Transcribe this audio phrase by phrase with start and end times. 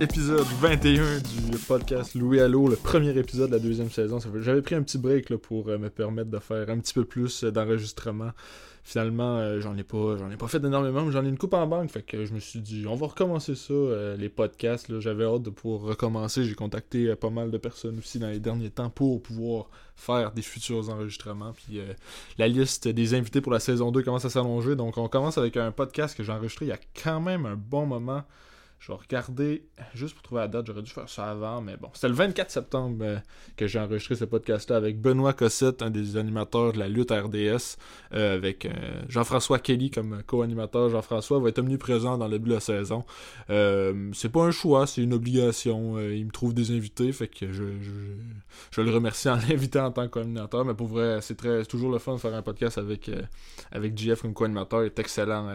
[0.00, 4.18] épisode 21 du podcast Louis Allo, le premier épisode de la deuxième saison.
[4.40, 7.44] J'avais pris un petit break pour euh, me permettre de faire un petit peu plus
[7.44, 8.30] euh, d'enregistrement.
[8.82, 11.52] Finalement, euh, j'en ai pas j'en ai pas fait énormément, mais j'en ai une coupe
[11.52, 11.90] en banque.
[11.90, 13.74] Fait que je me suis dit, on va recommencer ça,
[14.16, 14.98] les podcasts.
[15.00, 16.44] J'avais hâte de pouvoir recommencer.
[16.44, 20.40] J'ai contacté pas mal de personnes aussi dans les derniers temps pour pouvoir faire des
[20.42, 21.52] futurs enregistrements.
[21.52, 21.78] Puis
[22.38, 24.76] la liste des invités pour la saison 2 commence à s'allonger.
[24.76, 27.56] Donc on commence avec un podcast que j'ai enregistré il y a quand même un
[27.56, 28.22] bon moment.
[28.80, 31.90] Je vais regarder, juste pour trouver la date, j'aurais dû faire ça avant, mais bon.
[31.92, 33.18] C'était le 24 septembre euh,
[33.54, 37.76] que j'ai enregistré ce podcast-là avec Benoît Cossette, un des animateurs de la lutte RDS,
[38.14, 38.70] euh, avec euh,
[39.06, 40.88] Jean-François Kelly comme co-animateur.
[40.88, 43.04] Jean-François va être omniprésent dans le début de la saison.
[43.48, 46.00] c'est pas un choix, c'est une obligation.
[46.00, 47.64] il me trouve des invités, fait que je,
[48.70, 51.92] je, le remercie en l'invitant en tant que co-animateur, mais pour vrai, c'est très toujours
[51.92, 53.10] le fun de faire un podcast avec,
[53.72, 54.84] avec GF comme co-animateur.
[54.84, 55.52] Il est excellent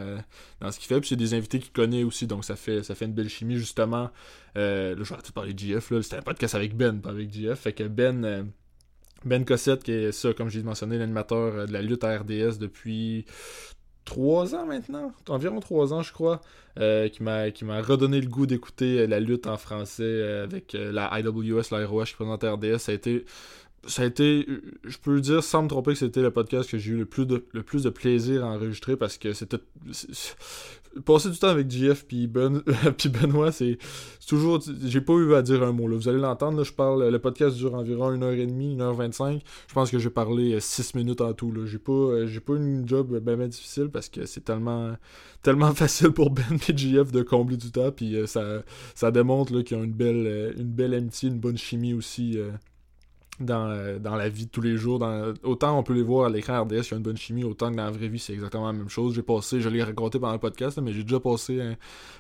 [0.61, 0.99] dans ce qu'il fait.
[0.99, 3.57] Puis c'est des invités qu'il connaît aussi, donc ça fait, ça fait une belle chimie,
[3.57, 4.11] justement.
[4.57, 5.93] Euh, là, je vais arrêter de GF.
[6.01, 7.59] C'était un podcast avec Ben, pas avec GF.
[7.59, 8.43] Fait que Ben, euh,
[9.25, 12.57] Ben Cossette, qui est ça, comme j'ai mentionné, l'animateur euh, de la lutte à RDS
[12.59, 13.25] depuis
[14.05, 16.39] trois ans maintenant, environ trois ans je crois,
[16.75, 21.71] qui m'a qui m'a redonné le goût d'écouter la lutte en français avec la IWS,
[21.71, 22.77] la ROH qui présente RDS.
[22.77, 23.25] Ça a été
[23.87, 24.47] ça a été,
[24.83, 27.25] je peux dire sans me tromper que c'était le podcast que j'ai eu le plus
[27.25, 29.59] de, le plus de plaisir à enregistrer parce que c'était
[31.03, 32.61] passer du temps avec JF puis ben,
[33.21, 33.77] Benoît, c'est
[34.27, 35.95] toujours j'ai pas eu à dire un mot là.
[35.95, 39.41] Vous allez l'entendre je parle le podcast dure environ 1h30, 1h25.
[39.67, 41.53] Je pense que j'ai parlé 6 minutes en tout.
[41.65, 44.95] J'ai pas j'ai pas une job bien difficile parce que c'est tellement
[45.43, 49.61] tellement facile pour Ben et JF de combler du temps puis euh, ça ça démontre
[49.61, 52.51] qu'ils ont une belle euh, une belle amitié, une bonne chimie aussi euh,
[53.39, 55.05] dans, euh, dans, la vie de tous les jours.
[55.43, 57.71] Autant on peut les voir à l'écran RDS, il y a une bonne chimie, autant
[57.71, 59.15] que dans la vraie vie, c'est exactement la même chose.
[59.15, 61.61] J'ai passé, je l'ai raconté pendant le podcast, mais j'ai déjà passé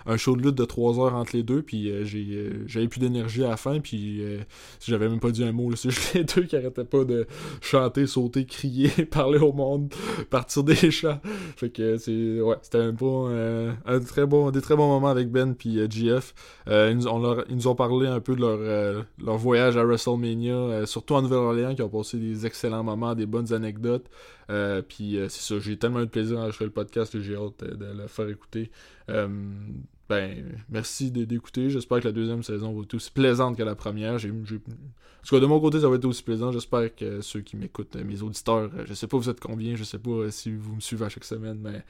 [0.05, 2.87] un, show de lutte de 3 heures entre les deux, puis euh, j'ai, euh, j'avais
[2.87, 4.21] plus d'énergie à la fin, puis
[4.85, 5.71] j'avais même pas dit un mot.
[5.75, 7.27] C'est juste les deux qui arrêtaient pas de
[7.61, 9.93] chanter, sauter, crier, parler au monde,
[10.29, 11.21] partir des chats.
[11.55, 13.27] Fait que c'est, ouais, c'était un bon,
[13.85, 16.33] un très bon, des très bons moments avec Ben puis GF.
[16.67, 17.07] ils, nous,
[17.49, 21.21] ils nous ont parlé un peu de leur, leur voyage à WrestleMania, sur surtout en
[21.21, 24.09] Nouvelle-Orléans, qui ont passé des excellents moments, des bonnes anecdotes.
[24.49, 27.19] Euh, puis euh, c'est ça, j'ai tellement eu de plaisir à enregistrer le podcast que
[27.19, 28.71] j'ai hâte de, le faire écouter.
[29.09, 29.27] Euh,
[30.09, 31.69] ben, merci d'écouter.
[31.69, 34.15] J'espère que la deuxième saison va être aussi plaisante que la première.
[34.15, 36.51] En tout cas, de mon côté, ça va être aussi plaisant.
[36.51, 39.99] J'espère que ceux qui m'écoutent, mes auditeurs, je sais pas vous êtes combien, je sais
[39.99, 41.83] pas si vous me suivez à chaque semaine, mais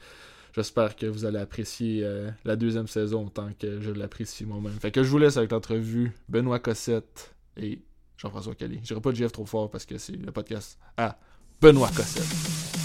[0.54, 2.06] j'espère que vous allez apprécier
[2.44, 4.72] la deuxième saison autant que je l'apprécie moi-même.
[4.72, 7.80] Fait que je vous laisse avec l'entrevue Benoît Cossette et
[8.16, 8.78] Jean-François Kelly.
[8.82, 11.18] Je dirais pas GF trop fort parce que c'est le podcast à
[11.60, 12.75] Benoît Cossette.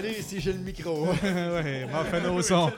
[0.00, 1.08] Salut, ici j'ai le micro.
[1.22, 2.72] ouais, m'en au son.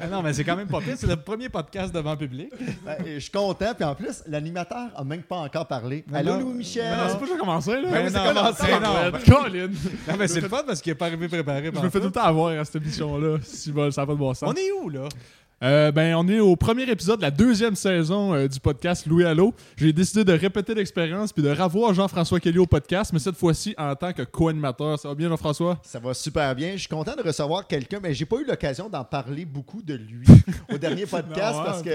[0.00, 0.94] Ah non, mais c'est quand même pas pire.
[0.96, 2.48] C'est le premier podcast devant public.
[2.84, 3.74] Ben, je suis content.
[3.74, 6.04] Puis en plus, l'animateur a même pas encore parlé.
[6.12, 6.96] Allô, Louis-Michel?
[6.96, 7.90] Non, c'est pas déjà commencé, là.
[7.90, 8.72] Ben, c'est commencé.
[8.72, 9.66] Non, Colin.
[9.66, 11.72] non, mais c'est le fun parce qu'il n'est pas arrivé préparé.
[11.74, 13.38] Je me fais tout le temps avoir à cette émission-là.
[13.42, 14.48] Si ça n'a pas de bon sens.
[14.48, 15.08] On est où, là?
[15.62, 19.24] Euh, ben, on est au premier épisode de la deuxième saison euh, du podcast Louis
[19.24, 19.54] Allo.
[19.76, 23.74] J'ai décidé de répéter l'expérience puis de revoir Jean-François Kelly au podcast, mais cette fois-ci
[23.78, 24.98] en tant que co-animateur.
[24.98, 25.80] Ça va bien, Jean-François?
[25.82, 26.72] Ça va super bien.
[26.72, 29.94] Je suis content de recevoir quelqu'un, mais j'ai pas eu l'occasion d'en parler beaucoup de
[29.94, 30.26] lui
[30.72, 31.90] au dernier podcast parce que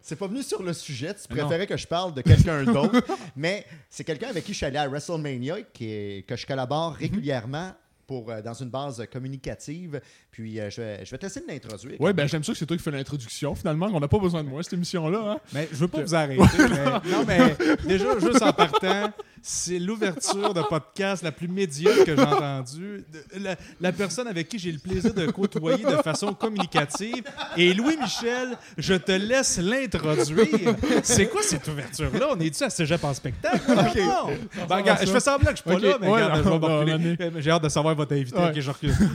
[0.00, 1.14] c'est pas venu sur le sujet.
[1.14, 3.02] Tu préférais que je parle de quelqu'un d'autre,
[3.36, 6.98] mais c'est quelqu'un avec qui je suis allé à WrestleMania, qui que je collabore mhm.
[6.98, 7.72] régulièrement
[8.06, 10.00] pour, euh, dans une base communicative.
[10.30, 11.96] Puis euh, je, vais, je vais te laisser l'introduire.
[12.00, 13.54] Oui, ben j'aime ça que c'est toi qui fais l'introduction.
[13.54, 15.32] Finalement, on n'a pas besoin de moi, cette émission-là.
[15.32, 15.38] Hein?
[15.52, 16.42] Mais je veux pas vous arrêter.
[17.10, 19.12] non, mais déjà, juste en partant,
[19.48, 23.04] c'est l'ouverture de podcast la plus médiocre que j'ai entendue.
[23.80, 27.22] La, personne avec qui j'ai le plaisir de côtoyer de façon communicative.
[27.56, 30.74] Et Louis-Michel, je te laisse l'introduire.
[31.04, 32.26] C'est quoi cette ouverture-là?
[32.32, 33.60] On est-tu à Cégep en spectacle?
[34.68, 37.94] Ben, je fais semblant que je suis pas là, mais regarde, j'ai hâte de savoir
[37.94, 38.36] votre invité.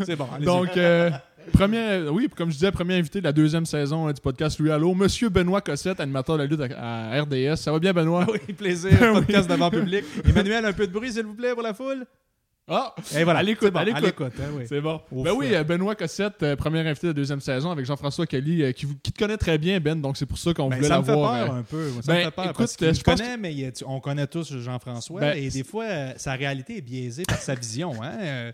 [0.06, 1.12] c'est bon, Donc, euh,
[1.54, 4.72] Premier, oui, comme je disais, premier invité de la deuxième saison euh, du podcast Louis
[4.72, 7.58] Allo, Monsieur Benoît Cossette, animateur de la lutte à, RDS.
[7.58, 8.26] Ça va bien, Benoît?
[8.32, 8.92] Oui, plaisir.
[9.14, 10.06] podcast devant public.
[10.26, 12.06] Emmanuel, un peu de bruit, s'il vous plaît, pour la foule?
[12.74, 12.96] Ah!
[13.18, 14.22] Et voilà, à l'écoute, à l'écoute.
[14.40, 15.02] Hein, c'est bon.
[15.12, 18.64] ben oui, euh, Benoît Cossette, euh, premier invité de la deuxième saison avec Jean-François Kelly,
[18.64, 20.88] euh, qui, qui, te connaît très bien, Ben, donc c'est pour ça qu'on ben, voulait
[20.88, 21.34] l'avoir.
[21.34, 21.90] Ça me fait peur un peu.
[21.90, 25.20] Ça me ben, fait peur écoute, parce que je connais, mais on connaît tous Jean-François,
[25.20, 25.86] ben, et des fois,
[26.16, 27.92] sa réalité est biaisée par sa vision.
[28.02, 28.52] Hein,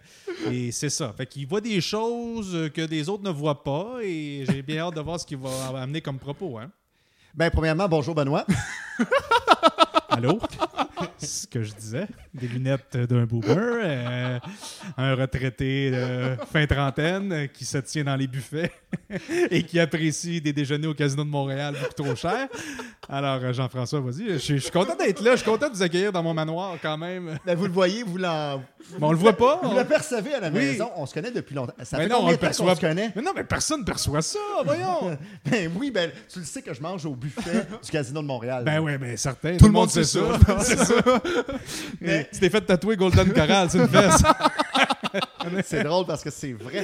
[0.51, 1.13] et c'est ça.
[1.15, 4.95] Fait qu'il voit des choses que des autres ne voient pas, et j'ai bien hâte
[4.95, 6.57] de voir ce qu'il va amener comme propos.
[6.57, 6.71] Hein.
[7.35, 8.47] Ben, premièrement, bonjour Benoît.
[10.17, 10.39] Allô?
[11.19, 12.07] Ce que je disais.
[12.33, 13.55] Des lunettes d'un boomer.
[13.83, 14.39] Euh,
[14.97, 18.71] un retraité de fin trentaine qui se tient dans les buffets
[19.51, 22.47] et qui apprécie des déjeuners au Casino de Montréal beaucoup trop cher.
[23.07, 24.39] Alors, euh, Jean-François, vas-y.
[24.39, 25.31] Je, suis content d'être là.
[25.33, 27.37] Je suis content de vous accueillir dans mon manoir quand même.
[27.45, 28.63] Ben, vous le voyez, vous l'en...
[29.01, 29.59] on le voit pas.
[29.63, 30.89] Vous le percevez à la maison.
[30.95, 31.73] On se connaît depuis longtemps.
[31.83, 33.11] Ça mais fait non, on se connaît?
[33.15, 35.17] Mais non, mais personne ne perçoit ça, voyons.
[35.45, 38.63] ben oui, ben tu le sais que je mange au buffet du Casino de Montréal.
[38.63, 39.57] Ben oui, mais certain.
[39.57, 40.19] Tout, le monde sait ça.
[40.61, 40.95] c'est ça.
[42.01, 42.27] mais...
[42.31, 44.23] Tu t'es fait tatouer Golden Coral, c'est une fesse.
[45.65, 46.83] c'est drôle parce que c'est vrai.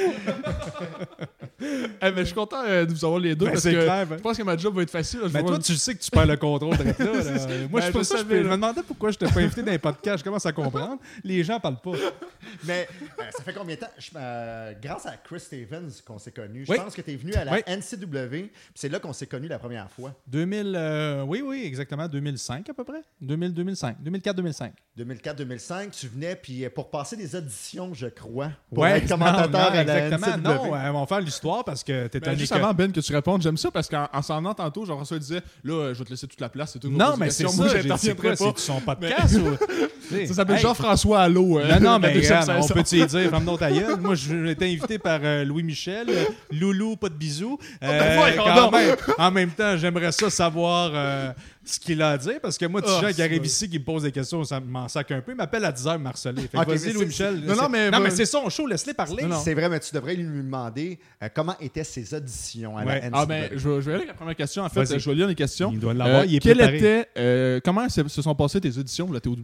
[2.02, 4.06] Eh, mais je suis content euh, de vous avoir les deux Ben, parce que clair,
[4.08, 4.18] ben.
[4.18, 5.20] je pense que ma job va être facile.
[5.22, 5.28] là.
[5.34, 7.06] Mais vais toi, tu sais que tu perds le contrôle d'être là.
[7.06, 7.14] là.
[7.70, 9.78] Moi, Ben, je, je savais, je me demandais pourquoi je t'ai pas invité dans les
[9.78, 10.20] podcasts.
[10.20, 10.98] Je commence à comprendre.
[11.24, 11.92] Les gens parlent pas.
[12.66, 12.88] Mais
[13.20, 13.88] euh, ça fait combien de temps?
[13.98, 16.66] Je- euh, grâce à Chris Stevens qu'on s'est connus.
[16.66, 16.78] Je Oui.
[16.78, 17.60] pense que tu es venu à la Oui.
[17.68, 18.50] NCW.
[18.76, 20.14] C'est là qu'on s'est connus la première fois.
[20.28, 22.08] 2000, euh, oui, oui, exactement.
[22.08, 23.02] 2005 à peu près.
[23.22, 23.98] 2000, 2005.
[24.04, 24.72] 2004-2005.
[24.98, 29.58] 2004-2005, tu venais puis pour passer des auditions, je crois, pour Ouais, être commentateur non,
[29.60, 30.38] non, à la exactement.
[30.38, 30.44] NCW.
[30.44, 33.14] Non, euh, on va faire l'histoire parce que t'es Ben, juste avant Ben que tu
[33.14, 36.06] répondes, j'aime ça parce qu'en en s'en allant tantôt, Jean-François disait là, euh, je vais
[36.06, 36.90] te laisser toute la place, c'est tout.
[36.90, 37.68] Non, mais c'est ça.
[37.68, 38.36] J'interviendrai pas.
[38.56, 39.58] C'est son podcast ou...
[40.28, 41.60] Ça s'appelle Hey, Jean-François Allo.
[41.60, 42.74] euh, Non, non, la mais regarde, on saison.
[42.76, 44.00] peut-y dire, ferme ta gueule.
[44.00, 47.58] Moi, j'ai été invité par euh, Louis Michel, euh, Loulou, pas de bisous.
[47.84, 51.32] Euh, ben quand même, en même temps, j'aimerais ça savoir euh,
[51.66, 53.48] ce qu'il a à dire, parce que moi, tu gens qui c'est arrive vrai.
[53.48, 55.32] ici, qui me pose des questions, ça m'en sac un peu.
[55.32, 56.42] Il m'appelle à 10h, Marcelé.
[56.44, 57.40] Fait que Ok, mais vas-y, c'est- Louis Michel.
[57.40, 59.24] Non, non, mais- non, mais mais- c'est son show, laisse-les parler.
[59.44, 63.00] C'est vrai, mais tu devrais lui demander euh, comment étaient ses auditions à Ouais.
[63.00, 63.14] la NCW.
[63.22, 64.64] Ah ben, je vais, je vais aller avec la première question.
[64.64, 65.00] En fait, Vas-y.
[65.00, 65.72] je vais lire les questions.
[65.72, 66.78] Il doit l'avoir, Euh, il est quel préparé.
[66.78, 69.36] était, euh, comment se, se sont passées tes auditions pour la TOW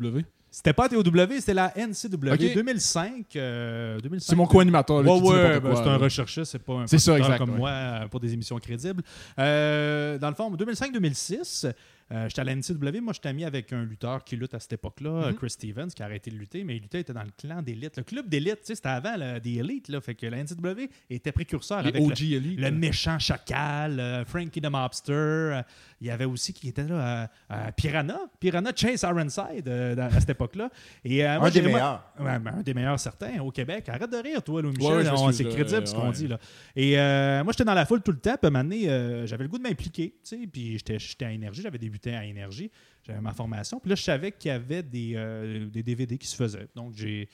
[0.60, 1.02] C'était pas TOW,
[1.38, 2.34] c'était la NCW.
[2.34, 2.54] Ok.
[2.54, 3.34] 2005.
[3.38, 4.28] euh, 2005.
[4.30, 4.98] C'est mon co-animateur.
[4.98, 5.98] Ouais, ben, c'est un là.
[5.98, 7.58] recherchiste, c'est pas un C'est ça, exact, comme ouais.
[7.58, 9.02] moi euh, pour des émissions crédibles.
[9.40, 11.72] Euh, dans le fond, 2005-2006,
[12.12, 13.00] euh, j'étais à la NCW.
[13.02, 15.24] Moi, j'étais ami avec un lutteur qui lutte à cette époque-là, Mhm.
[15.26, 17.32] euh, Chris Stevens, qui a arrêté de lutter, mais il luttait, il était dans le
[17.38, 17.96] clan d'élite.
[17.98, 21.84] Le club d'élite, c'était avant là, des élites, là, fait que la NCW était précurseur
[21.84, 22.60] Les avec le- OG Elite.
[22.60, 25.62] le méchant chacal, euh, Frankie the Mobster.
[26.02, 30.04] Il y avait aussi qui était là, euh, euh, Piranha, Piranha Chase Ironside euh, dans-
[30.06, 30.70] à cette époque-là.
[31.04, 32.14] Et, euh, moi, un des meilleurs.
[32.20, 33.90] Ouais, un des meilleurs certains au Québec.
[33.90, 34.98] Arrête de rire, toi, Louis Michel.
[34.98, 36.28] Ouais, On- c'est crédible ce qu'on dit.
[36.28, 36.38] Là.
[36.76, 36.96] Et
[37.44, 38.36] moi, j'étais dans la foule tout le temps.
[38.38, 40.16] Puis, à un moment donné, j'avais le goût de m'impliquer.
[40.52, 41.62] Puis, j'étais à Énergie.
[41.62, 42.72] J'avais débuté à Énergie.
[43.06, 43.80] J'avais ma formation.
[43.80, 46.68] Puis là, je savais qu'il y avait des, des DVD qui se faisaient.
[46.76, 47.28] Donc, j'ai.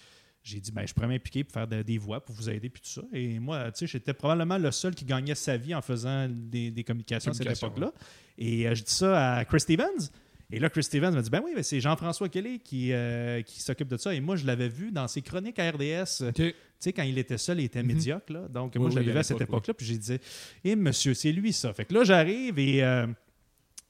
[0.45, 2.80] J'ai dit, ben, je pourrais m'impliquer pour faire de- des voix, pour vous aider, puis
[2.81, 3.01] tout ça.
[3.12, 6.69] Et moi, tu sais, j'étais probablement le seul qui gagnait sa vie en faisant des,
[6.69, 7.92] des communications à cette époque-là.
[8.38, 10.12] Et euh, je dis ça à Chris Stevens.
[10.51, 13.59] Et là, Chris Stevens m'a dit Ben oui, ben, c'est Jean-François Kelly qui, euh, qui
[13.59, 14.13] s'occupe de ça.
[14.13, 16.31] Et moi, je l'avais vu dans ses chroniques à RDS.
[16.36, 17.88] Tu sais, quand il était seul, il était Mhm.
[17.88, 18.31] médiocre.
[18.31, 18.48] Là.
[18.48, 19.74] Donc, Oui, moi, je l'avais à vu à cette époque-là.
[19.74, 20.19] Puis j'ai dit
[20.63, 21.74] Eh, monsieur, c'est lui, ça.
[21.74, 22.83] Fait que là, j'arrive et.
[22.83, 23.07] euh,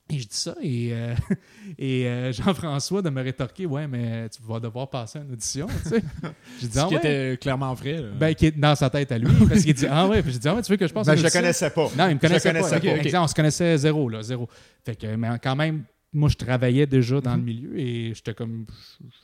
[0.08, 1.14] et je dis ça, et, euh,
[1.78, 5.66] et euh, Jean-François de me rétorquer Ouais, mais tu vas devoir passer une audition.
[5.82, 6.02] tu sais.
[6.60, 7.00] J'ai dit Ce Ah qui ouais.
[7.00, 7.94] était clairement vrai.
[8.02, 8.08] là.
[8.18, 9.28] Ben, qui est dans sa tête à lui.
[9.48, 10.22] Parce qu'il dit Ah ouais.
[10.22, 11.40] Puis j'ai dit Ah ouais, tu veux que je passe Ben, une je le audition?
[11.40, 11.88] connaissais pas.
[11.98, 13.10] Non, il me connaissait Je le connaissais pas.
[13.18, 13.22] pas.
[13.22, 14.48] On se connaissait zéro, là, zéro.
[14.84, 15.82] Fait que, mais quand même,
[16.16, 18.66] moi, je travaillais déjà dans le milieu et j'étais comme.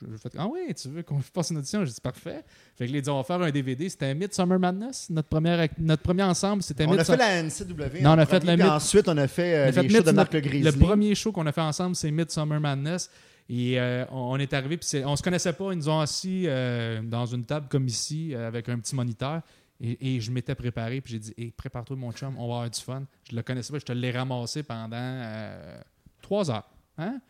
[0.01, 1.85] je- ah oui, tu veux qu'on fasse une audition?
[1.85, 2.45] J'ai dit parfait.
[2.77, 3.89] Fait que les dit, on va faire un DVD.
[3.89, 5.09] C'était Midsummer Madness.
[5.11, 8.03] Notre, première, notre premier ensemble, c'était On a fait la NCW.
[8.03, 10.41] Non, on a fait le ensuite, on a fait, euh, les shows de Marc Le
[10.41, 13.11] Le premier show qu'on a fait ensemble, c'est Midsummer Madness.
[13.49, 15.73] Et euh, on est arrivé, puis on se connaissait pas.
[15.73, 19.41] Ils nous ont assis euh, dans une table comme ici, avec un petit moniteur.
[19.85, 22.71] Et, et je m'étais préparé, puis j'ai dit hey, prépare-toi, mon chum, on va avoir
[22.71, 23.03] du fun.
[23.29, 25.77] Je le connaissais pas, je te l'ai ramassé pendant euh,
[26.23, 26.69] trois heures.
[27.03, 27.21] Hein?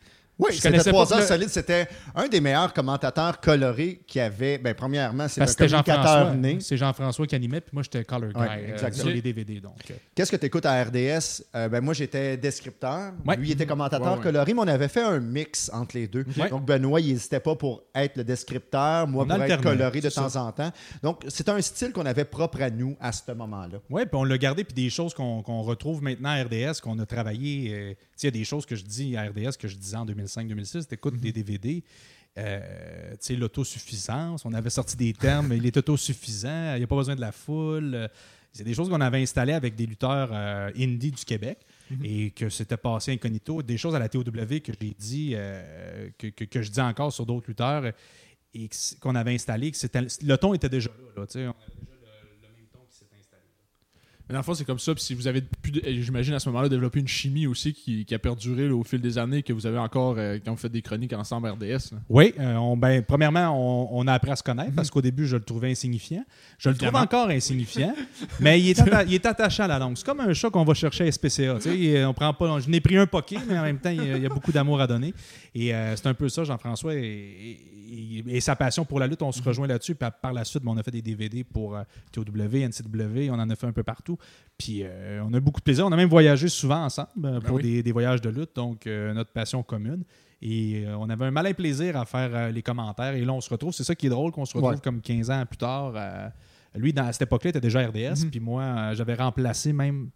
[0.43, 1.49] Oui, Je c'était connaissais trois pas heures le- solides.
[1.49, 4.57] C'était un des meilleurs commentateurs colorés qu'il y avait.
[4.57, 6.35] Ben, premièrement, c'est le c'était communicateur Jean-François.
[6.35, 6.57] né.
[6.59, 9.03] C'est Jean-François qui animait, puis moi, j'étais color guy Ouais, euh, exactement.
[9.03, 9.59] sur les DVD.
[9.59, 9.93] Donc, euh.
[10.15, 11.43] Qu'est-ce que tu écoutes à RDS?
[11.55, 13.13] Euh, ben, moi, j'étais descripteur.
[13.25, 13.37] Ouais.
[13.37, 16.25] Lui, il était commentateur Ouais, coloré, mais on avait fait un mix entre les deux.
[16.49, 20.09] Donc, Benoît, il n'hésitait pas pour être le descripteur, moi On pour être coloré de
[20.09, 20.71] temps en temps.
[21.01, 23.77] Donc, c'est un style qu'on avait propre à nous à ce moment-là.
[23.89, 27.05] Oui, puis on l'a gardé, puis des choses qu'on retrouve maintenant à RDS, qu'on a
[27.05, 27.73] travaillé.
[27.73, 29.75] euh, tu sais, il y a des choses que je dis à RDS que je
[29.75, 30.05] disais en
[30.37, 30.85] 2005-2006.
[30.87, 31.83] T'écoutes des DVD.
[32.37, 36.87] euh, tu sais, l'autosuffisance, on avait sorti des termes, il est autosuffisant, il n'y a
[36.87, 38.09] pas besoin de la foule.
[38.51, 41.59] c'est des choses qu'on avait installées avec des lutteurs euh, indie du Québec
[42.03, 43.61] et que c'était passé incognito.
[43.61, 47.13] Des choses à la TOW que j'ai dit, euh, que, que- que je dis encore
[47.13, 47.91] sur d'autres lutteurs
[48.55, 51.21] et qu'on avait installé, que c'était, le ton était déjà là.
[51.21, 53.43] là, tu sais, on avait déjà le, le même ton qui s'est installé.
[54.29, 54.95] Mais dans le fond, c'est comme ça.
[54.95, 55.43] Puis si vous avez,
[55.85, 59.43] j'imagine à ce moment-là, développé une chimie aussi qui, a perduré au fil des années,
[59.43, 61.93] que vous avez encore, euh, quand vous faites des chroniques ensemble RDS.
[62.09, 62.33] Oui.
[62.39, 63.51] Euh, on, ben, premièrement,
[63.91, 66.23] on, a appris à se connaître parce qu'au début, je le trouvais insignifiant.
[66.57, 67.93] Je le trouve encore insignifiant,
[68.39, 69.97] mais il est, il est, attachant à la langue.
[69.97, 71.57] C'est comme un chat qu'on va chercher à SPCA.
[72.07, 74.29] On prend pas, je n'ai pris un poké, mais en même temps, il y a,
[74.29, 75.13] beaucoup d'amour à donner.
[75.53, 76.95] Et euh, c'est un peu ça, Jean-François.
[76.95, 77.59] Et, et,
[78.39, 79.47] sa passion pour la lutte, on se mhm.
[79.47, 79.95] rejoint là-dessus.
[79.95, 83.33] Puis par la suite, ben, on a fait des DVD pour euh, TOW, NCW, on
[83.39, 84.17] en a fait un peu partout.
[84.57, 85.85] Puis euh, on a beaucoup de plaisir.
[85.85, 89.31] On a même voyagé souvent ensemble euh, ben pour des, voyages de lutte, donc notre
[89.31, 90.03] passion commune.
[90.41, 93.13] Et on avait un malin plaisir à faire les commentaires.
[93.13, 93.73] Et là, on se retrouve.
[93.73, 95.93] C'est ça qui est drôle qu'on se retrouve comme 15 ans plus tard.
[96.75, 98.25] lui, dans, à cette époque-là, il était déjà RDS.
[98.25, 98.29] Mhm.
[98.29, 100.09] Puis moi, j'avais remplacé même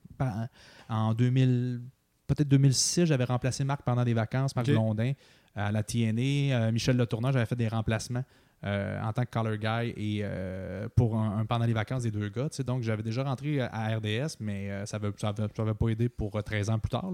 [0.89, 1.81] en 2000
[2.27, 5.13] peut-être 2006, j'avais remplacé Marc pendant des vacances, Marc Blondin
[5.57, 6.21] à la TNA.
[6.21, 8.23] Euh, Michel Le Tournant, j'avais fait des remplacements
[8.63, 11.11] euh, en tant que color guy et euh, pour
[11.47, 12.49] pendant les vacances des deux gars.
[12.65, 16.89] Donc, j'avais déjà rentré à RDS, mais ça n'avait pas aidé pour 13 ans plus
[16.89, 17.11] tard.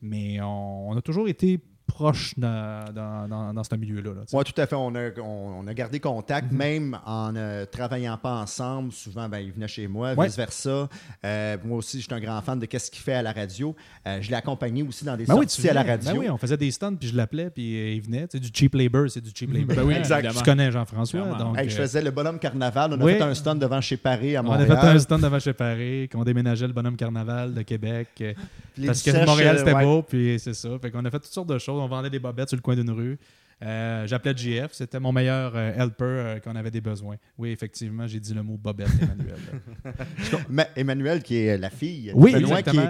[0.00, 4.10] Mais on, a toujours été proche dans, dans, dans, ce milieu-là.
[4.32, 4.76] oui, tout à fait.
[4.76, 6.58] On a, on, a gardé contact, mhm.
[6.58, 8.92] même en ne travaillant pas ensemble.
[8.92, 10.88] Souvent, ben, il venait chez moi, vice-versa.
[11.24, 13.74] Euh, moi aussi, je suis un grand fan de qu'est-ce qu'il fait à la radio.
[14.06, 16.12] Euh, je l'ai accompagné aussi dans des ben sorties à la radio.
[16.12, 18.26] Ben oui, on faisait des stunts, puis je l'appelais, puis euh, il venait.
[18.30, 19.74] C'est du cheap labor, c'est du cheap labor.
[19.74, 20.28] Ben oui, exact.
[20.38, 21.54] Tu connais Jean-François.
[21.64, 22.92] je faisais le bonhomme carnaval.
[22.92, 24.68] On a fait un stunt devant chez Paris à Montréal.
[24.70, 28.36] On a fait un stunt devant chez Paris, qu'on déménageait le bonhomme carnaval de Québec.
[28.86, 30.70] Parce que Montréal, c'était beau, puis c'est ça.
[30.80, 31.80] Fait qu'on a fait toutes sortes de choses.
[31.80, 33.18] On vendait des bobettes le coin d'une rue.
[33.60, 37.16] Euh, j'appelais JF, c'était mon meilleur euh, helper euh, quand on avait des besoins.
[37.36, 40.68] Oui, effectivement, j'ai dit le mot Bobette, Emmanuel.
[40.76, 42.34] Emmanuel, qui est la fille oui,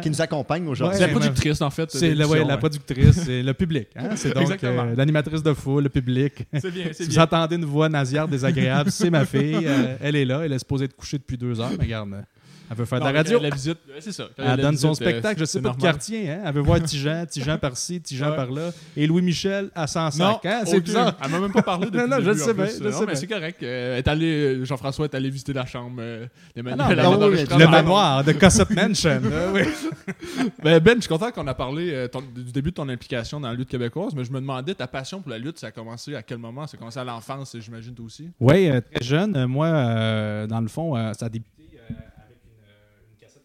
[0.03, 0.99] qui, nous accompagne aujourd'hui.
[0.99, 1.91] c'est la productrice, en fait.
[1.91, 3.89] C'est la, la, productrice, c'est le public.
[3.97, 4.11] Hein.
[4.17, 4.61] C'est donc
[4.97, 6.47] l'animatrice de foule, le public.
[6.53, 9.67] C'est bien, c'est si vous entendez une voix nasillarde désagréable, c'est ma fille.
[10.01, 12.25] elle est là, elle est supposée être couchée depuis deux heures, mais regarde.
[12.71, 13.39] Elle veut faire de la radio.
[13.41, 14.29] La visite, c'est ça.
[14.37, 16.31] Elle donne son spectacle, je sais pas de quartier.
[16.31, 16.43] Hein?
[16.45, 18.71] Elle veut voir Tijan, Tijan par-ci, Tijan par là.
[18.97, 20.45] Et Louis-Michel à 105.
[20.45, 20.63] Hein?
[20.65, 21.17] C'est bizarre.
[21.23, 22.67] Elle m'a même pas parlé de Non, non, je sais bien.
[23.07, 23.63] mais c'est correct.
[23.63, 26.27] Euh, est Jean-François est allé visiter la chambre euh.
[26.57, 29.21] Ah le manoir de Cossette Mansion.
[30.63, 33.49] ben, ben, je suis content qu'on a parlé euh, du début de ton implication dans
[33.49, 36.15] la lutte québécoise, mais je me demandais, ta passion pour la lutte, ça a commencé
[36.15, 36.67] à quel moment?
[36.67, 38.31] Ça a commencé à l'enfance, j'imagine, toi aussi?
[38.41, 39.47] Oui, très jeune.
[39.47, 41.58] Moi, dans le fond, ça a débuté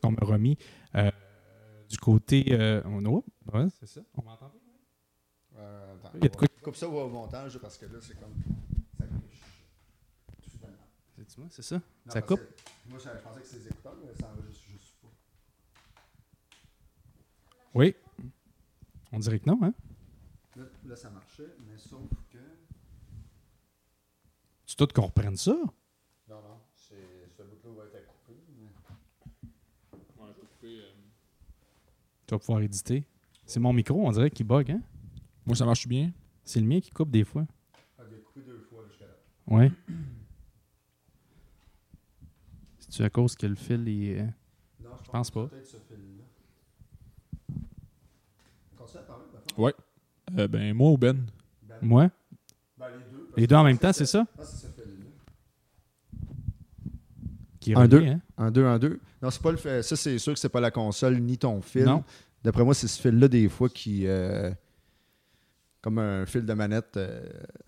[0.04, 0.58] qu'on m'a remis
[0.96, 1.10] euh,
[1.90, 2.46] du côté.
[2.52, 4.02] Euh, on, oh, ouais, c'est ça.
[4.16, 4.58] On m'entend pas?
[5.58, 6.48] Euh, attends, Il y a de quoi...
[6.62, 8.34] Coupe ça au montage parce que là, c'est comme.
[9.00, 9.06] Ça
[11.28, 11.82] C'est moi, c'est ça?
[12.08, 12.42] ça coupe?
[12.90, 15.08] Moi, je pensais que c'est des écouteurs, mais ça enregistre juste pas.
[17.74, 17.96] Oui.
[19.12, 19.74] On dirait que non, hein?
[20.56, 22.38] Là, là ça marchait, mais sauf que.
[24.66, 25.56] Tu dois qu'on reprenne ça?
[32.28, 33.04] Tu vas pouvoir éditer.
[33.46, 34.82] C'est mon micro, on dirait qu'il bug, hein?
[35.46, 36.12] Moi, ça marche bien?
[36.44, 37.46] C'est le mien qui coupe des fois.
[38.00, 39.14] Ah, il a coupé deux fois jusqu'à là.
[39.48, 39.72] Ouais.
[42.80, 44.20] C'est-tu à cause que le fil est.
[44.22, 44.26] Euh,
[44.84, 45.48] non, je pense, pas.
[45.48, 46.24] Peut-être ce fil-là.
[48.78, 49.24] Continue à parler,
[49.58, 49.74] Ouais.
[50.38, 51.26] Euh, ben, moi ou Ben?
[51.64, 52.10] ben moi?
[52.78, 53.30] Ben, les deux.
[53.38, 54.26] Les deux en même temps, c'est ça?
[54.38, 54.73] Ah, c'est ce fil-là.
[57.64, 58.06] Qui un, deux.
[58.06, 58.20] Hein?
[58.38, 59.00] Un, deux, un, deux.
[59.22, 59.82] Non, c'est pas le fait.
[59.84, 61.86] Ça, c'est sûr que c'est pas la console ni ton fil.
[61.86, 62.04] Non.
[62.44, 64.06] D'après moi, c'est ce fil-là, des fois, qui.
[64.06, 64.52] Euh,
[65.82, 66.98] comme un fil de manette.
[66.98, 67.22] Euh,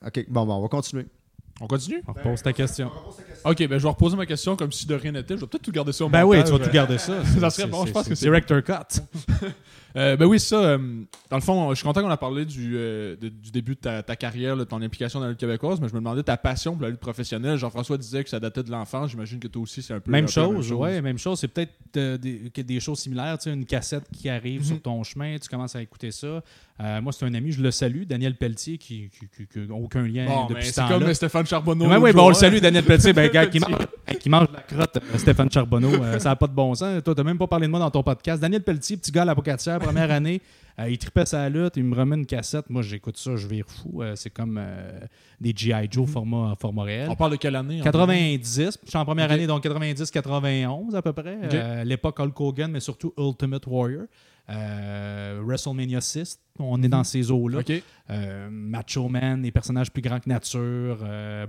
[0.06, 1.06] ok, bon, bon, on va continuer.
[1.62, 2.04] On continue?
[2.06, 2.92] On repose ta question.
[3.46, 5.36] Ok, ben je vais reposer ma question comme si de rien n'était.
[5.36, 7.24] Je vais peut-être tout garder ça au Ben oui, tu vas tout garder ça.
[7.40, 8.26] ça serait bon, je pense que c'est.
[8.26, 9.02] Director cut.
[9.98, 10.58] Euh, ben oui, ça.
[10.58, 10.78] Euh,
[11.30, 14.16] dans le fond, je suis content qu'on a parlé du, euh, du début de ta,
[14.18, 16.82] carrière, de ton implication dans la lutte québécoise, mais je me demandais ta passion pour
[16.82, 17.58] la lutte professionnelle.
[17.58, 19.12] Jean-François disait que ça datait de l'enfance.
[19.12, 20.12] J'imagine que toi aussi, c'est un peu.
[20.12, 21.40] Même chose, oui, même chose.
[21.40, 23.38] C'est peut-être des, des, choses similaires.
[23.38, 24.82] Tu sais, une cassette qui arrive sur mhm.
[24.82, 26.44] ton chemin, tu commences à écouter ça.
[26.80, 29.10] Moi, c'est un ami, je le salue, Daniel Pelletier, qui
[29.56, 30.98] n'a aucun lien depuis ce temps-là.
[30.98, 31.88] C'est comme Stéphane Charbonneau.
[31.88, 33.78] Oui, oui, bon, on le salue, Daniel Pelletier, ben, gars, qui, mange,
[34.20, 35.92] qui mange la crotte, Stéphane Charbonneau.
[36.20, 37.04] ça n'a pas de bon sens.
[37.04, 38.42] Toi, tu n'as même pas parlé de moi dans ton podcast.
[38.42, 40.42] Daniel Pelletier, petit gars à la première année.
[40.80, 42.70] Euh, il tripait sa lutte, il me remet une cassette.
[42.70, 44.02] Moi, j'écoute ça, je vire fou.
[44.02, 45.00] Euh, c'est comme euh,
[45.40, 45.88] des G.I.
[45.90, 46.14] Joe mhm.
[46.14, 47.10] format, format réel.
[47.10, 48.80] On parle de quelle année 90.
[48.84, 51.84] Je suis en première année, donc 90-91 à peu près.
[51.86, 54.04] L'époque Hulk Hogan, mais surtout Ultimate Warrior.
[54.48, 57.04] WrestleMania 6, on est dans mhm.
[57.04, 57.62] ces eaux-là.
[58.50, 60.98] Macho Man, des personnages plus grands que nature,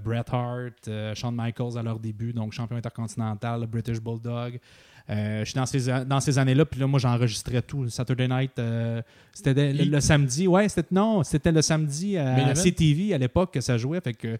[0.03, 4.61] Bret Hart, Shawn Michaels à leur début, donc champion intercontinental, British Bulldog.
[5.09, 7.88] Euh, je suis dans ces, dans ces années-là, puis là, moi, j'enregistrais tout.
[7.88, 10.49] Saturday Night, euh, c'était le, samedi.
[10.49, 14.00] Ouais, c'était non, c'était le samedi à CTV à l'époque que ça jouait.
[14.00, 14.38] Fait que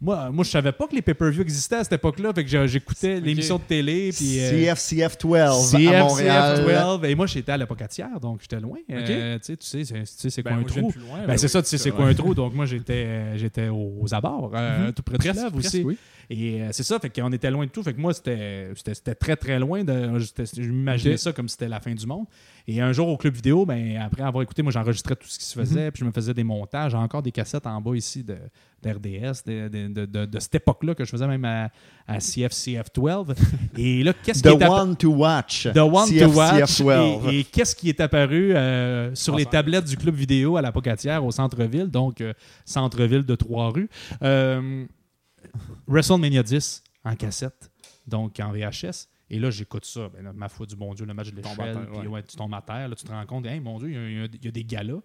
[0.00, 2.32] moi, moi je savais pas que les pay-per-view existaient à cette époque-là.
[2.32, 4.10] Fait que j'écoutais l'émission de télé.
[4.12, 6.64] Puis, euh, CF, 12 à Montréal.
[6.64, 7.10] CF 12.
[7.10, 8.78] Et moi, j'étais à l'apocatière, donc j'étais loin.
[8.90, 10.92] Euh, tu sais, tu sais c'est ben, quoi un trou?
[10.92, 12.34] ben, ben c'est ça, tu sais c'est quoi un trou?
[12.34, 14.92] Donc moi, j'étais j'étais aux abords, mm-hmm.
[14.92, 15.82] tout près de là aussi.
[15.82, 15.96] Oui.
[16.30, 17.82] Et c'est ça, fait qu'on était loin de tout.
[17.82, 18.74] Fait que moi, c'était
[19.18, 19.82] très, très loin.
[19.82, 22.26] De, je m'imaginais ça comme si c'était la fin du monde.
[22.70, 25.46] Et un jour au club vidéo, ben, après avoir écouté, moi j'enregistrais tout ce qui
[25.46, 25.90] se faisait, mhm.
[25.90, 26.90] puis je me faisais des montages.
[26.90, 28.36] J'ai encore des cassettes en bas ici de,
[28.82, 31.70] d'RDS, de, de, cette époque-là que je faisais même à,
[32.06, 33.34] à CFCF12.
[33.78, 35.66] Et là, qu'est-ce qui est one to watch.
[35.72, 36.82] The one to watch.
[37.32, 41.24] Et, qu'est-ce qui est apparu euh, sur les tablettes du club vidéo à la Pocatière
[41.24, 42.34] au centre-ville, donc euh,
[42.66, 43.88] centre-ville de Trois-Rues.
[44.22, 44.84] Euh,
[45.86, 47.70] WrestleMania 10 en cassette,
[48.06, 49.08] donc en VHS.
[49.30, 50.08] Et là, j'écoute ça.
[50.08, 51.88] Ben ma foi du bon Dieu, le match de l'échelle.
[51.92, 52.22] Puis ouais.
[52.22, 52.88] tu tombes à terre.
[52.88, 55.00] Là, tu te rends compte, hey, mon Dieu, il y, a, des galas.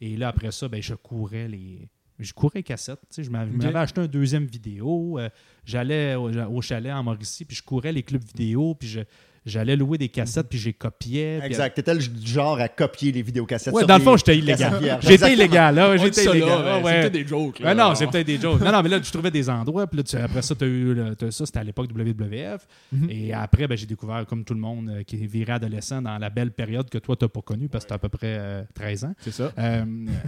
[0.00, 1.88] Et là, après ça, ben, je courais les.
[2.18, 3.00] Je courais cassette.
[3.16, 5.20] Je m'avais acheté un deuxième vidéo.
[5.20, 5.28] Euh,
[5.64, 9.00] j'allais au, au, chalet en Mauricie, puis je courais les clubs vidéo, puis je,
[9.48, 11.40] J'allais louer des cassettes, puis j'ai copié.
[11.42, 11.74] Exact.
[11.74, 13.74] T'étais le genre à copier les vidéocassettes.
[13.74, 14.98] Ouais, dans le fond, j'étais illégal.
[15.00, 15.96] J'étais illégal, là.
[15.96, 16.82] J'étais illégal.
[16.82, 17.02] Ouais.
[17.02, 17.60] C'était des jokes.
[17.60, 17.74] Là.
[17.74, 18.60] non, c'est peut-être des jokes.
[18.60, 19.86] Non, non, mais là, tu trouvais des endroits.
[19.86, 20.96] Puis là, après ça, tu as eu
[21.30, 22.66] ça, c'était à l'époque WWF.
[22.92, 23.10] Mhm.
[23.10, 26.18] Et après, ben, j'ai découvert, comme tout le monde, euh, qui est viré adolescent dans
[26.18, 28.08] la belle période que toi, tu n'as pas connue parce que tu as à peu
[28.08, 29.14] près 13 euh, ans.
[29.20, 29.52] C'est ça.
[29.58, 29.84] Euh,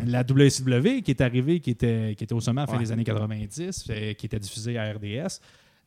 [0.07, 2.93] la WCW qui est arrivée, qui était, qui était au sommet à la fin des
[2.93, 5.41] années 90, qui était diffusée à RDS.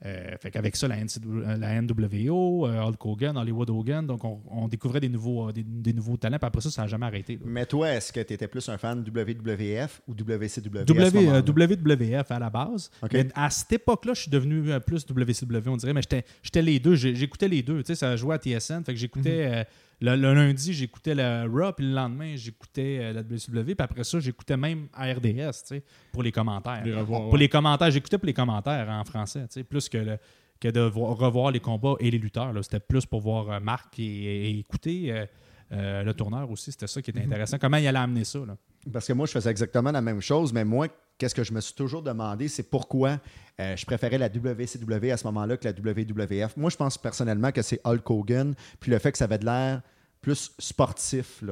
[0.05, 5.07] Euh, fait qu'avec ça, la, NWO, euh, Hulk Hogan, Hollywood Hogan, donc on, découvrait des
[5.07, 6.37] nouveaux, euh, des, nouveaux talents.
[6.37, 7.39] Puis après ça, ça n'a jamais arrêté.
[7.45, 12.39] Mais toi, est-ce que tu étais plus un fan de WWF ou WCW WWF à
[12.39, 12.91] la base.
[13.33, 16.95] à cette époque-là, je suis devenu plus WCW, on dirait, mais j'étais les deux.
[16.95, 17.81] J'écoutais les deux.
[17.83, 18.83] Tu sais, ça jouait à TSN.
[18.83, 19.59] Fait que j'écoutais.
[19.59, 19.65] Mhm.
[20.01, 24.19] Le, lundi, j'écoutais la Raw, puis le lendemain, j'écoutais euh, la WCW, puis après ça,
[24.19, 26.83] j'écoutais même RDS, tu sais, pour les commentaires.
[27.05, 30.17] pour les commentaires, j'écoutais pour les commentaires en français, tu sais, plus que,
[30.59, 32.53] que de revoir les combats et les lutteurs.
[32.63, 35.25] C'était plus pour voir euh, Marc et, écouter
[35.71, 36.71] euh, le tourneur aussi.
[36.71, 37.27] C'était ça qui était mhm.
[37.27, 37.57] intéressant.
[37.59, 38.57] Comment il allait amener ça, là?
[38.91, 40.87] Parce que moi, je faisais exactement la même chose, mais moi,
[41.23, 43.19] qu'est-ce que je me suis toujours demandé, c'est pourquoi
[43.57, 46.57] je préférais la WCW à ce moment-là que la WWF.
[46.57, 49.45] Moi, je pense personnellement que c'est Hulk Hogan, puis le fait que ça avait de
[49.45, 49.81] l'air
[50.21, 51.43] plus sportif.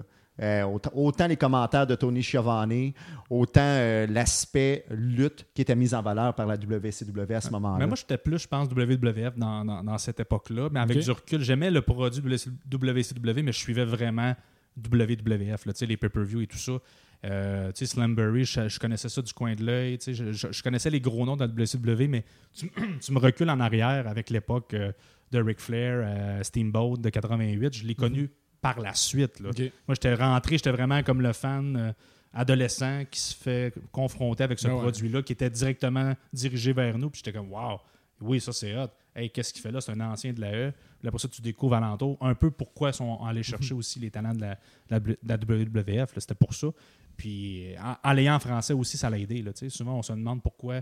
[0.41, 2.93] Euh, autant, les commentaires de Tony Schiavone,
[3.29, 7.77] autant euh, l'aspect lutte qui était mis en valeur par la WCW à ce moment-là.
[7.77, 10.69] Mais moi, j'étais plus, je pense, WWF dans, cette époque-là.
[10.71, 14.35] Mais avec du recul, j'aimais le produit WCW, mais je suivais vraiment
[14.77, 16.73] WWF, là, les pay-per-view et tout ça.
[17.23, 19.99] Euh, Slambury, je, connaissais ça du coin de l'œil.
[20.05, 23.59] Je, je, connaissais les gros noms de la WCW, mais tu, tu me recules en
[23.59, 27.73] arrière avec l'époque de Ric Flair, Steamboat de 88.
[27.73, 28.31] Je l'ai connu
[28.61, 29.41] par la suite.
[29.41, 29.51] Moi,
[29.89, 31.91] j'étais rentré, j'étais vraiment comme le fan euh,
[32.33, 37.09] adolescent qui se fait confronter avec ce ben produit-là, qui était directement dirigé vers nous.
[37.09, 37.79] Puis j'étais comme, wow,
[38.21, 38.87] oui, ça c'est hot.
[39.13, 39.81] Hey, qu'est-ce qu'il fait là?
[39.81, 40.71] C'est un ancien de la E.
[40.99, 44.09] Puis après ça, tu découvres alentour un peu pourquoi ils sont allés chercher aussi les
[44.09, 44.45] talents de
[44.89, 46.11] la, WWF.
[46.15, 46.67] C'était pour ça.
[47.21, 47.67] Puis
[48.03, 49.43] en, l'ayant en français aussi, ça l'a aidé.
[49.43, 50.81] Là, souvent, on se demande pourquoi.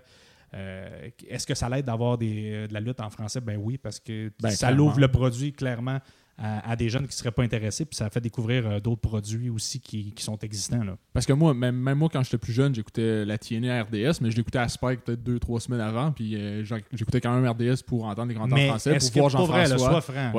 [0.54, 3.42] Euh, est-ce que ça l'aide d'avoir de la lutte en français?
[3.42, 6.00] Ben oui, parce que ben, ça l'ouvre le produit clairement
[6.38, 9.50] à, des jeunes qui ne seraient pas intéressés, puis ça fait découvrir euh, d'autres produits
[9.50, 10.82] aussi qui, sont existants.
[10.82, 10.98] Là.
[11.12, 14.38] Parce que moi, même, moi, quand j'étais plus jeune, j'écoutais la TNA RDS, mais je
[14.38, 18.06] l'écoutais à Spike peut-être deux, trois semaines avant, puis euh, j'écoutais quand même RDS pour
[18.06, 20.00] entendre les grands temps français, pour voir Jean-François.
[20.00, 20.32] franc.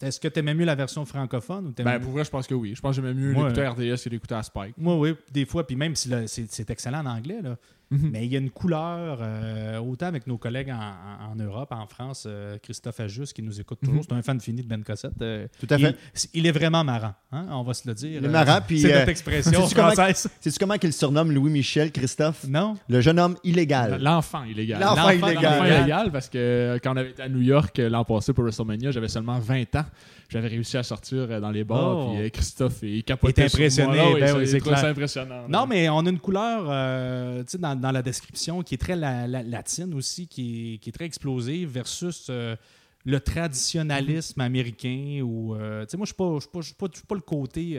[0.00, 2.54] Est-ce que tu aimais mieux la version francophone ou ben, pour vrai, je pense que
[2.54, 2.74] oui.
[2.74, 4.74] Je pense que j'aimais mieux l'écouter RDS que l'écouter à Spike.
[4.78, 5.66] Moi, oui, des fois.
[5.66, 7.56] Puis même si c'est excellent en anglais, là,
[7.92, 8.10] Mhm.
[8.10, 12.24] Mais il y a une couleur, euh, autant avec nos collègues en, Europe, en France,
[12.26, 14.06] euh, Christophe Ajus, qui nous écoute toujours, mhm.
[14.08, 15.12] c'est un fan fini de Ben Cossette.
[15.20, 15.96] Euh, Tout à fait.
[16.32, 18.20] Il, est vraiment marrant, hein, on va se le dire.
[18.20, 18.80] Il est marrant, puis.
[18.80, 20.28] C'est notre expression française.
[20.40, 22.46] Sais-tu comment qu'il surnomme Louis-Michel, Christophe?
[22.48, 22.76] Non.
[22.88, 24.00] Le jeune homme illégal.
[24.00, 24.80] L'enfant illégal.
[24.80, 25.42] L'enfant illégal.
[25.42, 28.90] L'enfant illégal, parce que quand on avait été à New York l'an passé pour WrestleMania,
[28.90, 29.84] j'avais seulement 20 ans
[30.32, 31.98] j'avais réussi à sortir euh, dans les bars.
[31.98, 32.12] Oh.
[32.12, 33.42] Puis euh, Christophe, il capotait.
[33.42, 33.98] Il est impressionné.
[34.18, 35.46] Ben c'est impressionnant.
[35.46, 39.92] Non, mais on a une couleur euh, dans, dans, la description qui est très latine
[39.94, 45.20] aussi, qui est, qui est, très explosive versus le traditionnalisme américain.
[45.22, 46.38] Ou, moi, je ne suis pas,
[46.78, 47.78] pas, pas, le côté.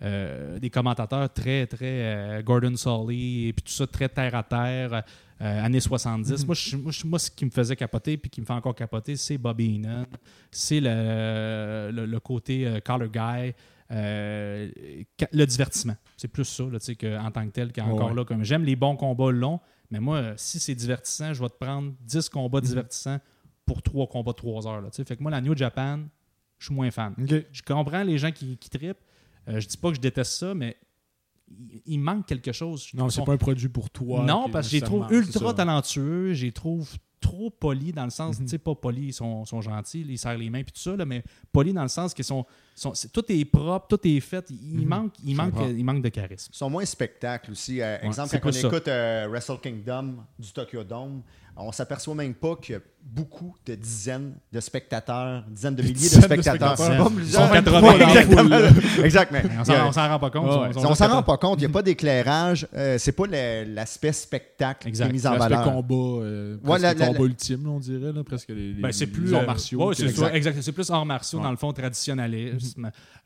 [0.00, 5.04] Des commentateurs très, très Gordon Solly et puis tout ça, très terre à terre.
[5.42, 6.42] Euh, années 70.
[6.42, 6.46] Mhm.
[6.82, 9.76] moi, moi, ce qui me faisait capoter puis qui me fait encore capoter, c'est Bobby
[9.76, 10.04] Heenan.
[10.50, 13.54] C'est le, le, côté euh, color guy.
[13.90, 14.70] Euh,
[15.32, 15.96] le divertissement.
[16.18, 18.24] C'est plus ça là, que, en tant que tel qu'encore là.
[18.26, 19.60] Comme j'aime les bons combats longs,
[19.90, 22.66] mais moi, si c'est divertissant, je vais te prendre 10 combats mhm.
[22.66, 23.18] divertissants
[23.64, 24.82] pour 3 combats de 3 heures.
[24.82, 26.00] Là, fait que moi, la New Japan,
[26.58, 27.14] je suis moins fan.
[27.18, 28.98] Je comprends les gens qui, qui tripent.
[29.58, 30.76] Je dis pas que je déteste ça, mais
[31.86, 32.88] il, manque quelque chose.
[32.94, 34.24] Non, c'est pas un produit pour toi.
[34.24, 36.88] Non, parce que je les trouve ultra talentueux, je les trouve
[37.20, 38.46] trop polis dans le sens, mhm.
[38.46, 40.96] tu sais, pas polis, ils sont, sont, gentils, ils serrent les mains puis tout ça,
[40.96, 42.46] là, mais polis dans le sens qu'ils sont,
[42.80, 44.88] sont tout est propre, tout est fait, il, mhm.
[44.88, 46.50] manque, il, manque, il manque de charisme.
[46.52, 47.80] Ils sont moins spectacles aussi.
[47.82, 51.22] Euh, exemple, quand on écoute euh, Wrestle Kingdom du Tokyo Dome,
[51.56, 55.94] on s'aperçoit même pas qu'il y a beaucoup de dizaines de spectateurs, dizaines de milliers
[55.94, 56.76] de spectateurs.
[57.18, 60.76] Ils sont 80 Exact, mais on s'en rend pas compte.
[60.76, 61.58] on s'en rend pas compte.
[61.58, 62.66] Il n'y a pas d'éclairage.
[62.74, 65.60] Euh, c'est pas l'aspect spectacle qui est mis en valeur.
[65.60, 69.92] L'aspect combat, euh, combat ultime, on dirait, là, presque les, ben, c'est plus, arts martiaux.
[69.92, 70.60] exact.
[70.60, 71.72] C'est plus arts martiaux, dans le fond,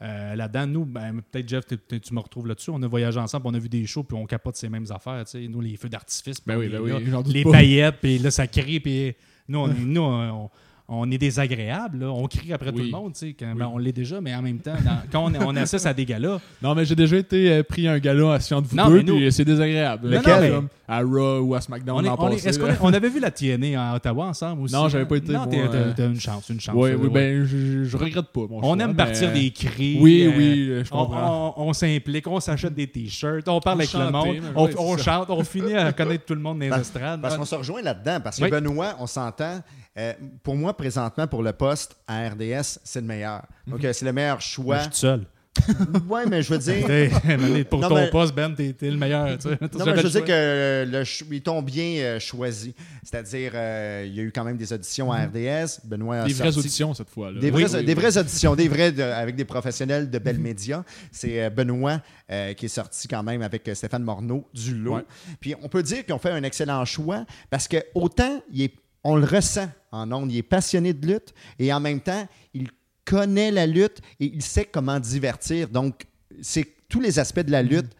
[0.02, 2.70] Euh, là-dedans, nous, ben, peut-être, Jeff, tu me retrouves là-dessus.
[2.70, 5.24] On a voyagé ensemble, on a vu des shows, puis on capote ces mêmes affaires.
[5.48, 9.14] Nous, les feux d'artifice, ben oui, les, ben paillettes, puis là, ça crie, puis
[9.48, 10.50] nous, on, nous, on,
[10.86, 14.34] on est désagréable, on crie après tout le monde, quand, ben, on l'est déjà, mais
[14.34, 14.74] en même temps,
[15.10, 16.40] quand on, on assiste à des galas.
[16.62, 19.46] Non, mais j'ai déjà été euh, pris un gala à Sion de vous deux, c'est
[19.46, 20.10] désagréable.
[20.10, 24.26] Lequel À Raw ou à SmackDown on, est, on, avait vu la TNA à Ottawa
[24.26, 25.32] ensemble aussi Non, j'avais pas été.
[25.32, 26.74] Non, t'as une chance, une chance.
[26.76, 28.42] Oui, oui, ben, je, regrette pas.
[28.50, 29.98] Mon on aime partir des cris.
[30.00, 31.54] Oui, euh, oui, je comprends.
[31.56, 35.74] On, s'implique, on s'achète des t-shirts, on parle avec le monde, on, chante, on finit
[35.74, 37.22] à connaître tout le monde dans les estrades.
[37.22, 39.62] Parce qu'on se rejoint là-dedans, parce que Benoît, on s'entend.
[39.96, 43.42] Euh, pour moi, présentement, pour le poste à RDS, c'est le meilleur.
[43.66, 43.92] Donc, mhm.
[43.92, 44.78] c'est le meilleur choix.
[44.78, 45.26] je suis seul.
[46.10, 47.66] oui, mais je veux dire.
[47.70, 49.38] pour ton poste, Ben, t'es es le meilleur.
[49.38, 49.58] Tu sais.
[49.78, 52.74] Non, mais je veux dire que le, ils t'ont bien euh, choisi.
[53.04, 55.30] C'est-à-dire, euh, il y a eu quand même des auditions à mhm.
[55.30, 55.80] RDS.
[55.84, 57.30] Benoît a Des vraies auditions cette fois.
[57.30, 57.38] Là.
[57.38, 60.42] Des, vraies, des vraies auditions, des vraies avec des professionnels de belles mhm.
[60.42, 60.82] médias.
[61.12, 62.00] C'est Benoît
[62.56, 65.02] qui est sorti quand même avec Stéphane Morneau du lot.
[65.38, 68.74] Puis on peut dire qu'ils ont fait un excellent choix parce que autant il est
[69.04, 70.32] on le ressent en ondes.
[70.32, 72.68] Il est passionné de lutte et en même temps, il
[73.04, 75.68] connaît la lutte et il sait comment divertir.
[75.68, 76.06] Donc,
[76.42, 77.94] c'est tous les aspects de la lutte.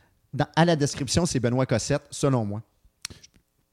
[0.56, 2.62] à la description, c'est Benoît Cossette, selon moi.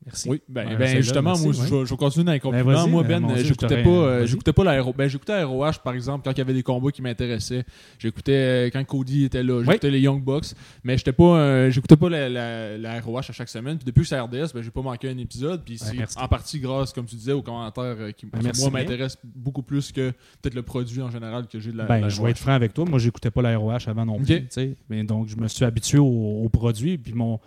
[0.06, 0.30] Merci.
[0.30, 2.88] Oui, ben, ben justement, moi, je, je, continue dans les ben, compliments.
[2.88, 4.94] moi, Ben, ben j'écoutais pas, euh, j'écoutais pas l'aéro.
[4.94, 7.64] Ben, j'écoutais ROH, par exemple, quand il y avait des combats qui m'intéressaient.
[8.00, 11.98] J'écoutais euh, quand Cody était là, j'écoutais les Young Bucks, mais j'étais pas, euh, j'écoutais
[11.98, 12.30] pas la,
[12.78, 13.78] la, ROH à chaque semaine.
[13.78, 15.64] Puis depuis que c'est RDS, ben, j'ai pas manqué un épisode.
[15.64, 19.92] Puis c'est en partie grâce, comme tu disais, aux commentaires qui, moi, m'intéressent beaucoup plus
[19.92, 20.12] que
[20.42, 21.86] peut-être le produit en général que j'ai de la.
[21.86, 22.86] Ben, je vais être franc avec toi.
[22.86, 24.48] Moi, j'écoutais pas la ROH avant non plus.
[24.90, 26.98] Mais donc, je me suis habitué au, au produit.
[26.98, 27.40] Puis mon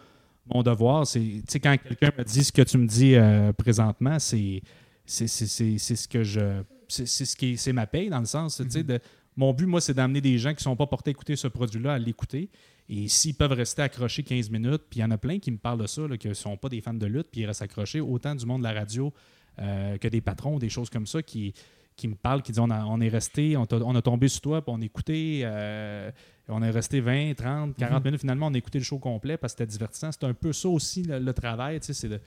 [0.46, 3.52] mon devoir, c'est, tu sais, quand quelqu'un me dit ce que tu me dis euh,
[3.52, 4.62] présentement, c'est,
[5.06, 8.80] c'est, ce que je, c'est, ce qui, c'est ma paye dans le sens, tu sais,
[8.80, 8.86] mm-hmm.
[8.86, 9.00] de,
[9.36, 11.48] mon but, moi, c'est d'amener des gens qui ne sont pas portés à écouter ce
[11.48, 12.50] produit-là à l'écouter.
[12.88, 15.56] Et s'ils peuvent rester accrochés 15 minutes, puis il y en a plein qui me
[15.56, 18.00] parlent de ça, qui ne sont pas des fans de lutte, puis ils restent accrochés,
[18.00, 19.12] autant du monde de la radio
[19.58, 21.54] euh, que des patrons, des choses comme ça, qui,
[21.96, 24.74] qui me parlent, qui disent on, on est resté, on, a, tombé sur toi, puis
[24.76, 26.10] on a écouté, euh,
[26.48, 28.20] on est resté 20, 30, 40 minutes.
[28.20, 30.10] Finalement, on a écouté le show complet parce que c'était divertissant.
[30.12, 32.20] C'est un peu ça aussi le, travail, c'est de,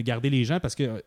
[0.00, 1.00] garder les gens parce que euh,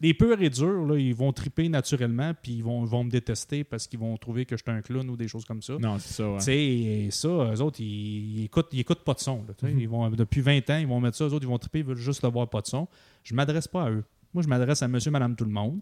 [0.00, 3.64] les purs et durs, là, ils vont triper naturellement, puis ils vont, vont me détester
[3.64, 5.74] parce qu'ils vont trouver que je suis un clown ou des choses comme ça.
[5.78, 6.32] Non, c'est ça.
[6.32, 6.56] Ouais.
[6.56, 9.44] Et ça, eux autres, ils, écoutent, ils écoutent pas de son.
[9.62, 9.78] Mhm.
[9.78, 11.24] ils vont, depuis 20 ans, ils vont mettre ça.
[11.24, 12.88] Eux autres, ils vont triper, ils veulent juste avoir pas de son.
[13.22, 14.04] Je m'adresse pas à eux.
[14.34, 15.80] Moi, je m'adresse à monsieur, madame, tout le monde.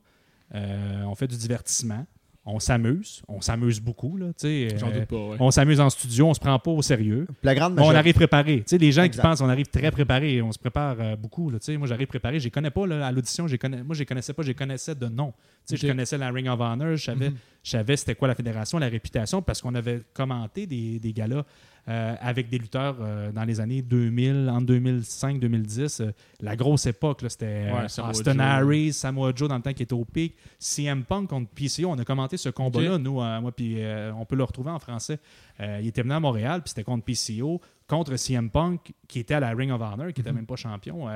[0.54, 2.06] Euh, on fait du divertissement
[2.46, 4.16] on s'amuse, on s'amuse beaucoup.
[4.18, 7.26] Là, euh, pas, On s'amuse en studio, on se prend pas au sérieux.
[7.42, 8.62] La grande on arrive préparé.
[8.66, 11.50] sais, les gens qui pensent on arrive très préparé, on se prépare euh, beaucoup.
[11.50, 12.38] Là, moi, j'arrive préparé.
[12.38, 13.46] Je les connais pas là, à l'audition.
[13.58, 15.32] Connais, moi, je les connaissais pas, je les connaissais de nom.
[15.64, 17.96] sais, Je connaissais la Ring of Honor, je savais, mm-hmm.
[17.96, 21.44] c'était quoi la fédération, la réputation, parce qu'on avait commenté des, des galas
[21.86, 26.00] euh, avec des lutteurs euh, dans les années 2000, en 2005-2010.
[26.00, 27.70] Euh, la grosse époque, c'était
[28.08, 31.90] Austin Harris, Samoa Joe dans le temps qui était au pic, CM Punk contre PCO.
[31.90, 33.82] On a commenté ce combat-là, nous, moi, puis
[34.16, 35.18] on peut le retrouver en français.
[35.60, 39.40] il était venu à Montréal, puis c'était contre PCO, contre CM Punk, qui était à
[39.40, 40.36] la Ring of Honor, qui n'était mhm.
[40.36, 41.06] même pas champion.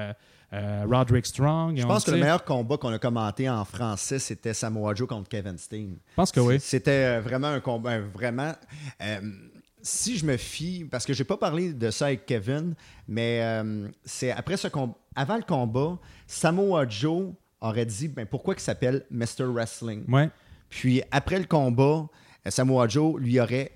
[0.53, 1.79] Roderick Strong.
[1.79, 5.31] Je pense que le meilleur combat qu'on a commenté en français, c'était Samoa Joe contre
[5.31, 5.97] Kevin Steen.
[6.11, 6.59] Je pense que oui.
[6.61, 8.53] C'était vraiment un combat, vraiment
[9.89, 12.75] si je me fie, parce que j'ai pas parlé de ça avec Kevin,
[13.09, 18.55] mais euh, c'est après ce combat, avant le combat, Samoa Joe aurait dit ben, pourquoi
[18.55, 19.45] il s'appelle Mr.
[19.45, 20.05] Wrestling?
[20.09, 20.31] Ouais.
[20.69, 22.07] Puis après le combat,
[22.47, 23.73] Samoa Joe lui aurait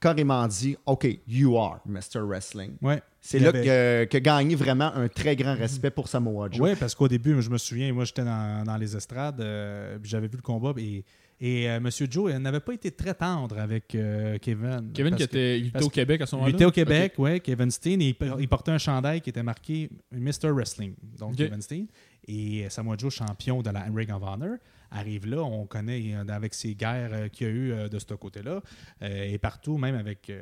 [0.00, 2.20] carrément dit OK, you are Mr.
[2.20, 2.76] Wrestling.
[2.80, 3.02] Ouais.
[3.20, 6.60] C'est là que, que gagné vraiment un très grand respect pour Samoa Joe.
[6.60, 10.36] Oui, parce qu'au début, je me souviens, moi j'étais dans, les estrades, euh, j'avais vu
[10.36, 11.04] le combat et
[11.40, 11.90] et euh, M.
[12.10, 14.90] Joe n'avait pas été très tendre avec euh, Kevin.
[14.94, 16.50] Kevin qui était, il était au Québec à ce moment-là?
[16.50, 17.40] Il était au Québec, oui.
[17.40, 18.00] Kevin Steen.
[18.00, 18.14] il,
[18.48, 20.50] portait un chandail qui était marqué Mr.
[20.50, 20.94] Wrestling.
[21.18, 21.86] Donc, Kevin Steen.
[22.26, 24.56] Et Samoa Joe, champion de la Ring of Honor.
[24.90, 25.42] arrive là.
[25.42, 28.62] On connaît avec ces guerres qu'il y a eu de ce côté-là
[29.02, 30.32] et partout, même avec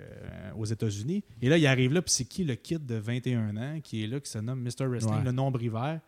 [0.57, 1.25] aux États-Unis.
[1.43, 4.07] Et là, il arrive là, puis c'est qui le kid de 21 ans qui est
[4.07, 4.87] là, qui se nomme Mr.
[4.87, 6.01] Wrestling, le nombre hiver?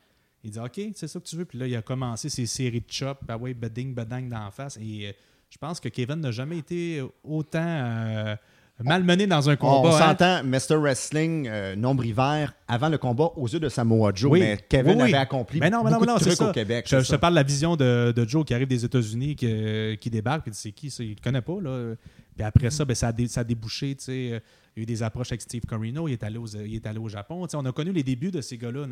[0.47, 1.45] Il dit OK, c'est ça que tu veux.
[1.45, 4.79] Puis là, il a commencé ses séries de chop, bah ouais, bading, badang d'en face.
[4.79, 5.15] Et
[5.51, 8.37] je pense que Kevin n'a jamais été autant
[8.85, 9.89] malmené dans un combat.
[9.89, 9.99] On hein.
[9.99, 10.77] s'entend, Mr.
[10.77, 15.15] Wrestling, euh, nombre hiver, avant le combat aux yeux de Samoa Joe, mais Kevin avait
[15.15, 16.87] accompli mais non, mais non, beaucoup de trucs au Québec.
[16.89, 20.43] Je, te parle de la vision de, Joe qui arrive des États-Unis, qui, qui débarque,
[20.45, 21.61] puis c'est qui, il ne connaît pas.
[21.61, 21.95] Là.
[22.37, 24.41] Puis après ça, ben, ça, a ça a débouché, tu sais, euh,
[24.77, 26.99] il y a eu des approches avec Steve Corino, il est allé, il est allé
[26.99, 27.47] au Japon.
[27.51, 28.87] on a connu les débuts de ces gars-là.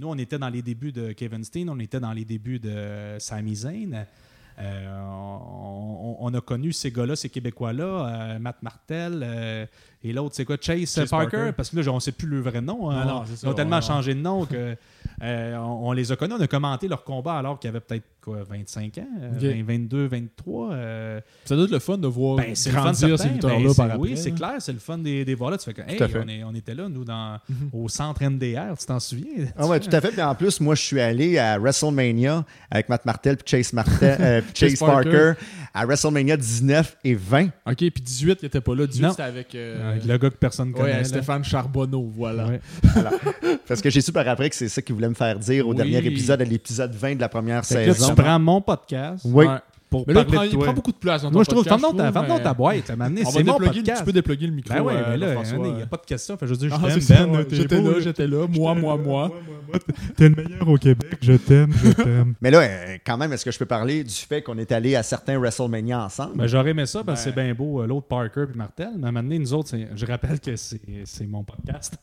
[0.00, 3.16] Nous, on était dans les débuts de Kevin Steen, on était dans les débuts de
[3.18, 4.06] Sami Zayn.
[4.58, 4.98] Euh,
[6.20, 9.66] on, a connu ces gars-là, ces Québécois-là, euh, Matt Martel, euh,
[10.02, 12.62] et l'autre, c'est quoi, Chase, Parker, parce que là, on ne sait plus le vrai
[12.62, 12.90] nom.
[12.90, 13.24] Hein.
[13.28, 14.74] ils ont tellement changé de nom que
[15.20, 16.34] on, les a connus.
[16.38, 19.08] On a commenté leur combat alors qu'il y avait peut-être quoi, 25 ans,
[19.40, 20.70] 22, 23.
[21.44, 23.98] Ça doit être le fun de voir ben, grandir ces lutteurs-là ben, par après.
[23.98, 25.58] Oui, c'est clair, c'est le fun des, des voir là.
[25.58, 25.98] Tu fais que, hey,
[26.44, 27.70] on, on, était là, nous, dans, mhm.
[27.72, 29.46] au centre NDR, tu t'en souviens?
[29.56, 30.10] Ah ouais, tout à fait.
[30.10, 34.44] Puis en plus, moi, je suis allé à WrestleMania avec Matt Martel et Chase, Martel,
[34.54, 35.32] Chase, Parker.
[35.74, 37.46] à WrestleMania 19 et 20.
[37.46, 38.86] OK, puis 18, il n'était pas là.
[38.86, 40.98] 18, c'était avec, euh, avec, le gars que personne connaît.
[40.98, 42.50] Ouais, Stéphane Charbonneau, voilà.
[43.66, 45.74] Parce que j'ai su par après que c'est ça qu'il voulait me faire dire au
[45.74, 48.09] dernier épisode, à l'épisode 20 de la première saison.
[48.14, 49.24] Tu prends mon podcast.
[49.26, 49.46] Oui
[50.06, 52.54] mais là, il prend, il prend, beaucoup de place dans Moi, je trouve, ta, ta
[52.54, 52.84] boîte.
[52.86, 53.98] C'est mon podcast.
[53.98, 54.74] Tu peux déploguer le micro.
[54.74, 56.36] Ben ouais, mais là, il n'y a pas de question.
[56.40, 57.46] je veux dire, je ah, t'aime, Ben.
[57.50, 58.46] J'étais là, j'étais là.
[58.48, 59.30] Moi, moi, moi.
[60.16, 61.18] T'es le meilleur au Québec.
[61.20, 62.34] Je t'aime, je t'aime.
[62.40, 64.96] Mais là, euh, quand même, est-ce que je peux parler du fait qu'on est allé
[64.96, 66.36] à certains WrestleMania ensemble?
[66.36, 68.90] Ben, j'aurais aimé ça parce que c'est bien beau, euh, l'autre Parker puis Martel.
[68.96, 71.96] Mais à un moment donné, nous autres, je rappelle que c'est mon podcast.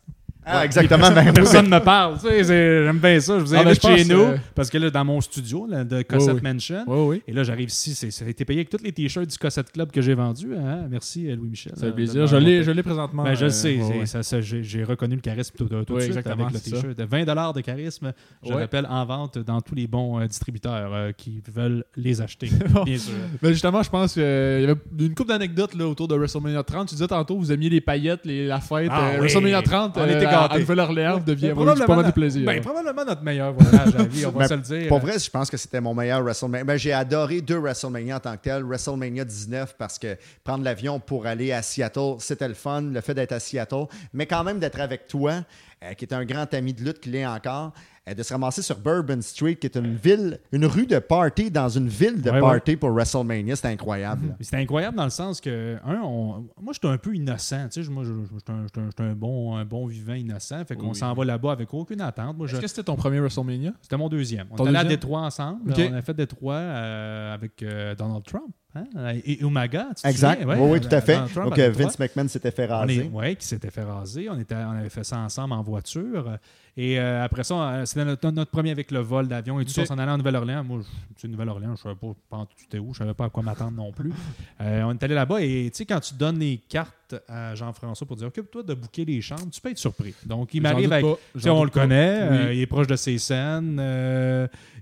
[0.47, 1.07] Ah, exactement.
[1.17, 2.19] Ben, Personne ne me parle.
[2.19, 3.39] Tu sais, j'aime bien ça.
[3.39, 4.21] Je vous ah, invite chez nous.
[4.21, 6.85] Euh, parce que là, dans mon studio de Cossette Mansion,
[7.27, 7.95] et là, j'arrive ici.
[7.95, 10.53] Ça a été payé avec tous les t-shirts du Cossette Club que j'ai vendus.
[10.55, 10.85] Hein.
[10.89, 11.73] Merci, euh, Louis-Michel.
[11.75, 12.27] C'est un plaisir.
[12.27, 13.23] Je l'ai présentement.
[13.23, 14.41] Ben, je le euh, sais.
[14.41, 16.99] j'ai reconnu le charisme tout, tout de suite avec le t-shirt.
[16.99, 22.21] 20 de charisme, je rappelle, en vente dans tous les bons distributeurs qui veulent les
[22.21, 22.49] acheter.
[22.85, 23.13] bien sûr.
[23.41, 26.89] Mais justement, je pense qu'il y avait une couple d'anecdotes autour de WrestleMania 30.
[26.89, 28.89] Tu disais tantôt, vous aimiez les paillettes, les, la fête.
[28.91, 29.97] Ah WrestleMania 30.
[29.97, 32.45] On était à Nouvelle-Orléans devient pas mal de plaisir.
[32.45, 34.87] Ben, probablement notre meilleur voyage à vie, on va ben, se le dire.
[34.87, 36.63] Pour vrai, je pense que c'était mon meilleur WrestleMania.
[36.63, 38.63] Ben, j'ai adoré deux WrestleMania en tant que tel.
[38.63, 43.13] WrestleMania 19 parce que prendre l'avion pour aller à Seattle, c'était le fun, le fait
[43.13, 45.43] d'être à Seattle, mais quand même d'être avec toi,
[45.83, 47.73] euh, qui est un grand ami de lutte, qui l'est encore.
[48.07, 51.51] Euh, de se ramasser sur Bourbon Street, qui est une ville, une rue de party
[51.51, 53.55] dans une ville de party pour WrestleMania.
[53.55, 54.35] C'était incroyable.
[54.39, 57.67] C'était incroyable dans le sens que, un, moi, j'étais un peu innocent.
[57.71, 60.63] Tu sais, moi, j'étais un, bon, un bon vivant innocent.
[60.65, 62.35] Fait qu'on s'en va là-bas avec aucune attente.
[62.43, 63.73] Est-ce que c'était ton premier WrestleMania?
[63.81, 64.47] C'était mon deuxième.
[64.51, 65.73] On est allé à Détroit ensemble.
[65.77, 68.53] On a fait Détroit euh, avec euh, Donald Trump.
[68.75, 68.85] Hein?
[69.25, 70.43] Et Umaga, tu Exact.
[70.45, 71.17] oui, oui, tout à fait.
[71.35, 73.09] Donc, Vince McMahon s'était fait raser.
[73.11, 74.29] Oui, qui s'était fait raser.
[74.29, 76.37] On, était, on avait fait ça ensemble en voiture.
[76.77, 79.81] Et euh, après ça, euh, c'était notre, premier avec le vol d'avion et tout ça.
[79.81, 80.63] On s'en allait en Nouvelle-Orléans.
[80.63, 80.81] Moi,
[81.17, 83.41] c'est Nouvelle-Orléans, je ne savais pas, tu étais où, je ne savais pas à quoi
[83.41, 84.13] m'attendre non plus.
[84.61, 86.93] Euh, on est allé là-bas et tu sais, quand tu donnes les cartes
[87.27, 90.13] à Jean-François pour dire occupe-toi de bouquer les chambres, tu peux être surpris.
[90.25, 91.05] Donc, il m'arrive avec.
[91.45, 93.81] On le connaît, il est proche de ses scènes.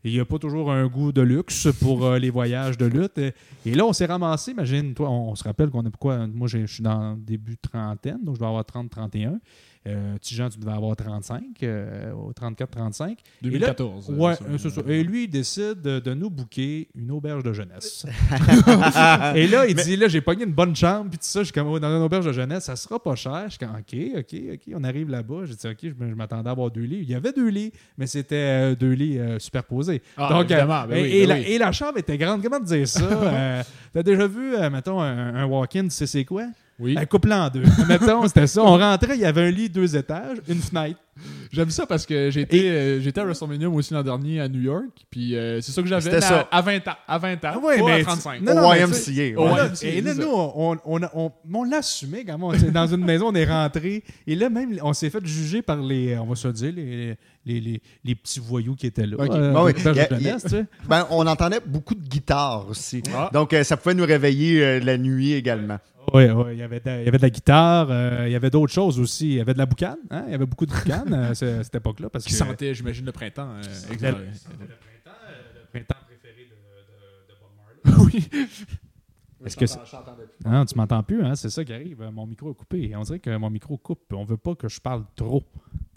[0.04, 3.20] il n'y a pas toujours un goût de luxe pour les voyages de lutte.
[3.66, 6.28] Et, là, on s'est ramassé, imagine, toi, on, se rappelle qu'on est pourquoi.
[6.28, 9.40] Moi, je suis dans début trentaine, donc je dois avoir 30-31.
[9.88, 13.18] Euh, Tijan, tu devais avoir 35, euh, 34-35.
[13.42, 14.10] 2014.
[14.10, 14.82] Et, ouais, c'est ça.
[14.88, 18.06] et lui, il décide de, nous booker une auberge de jeunesse.
[19.36, 21.54] et là, il dit là, j'ai pogné une bonne chambre, puis tout ça, je suis
[21.54, 23.44] comme oh, dans une auberge de jeunesse, ça sera pas cher.
[23.46, 24.74] Je suis comme OK, OK, OK.
[24.76, 25.46] On arrive là-bas.
[25.46, 27.02] J'ai dit OK, je, m'attendais à avoir deux lits.
[27.04, 30.02] Il y avait deux lits, mais c'était euh, deux lits euh, superposés.
[30.18, 32.42] Ah, Donc, ben et, La, et, La, chambre était grande.
[32.42, 33.64] Comment te dire ça?
[33.94, 36.48] T'as déjà vu, mettons, un, un walk-in, tu sais c'est quoi?
[36.80, 36.96] Oui.
[36.98, 37.64] Un couple en deux.
[37.88, 38.62] Mettons, c'était ça.
[38.62, 41.00] On rentrait, il y avait un lit deux étages, une fenêtre.
[41.50, 44.60] J'aime ça parce que j'étais euh, j'étais à WrestleMania moi aussi l'an dernier à New
[44.60, 45.06] York.
[45.10, 46.96] Puis euh, c'est ça que j'avais à, à 20 ans.
[47.08, 47.62] À 20 ans.
[47.64, 48.42] Ouais, pas mais à 35.
[48.42, 49.82] Non, non, au YMCA.
[49.84, 52.26] et là, nous, on, on, on, on l'assumait.
[52.26, 54.04] Dans une maison, on est rentré.
[54.28, 57.62] Et là, même, on s'est fait juger par les, on va se dire, les, les,
[57.62, 59.16] les, les petits voyous qui étaient là.
[59.18, 59.74] Euh, ben, oui.
[60.90, 63.02] ben, on entendait beaucoup de guitares aussi.
[63.16, 63.30] Ah.
[63.32, 65.78] Donc, ça pouvait nous réveiller la nuit également.
[66.14, 68.36] Oui, oui, il y avait de, il y avait de la guitare, euh, il y
[68.36, 69.28] avait d'autres choses aussi.
[69.28, 70.24] Il y avait de la boucane, hein?
[70.28, 72.10] il y avait beaucoup de boucane à cette époque-là.
[72.10, 73.50] Parce Qui sentait, j'imagine, le printemps.
[73.50, 74.32] Euh, le, printemps euh,
[75.56, 78.04] le printemps préféré de, de, Bob Marley.
[78.14, 78.30] oui.
[79.46, 81.36] Est-ce que non, tu m'entends plus, hein?
[81.36, 82.02] c'est ça qui arrive.
[82.12, 82.96] Mon micro est coupé.
[82.96, 84.12] On dirait que mon micro coupe.
[84.14, 85.44] On veut pas que je parle trop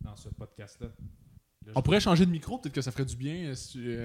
[0.02, 0.88] dans ce podcast-là.
[1.74, 3.54] On pourrait changer de micro, peut-être que ça ferait du bien.
[3.54, 3.98] Si tu...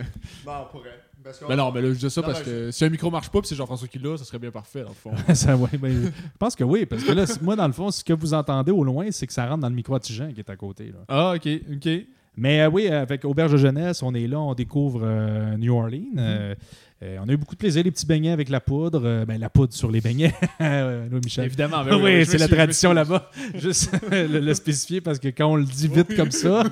[0.45, 0.99] on pourrait.
[1.47, 3.47] Ben non, mais là, je dis ça parce que si un micro marche pas puis
[3.47, 5.11] c'est Jean-François qui l'a, ça serait bien parfait, dans le fond.
[5.33, 8.03] ça, ouais, ben, je pense que oui, parce que là, moi, dans le fond, ce
[8.03, 10.49] que vous entendez au loin, c'est que ça rentre dans le micro à qui est
[10.49, 10.87] à côté.
[10.87, 10.99] Là.
[11.07, 11.89] Ah, ok, ok.
[12.35, 16.15] Mais euh, oui, avec Auberge de Jeunesse, on est là, on découvre euh, New Orleans.
[16.15, 16.19] Mm-hmm.
[16.19, 16.55] Euh,
[17.03, 19.01] euh, on a eu beaucoup de plaisir, les petits beignets avec la poudre.
[19.03, 20.33] Euh, ben, la poudre sur les beignets.
[20.59, 21.45] Louis Michel.
[21.45, 21.83] Évidemment.
[21.83, 23.29] Ben oui, c'est la tradition là-bas.
[23.55, 26.63] Juste le, spécifier parce que quand on le dit vite comme ça,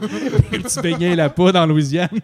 [0.52, 2.20] les petits beignets et la poudre en Louisiane.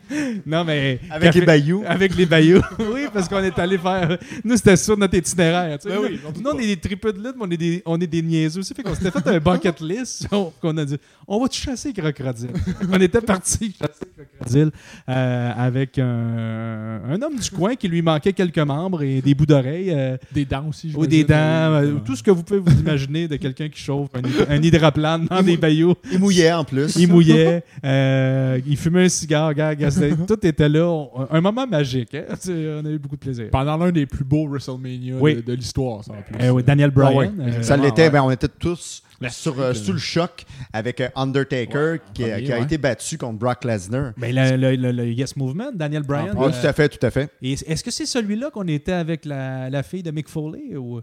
[0.46, 1.00] Non, mais.
[1.10, 1.84] Avec les bayous.
[1.86, 2.62] Avec les bayous.
[2.80, 4.18] oui, parce qu'on est allé faire.
[4.44, 5.78] Nous, c'était sur notre itinéraire.
[5.84, 8.08] Ben oui, nous, on est des tripes de lutte, mais on est des, on est
[8.08, 8.74] des niaiseux aussi.
[8.74, 10.28] Fait qu'on s'était fait un bucket list.
[10.62, 12.52] qu'on a dit on va chasser crocodile.
[12.90, 14.72] on était parti chasser crocodile
[15.10, 19.34] euh, avec un, un homme du coin qui lui il manquait quelques membres et des
[19.34, 19.92] bouts d'oreilles.
[19.92, 20.94] Euh, des dents aussi.
[20.96, 21.36] Ou des dents.
[21.36, 24.10] Euh, tout ce que vous pouvez vous imaginer de quelqu'un qui chauffe
[24.50, 25.96] un, hydroplane dans des bayous.
[26.12, 26.96] Il mouillait en plus.
[26.96, 27.64] Il mouillait.
[27.84, 29.54] Euh, il fumait un cigare.
[30.28, 31.06] tout était là.
[31.32, 32.16] Un moment magique.
[32.16, 32.36] Hein.
[32.48, 33.50] On a eu beaucoup de plaisir.
[33.52, 36.36] Pendant l'un des plus beaux WrestleMania de, l'histoire, ça, en plus.
[36.40, 37.34] Eh Daniel ah Bryan.
[37.62, 38.10] ça l'était.
[38.10, 42.78] Ben, on était tous sur, euh, sous le choc avec euh, Undertaker qui, a, été
[42.78, 44.14] battu contre Brock Lesnar.
[44.18, 46.36] Ben, le, Yes Movement, Daniel Bryan.
[46.38, 47.30] Ah, tout à fait, tout à fait.
[47.42, 51.02] Est-ce que c'est celui-là qu'on était avec la, fille de Mick Foley ou...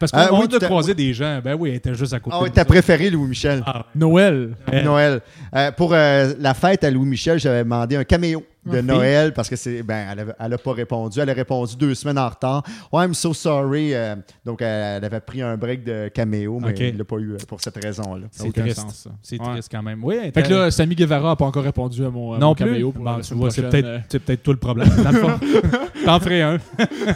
[0.00, 1.40] Parce qu'on ah, a croisé des gens.
[1.42, 2.36] Ben oui, elle était juste à côté.
[2.36, 3.62] Ah oui, t'as préféré Louis-Michel.
[3.64, 4.56] Ah, Noël.
[4.84, 5.20] Noël.
[5.54, 9.82] Euh, pour la fête à Louis-Michel, j'avais demandé un caméo de Noël parce que c'est
[9.82, 11.20] ben elle, a, pas répondu.
[11.20, 12.62] Elle a répondu deux semaines en retard.
[12.92, 13.94] Oh, I'm so sorry.
[13.94, 17.36] Euh, donc elle, avait pris un break de caméo, mais elle l'a pas eu euh,
[17.46, 18.26] pour cette raison-là.
[18.30, 19.08] C'est triste.
[19.22, 20.02] C'est triste quand même.
[20.02, 20.16] Oui.
[20.32, 22.92] Fait que là, Sammy Guevara n'a pas encore répondu à mon, non caméo.
[22.92, 24.88] Bon, c'est peut-être euh, peut tout le problème.
[26.04, 26.58] T'en ferais un.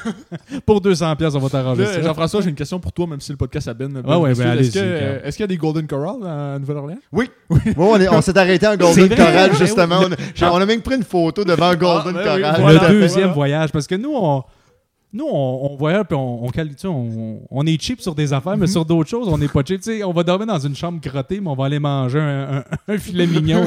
[0.66, 2.02] pour 200 pièces, on va t'arranger ça.
[2.02, 3.88] Jean-François, j'ai une question pour toi, même si le podcast a ben.
[3.88, 6.98] ben, ouais, ben Est-ce qu'il y a des Golden Corral à Nouvelle-Orléans?
[7.12, 7.30] Oui.
[7.50, 7.60] oui.
[7.76, 10.00] on, s'est arrêté en Golden Corral, justement.
[10.42, 13.94] on a même pris une photo devant Golden ah, ben Le deuxième voyage, parce que
[13.94, 14.42] nous, on,
[15.10, 16.50] nous, on, voyage puis on,
[16.84, 18.72] on, on, est cheap sur des affaires, mais mhm.
[18.72, 19.80] sur d'autres choses, on n'est pas cheap.
[20.04, 23.66] on va dormir dans une chambre grottée, mais on va aller manger un, filet mignon.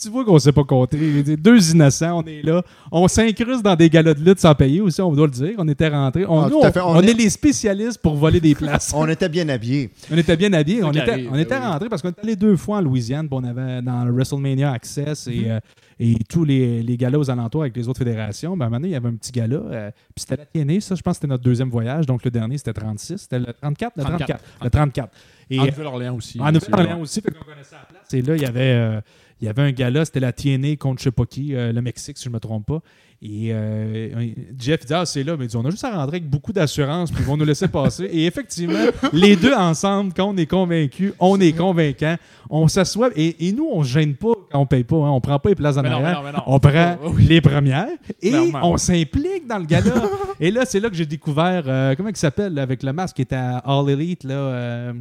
[0.00, 1.36] tu vois qu'on ne sait pas compter.
[1.36, 2.62] Deux innocents, on est là.
[2.92, 5.54] On s'incruste dans des galas de lutte sans payer aussi, on doit le dire.
[5.58, 6.24] On était rentrés.
[6.24, 7.12] On, ah, on, est...
[7.12, 8.92] les spécialistes pour voler des places.
[8.96, 9.90] on était bien habillés.
[10.12, 10.84] On était bien habillés.
[10.84, 13.26] On était, on était rentrés parce qu'on était allé deux fois en Louisiane.
[13.28, 15.40] On avait dans le WrestleMania Access et.
[15.40, 15.50] Mhm.
[15.50, 15.60] Euh,
[15.98, 18.96] et tous les, les galas aux alentours avec les autres fédérations, ben, maintenant, il y
[18.96, 19.56] avait un petit gala.
[19.56, 22.06] Euh, puis c'était la TNA, ça, je pense que c'était notre deuxième voyage.
[22.06, 23.18] Donc, le dernier, c'était 36.
[23.18, 23.96] C'était le 34?
[23.96, 24.44] Le 34.
[24.62, 25.12] Le 34.
[25.50, 26.40] Et, en Nouvelle-Orléans aussi.
[26.40, 28.14] En Nouvelle-Orléans aussi, fait qu'on connaissait la place.
[28.14, 29.00] Et là, il y avait, euh,
[29.40, 31.82] il y avait un gala, c'était la TNA contre je sais pas qui, euh, le
[31.82, 32.80] Mexique, si je ne me trompe pas.
[33.24, 36.28] Et euh, Jeff dit Ah, c'est là, mais dit, on a juste à rentrer avec
[36.28, 38.04] beaucoup d'assurance, puis ils vont nous laisser passer.
[38.04, 42.16] Et effectivement, les deux ensemble, quand on est convaincus, on est convaincant.
[42.50, 44.96] On s'assoit, et, nous, on ne gêne pas quand on ne paye pas.
[44.96, 45.10] Hein.
[45.10, 46.42] On ne prend pas les places en arrière.
[46.48, 47.86] On prend les premières
[48.20, 49.94] et on s'implique dans le gala.
[50.40, 53.22] et là, c'est là que j'ai découvert, euh, comment il s'appelle, avec le masque qui
[53.22, 54.34] était à All Elite, là.
[54.34, 54.92] Euh,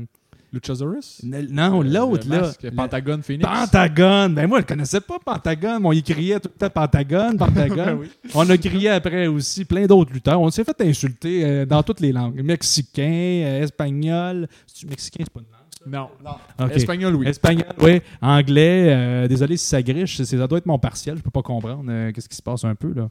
[0.53, 1.21] Luchasaurus?
[1.23, 2.51] Non, l'autre, là.
[2.75, 3.47] Pentagon Phoenix.
[3.47, 4.29] Pentagon!
[4.29, 5.79] Ben moi, je ne connaissais pas Pentagon.
[5.83, 8.01] On y criait tout le temps Pentagon, Pentagon.
[8.35, 10.41] On a crié après aussi plein d'autres lutteurs.
[10.41, 12.41] On s'est fait insulter euh, dans toutes les langues.
[12.43, 13.03] Mexicain,
[13.45, 14.47] euh, espagnol.
[14.89, 16.35] Mexicain, c'est pas une langue, ça?
[16.59, 16.69] Non.
[16.69, 17.27] Espagnol, oui.
[17.27, 18.01] Espagnol, oui.
[18.21, 18.93] Anglais.
[18.93, 20.21] Euh, désolé si ça griche.
[20.21, 21.17] Ça doit être mon partiel.
[21.17, 23.07] Je peux pas comprendre qu'est-ce qui se passe un peu, là.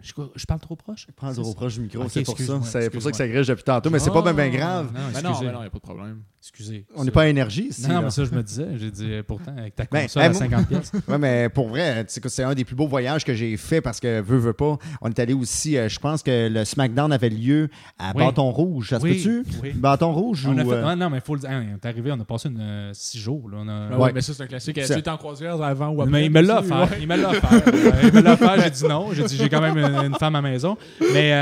[0.00, 1.06] Je, parle trop proche?
[1.08, 2.60] Je parle trop proche du micro, c'est pour ça.
[2.62, 4.92] C'est pour ça que ça grèche depuis tantôt, mais c'est pas bien grave.
[4.92, 6.22] Non, non, il n'y a pas de problème.
[6.40, 6.86] Excusez.
[6.94, 7.88] On n'est pas à énergie ici.
[7.88, 8.66] Non, mais ça, je me disais.
[8.76, 10.92] J'ai dit, pourtant, avec ta ben, console à 50 pièces.
[11.08, 14.20] Oui, mais pour vrai, c'est un des plus beaux voyages que j'ai fait parce que,
[14.20, 17.68] veux, veux pas, on est allé aussi, euh, je pense que le SmackDown avait lieu
[17.98, 18.90] à Bâton Rouge.
[18.90, 19.44] Ça se peut-tu?
[19.74, 20.60] Bâton Rouge on ou...
[20.60, 20.86] A fait...
[20.86, 21.50] Euh, non, mais il faut le dire.
[21.50, 23.48] on est arrivé, on a passé une, euh, six jours.
[23.50, 23.98] Là, a...
[23.98, 24.76] Oui, mais ça, c'est un classique.
[24.76, 26.12] Tu étais en croisière avant ou après?
[26.12, 26.88] Mais il me l'a offert.
[27.00, 27.62] Il me l'a offert.
[28.04, 28.60] il me l'a offert.
[28.62, 29.12] J'ai dit non.
[29.12, 30.76] J'ai dit, j'ai quand même une, femme à maison.
[31.12, 31.32] Mais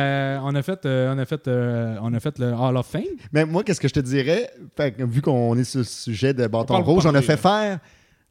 [0.42, 3.02] on, a fait, on, a fait, on a fait le Hall of Fame.
[3.32, 4.50] Mais moi, qu'est-ce que je te dirais?
[4.98, 7.78] vu qu'on est sur le sujet de bâton rouge, on a fait faire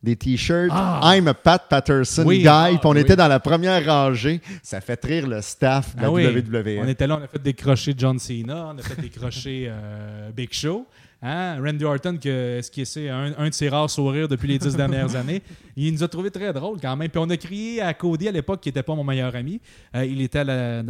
[0.06, 1.02] des t-shirts ah.
[1.04, 2.48] I'm a Pat Patterson guy.
[2.48, 4.40] Ah, puis on était dans la première rangée.
[4.62, 6.80] Ça fait rire le staff de la ah WWE.
[6.84, 9.66] On était là, on a fait des crochets John Cena, on a fait des crochets
[9.68, 10.86] euh, Big Show.
[11.22, 11.62] Hein?
[11.64, 14.76] Randy Orton, que, ce qui est un, un, de ses rares sourires depuis les dix
[14.76, 15.42] dernières années,
[15.76, 17.10] il nous a trouvé très drôle quand même.
[17.10, 19.60] Puis on a crié à Cody à l'époque, qui n'était pas mon meilleur ami.
[19.96, 20.44] Euh, il était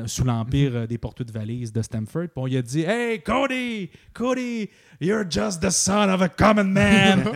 [0.07, 2.27] sous l'empire euh, des porteurs de valises de Stamford.
[2.27, 4.69] Puis on lui a dit Hey, Cody, Cody,
[4.99, 7.23] You're just the son of a common man.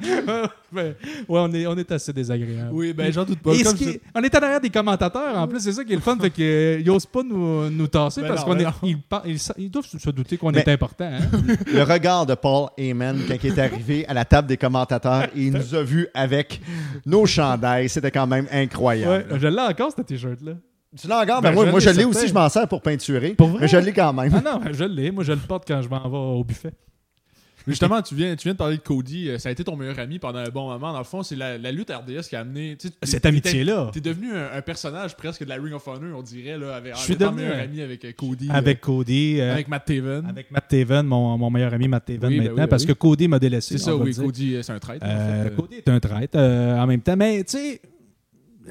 [0.72, 0.96] ouais,
[1.28, 2.70] on est, on est assez désagréable.
[2.72, 3.52] Oui, ben j'en doute pas.
[4.14, 6.84] On est derrière des commentateurs en plus, c'est ça qui est le fun, fait qu'ils
[6.84, 8.98] n'osent pas nous, nous tasser ben parce qu'ils
[9.56, 11.10] ils, doivent se douter qu'on est important.
[11.12, 11.20] Hein?
[11.66, 15.46] le regard de Paul Heyman quand il est arrivé à la table des commentateurs et
[15.46, 16.60] il nous a vus avec
[17.06, 17.88] nos chandails.
[17.88, 19.32] C'était quand même incroyable.
[19.32, 20.52] Ouais, je l'ai encore, ce t-shirt-là.
[20.98, 21.40] Tu l'as encore?
[21.40, 23.36] Ben, ben moi, je, l'ai aussi, je m'en sers pour peinturer.
[23.60, 24.32] Mais je l'ai quand même.
[24.34, 25.10] Ah non, je l'ai.
[25.10, 26.72] Moi, je le porte quand je m'en vais au buffet.
[27.66, 29.28] Justement, tu viens, tu viens de parler de Cody.
[29.28, 30.92] Euh, ça a été ton meilleur ami pendant un bon moment.
[30.92, 32.76] Dans le fond, c'est la, lutte RDS qui a amené.
[33.02, 33.90] Cette amitié-là.
[33.92, 36.58] T'es devenu un, personnage presque de la Ring of Honor, on dirait.
[36.58, 38.48] Là, avec, je suis devenu meilleur ami avec euh, Cody.
[38.50, 39.40] Avec euh, Cody.
[39.40, 40.26] avec Matt Taven.
[40.26, 42.68] Avec Matt Taven, mon, mon meilleur ami Matt Taven ben maintenant.
[42.68, 43.78] parce que Cody m'a délaissé.
[43.78, 44.14] C'est ça, oui.
[44.14, 45.06] Cody, c'est un traître.
[45.56, 47.16] Cody est un traître en même temps.
[47.16, 47.80] Mais tu sais,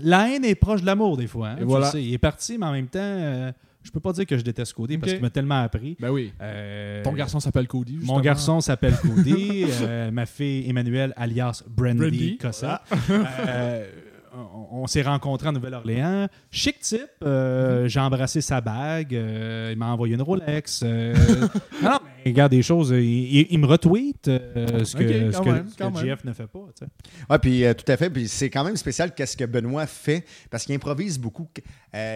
[0.01, 1.49] la haine est proche de l'amour des fois.
[1.49, 1.91] Hein, voilà.
[1.95, 3.51] il est parti, mais en même temps
[3.83, 5.95] je peux pas dire que je déteste Cody parce qu'il m'a tellement appris.
[5.99, 6.33] Ben oui.
[6.41, 7.93] Euh, Ton garçon s'appelle Cody.
[7.95, 8.15] Justement.
[8.15, 9.65] Mon garçon s'appelle Cody.
[9.81, 12.37] Euh, ma fille Emmanuel, alias Brandy, Brandy.
[12.37, 12.83] Cossa.
[13.47, 13.85] Euh,
[14.71, 16.27] on, s'est rencontrés en Nouvelle-Orléans.
[16.51, 17.01] Chic type.
[17.23, 19.15] Euh, j'ai embrassé sa bague.
[19.15, 20.81] Euh, il m'a envoyé une Rolex.
[20.83, 21.13] Euh,
[21.83, 22.91] non, mais regarde des choses.
[22.91, 26.59] Il, me retweet ce que, ce Jeff ne fait pas.
[27.29, 28.09] Oui, puis tout à fait.
[28.09, 31.47] Puis c'est quand même spécial qu'est-ce que Benoît fait parce qu'il improvise beaucoup.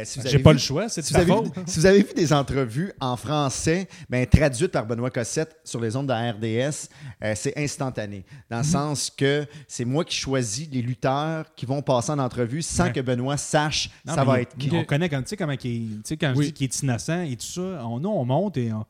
[0.04, 3.88] si J'ai pas le choix, c'est si, si vous avez vu des entrevues en français
[4.10, 6.90] ben, traduites par Benoît Cossette sur les ondes de la RDS,
[7.36, 8.26] c'est instantané.
[8.50, 8.70] Dans le mhm.
[8.70, 13.00] sens que c'est moi qui choisis les lutteurs qui vont passer en entrevue sans que
[13.00, 14.70] Benoît sache ça va être qui.
[14.74, 17.46] On connaît quand, tu sais, comment il, quand je dis qu'il est innocent et tout
[17.46, 18.86] ça, on, on monte et on,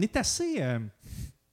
[0.00, 0.56] est assez.
[0.60, 0.78] Euh,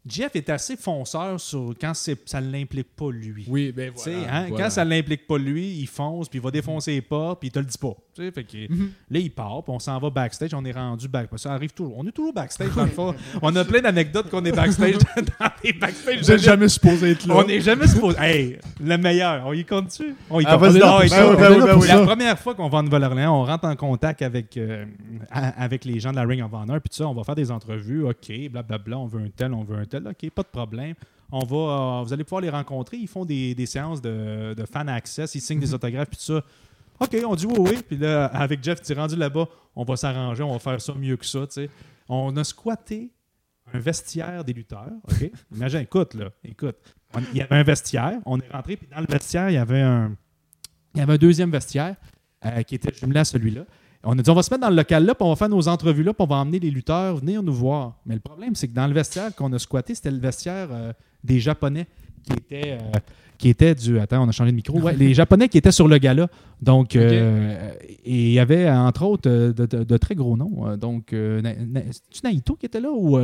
[0.05, 3.45] Jeff est assez fonceur sur quand ça ne l'implique pas lui.
[3.47, 3.93] Oui, ben
[4.29, 7.35] hein, Quand ça ne l'implique pas lui, il fonce, puis il va défoncer les pas,
[7.35, 7.95] puis il te le dit pas.
[8.15, 8.91] Fait que, mhm.
[9.09, 10.53] Là, il part, puis on s'en va backstage.
[10.53, 11.29] On est rendu back.
[11.37, 11.97] Ça arrive toujours.
[11.97, 13.15] On est toujours backstage dans le fond.
[13.41, 16.23] on a plein d'anecdotes qu'on est backstage dans les backstage.
[16.23, 17.37] J'ai jamais supposé être là.
[17.37, 18.17] On n'est jamais supposé.
[18.19, 19.47] Hey, le meilleur.
[19.47, 20.15] On y compte-tu?
[20.29, 21.87] On y ah, compte.
[21.87, 24.85] La première fois qu'on va en Nouvelle-Orléans, on rentre en contact avec, euh,
[25.31, 28.03] avec les gens de la Ring of Honor, puis ça, on va faire des entrevues.
[28.03, 29.92] OK, blablabla, on veut un tel, on veut un tel.
[29.97, 30.95] OK, pas de problème.
[31.31, 32.97] On va, euh, vous allez pouvoir les rencontrer.
[32.97, 35.33] Ils font des, séances de, fan access.
[35.35, 35.75] Ils signent des mhm.
[35.75, 36.43] autographes, puis tout ça.
[36.99, 37.79] OK, on dit oui, oui.
[37.87, 40.93] Puis là, avec Jeff, tu es rendu là-bas, on va s'arranger, on va faire ça
[40.93, 41.45] mieux que ça.
[42.07, 43.11] On a squatté
[43.73, 44.91] un vestiaire des lutteurs.
[45.09, 45.31] OK?
[45.55, 46.77] Imagine, écoute, là, écoute.
[47.31, 48.19] il y avait un vestiaire.
[48.25, 50.15] On est rentré, puis dans le vestiaire, il y avait un,
[50.93, 51.95] il y avait un deuxième vestiaire
[52.45, 53.65] euh, qui était jumelé à celui-là.
[54.05, 55.49] On a dit, on va se mettre dans le local là, puis on va faire
[55.49, 57.95] nos entrevues là, puis on va emmener les lutteurs venir nous voir.
[58.05, 60.91] Mais le problème, c'est que dans le vestiaire qu'on a squatté, c'était le vestiaire euh,
[61.23, 61.87] des Japonais
[62.23, 62.99] qui étaient, euh,
[63.37, 63.99] qui était du.
[63.99, 64.79] Attends, on a changé de micro.
[64.79, 66.27] Ouais, les Japonais qui étaient sur le gala.
[66.63, 67.71] Donc, euh,
[68.05, 70.77] et il y avait, entre autres, de, très gros noms.
[70.77, 73.19] Donc, c'est Naito qui était là ou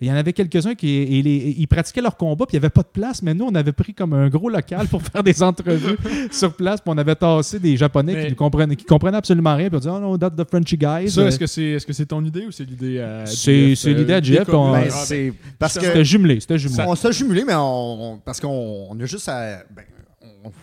[0.00, 1.02] il y en avait quelques-uns qui
[1.58, 3.72] ils pratiquaient leur combat, puis il n'y avait pas de place, mais nous, on avait
[3.72, 5.96] pris comme un gros local pour faire des entrevues
[6.30, 9.76] sur place, puis on avait tassé des Japonais qui, comprenaient, qui comprenaient absolument rien, puis
[9.76, 11.10] on dit Oh non, that's the Frenchy guys.
[11.10, 13.26] Ça, est-ce que c'est est -ce c'est ton idée ou c'est l'idée à.
[13.26, 14.48] C'est l'idée à Jeff.
[14.48, 14.88] Ben,
[15.58, 16.38] parce que c'était jumelé.
[16.38, 16.84] C'était jumelé.
[16.86, 19.64] On s'est jumelé, mais on, parce qu'on a juste à.
[19.74, 19.82] Ben,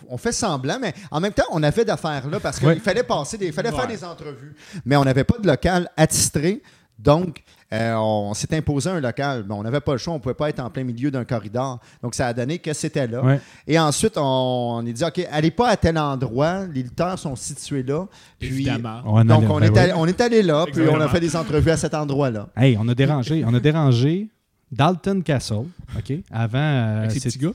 [0.08, 3.02] on fait semblant, mais en même temps, on a fait d'affaires là parce qu'il fallait
[3.02, 4.54] passer des, fallait faire des entrevues.
[4.84, 6.62] Mais on n'avait pas de local attitré.
[6.98, 9.44] Donc, euh, on s'est imposé un local.
[9.46, 11.24] mais on n'avait pas le choix, on ne pouvait pas être en plein milieu d'un
[11.24, 11.80] corridor.
[12.02, 13.38] Donc, ça a donné que c'était là.
[13.66, 16.64] Et ensuite, on, est dit, OK, allez pas à tel endroit.
[16.66, 18.06] Les lutteurs sont situés là.
[18.40, 19.24] Évidemment.
[19.24, 21.76] donc, on, est allé, on est allé là, puis on a fait des entrevues à
[21.76, 24.28] cet endrockslà Hey, on a dérangé, on a dérangé
[24.70, 25.66] Dalton Castle,
[25.96, 26.58] OK, avant...
[26.58, 27.52] Euh, Avec ces petits gars?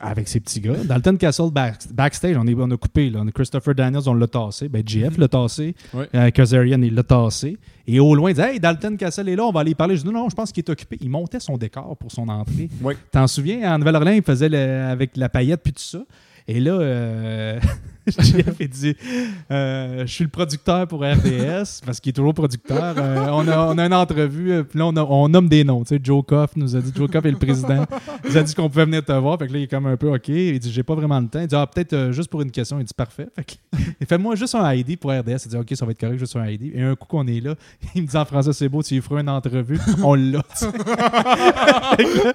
[0.00, 0.76] Avec ses petits gars.
[0.84, 1.50] Dalton Castle
[1.92, 3.10] backstage, on, est, on a coupé.
[3.10, 3.22] Là.
[3.34, 4.68] Christopher Daniels, on l'a tassé.
[4.68, 5.74] Ben, GF l'a tassé.
[6.14, 7.56] Euh, Kazarian, il l'a tassé.
[7.86, 9.96] Et au loin, il dit Hey, Dalton Castle est là, on va aller parler.
[9.96, 10.96] Je dis Non, non, je pense qu'il est occupé.
[11.00, 12.68] Il montait son décor pour son entrée.
[13.10, 16.00] T'en souviens, en Nouvelle-Orléans, il faisait avec la paillette puis tout ça.
[16.48, 17.60] Et là, euh,
[18.06, 18.96] Jeff dit
[19.50, 22.94] euh, Je suis le producteur pour RDS, parce qu'il est toujours producteur.
[22.96, 25.82] Euh, on, a, on a une entrevue, puis là, on, nomme des noms.
[25.82, 27.84] Tu sais, Joe Koff nous a dit Joe Koff est le président.
[28.24, 29.38] Il nous a dit qu'on pouvait venir te voir.
[29.38, 30.28] Fait que là, il est comme un peu OK.
[30.28, 31.40] Il dit J'ai pas vraiment le temps.
[31.40, 32.78] Il dit Ah, peut-être juste pour une question.
[32.78, 33.28] Il dit Parfait.
[33.34, 33.52] Fait que,
[34.00, 35.44] il fait Moi, juste un ID pour RDS.
[35.44, 36.72] Il dit OK, ça va être correct, juste un ID.
[36.74, 37.54] Et un coup qu'on est là,
[37.94, 39.78] il me dit en français C'est beau, tu lui feras une entrevue.
[40.02, 40.42] On l'a.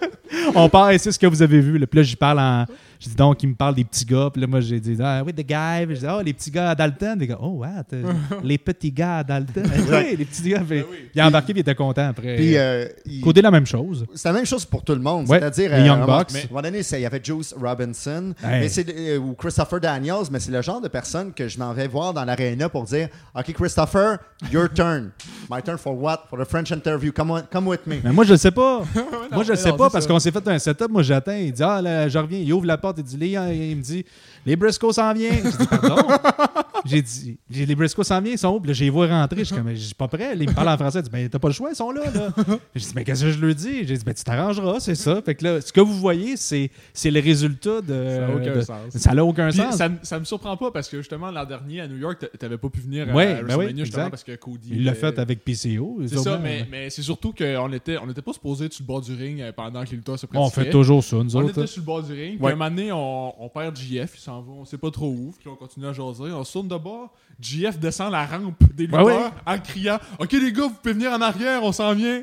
[0.55, 1.85] on parle, c'est ce que vous avez vu.
[1.85, 2.65] Puis là, j'y parle en
[2.99, 4.29] je dis donc, il me parle des petits gars.
[4.31, 5.85] Puis là, moi, j'ai dit, ah oui, the guy.
[5.85, 7.17] Puis je dis, oh, les petits gars à Dalton.
[7.17, 7.85] Des gars, oh, what?
[8.43, 9.63] les petits gars à Dalton.
[9.91, 10.63] oui, les petits gars.
[10.67, 10.83] Ben
[11.13, 12.35] il a embarqué, puis il était content après.
[12.35, 12.87] Puis, euh,
[13.23, 14.05] Coder la même chose.
[14.13, 15.27] C'est la même chose pour tout le monde.
[15.27, 16.35] C'est-à-dire, les Young euh, Bucks.
[16.35, 20.39] À un moment donné, il y avait Juice Robinson mais euh, ou Christopher Daniels, mais
[20.39, 23.53] c'est le genre de personne que je m'en vais voir dans l'aréna pour dire, OK,
[23.53, 24.17] Christopher,
[24.51, 25.11] your turn.
[25.49, 26.25] My turn for what?
[26.29, 27.11] For the French interview.
[27.11, 27.97] Come, on, come with me.
[28.03, 28.83] Mais moi, je ne sais pas.
[29.31, 30.89] moi, je ne sais pas parce qu'on s'est fait un setup.
[30.89, 31.33] Moi, j'attends.
[31.33, 32.39] Il dit, ah, là, je reviens.
[32.39, 34.05] Il ouvre la Il il me dit
[34.45, 35.51] Les Briscoe s'en viennent.
[35.51, 35.95] Je dis Pardon?
[36.85, 38.59] j'ai dit, les Briscoe s'en viennent, ils sont où?
[38.59, 39.39] Puis là, j'ai vu rentrer.
[39.39, 40.35] Je suis comme, je suis pas prêt.
[40.37, 40.99] Ils me parlent en français.
[40.99, 42.03] Je dis, ben, t'as pas le choix, ils sont là.
[42.11, 42.29] là.
[42.75, 43.85] J'ai dit, mais qu'est-ce que je leur dis?
[43.85, 45.21] J'ai dit, ben, tu t'arrangeras, c'est ça.
[45.21, 48.05] Fait que là, ce que vous voyez, c'est, c'est le résultat de.
[48.09, 48.77] Ça n'a aucun sens.
[48.95, 49.75] Ça n'a aucun sens.
[49.75, 52.69] Ça, ça me surprend pas parce que justement, l'an dernier, à New York, t'avais pas
[52.69, 54.69] pu venir ouais, à ben WrestleMania justement parce que Cody.
[54.71, 55.99] Il l'a fait avec PCO.
[56.07, 58.87] C'est ça, mais, mais c'est surtout qu'on était, on était pas supposé être sur le
[58.87, 60.61] bord du ring euh, pendant que les lutteurs se pratiquaient.
[60.61, 61.45] On fait toujours ça, nous autres.
[61.45, 62.37] On était sur le bord du ring.
[62.37, 65.33] Puis un moment donné, on, perd JF, il s'en va, on sait pas trop où.
[65.39, 66.31] Puis on continue à jaser.
[66.31, 67.11] On se tourne de bord.
[67.39, 71.19] JF descend la rampe des lutteurs en criant Ok, les gars, vous pouvez venir en
[71.19, 72.21] arrière, on s'en vient.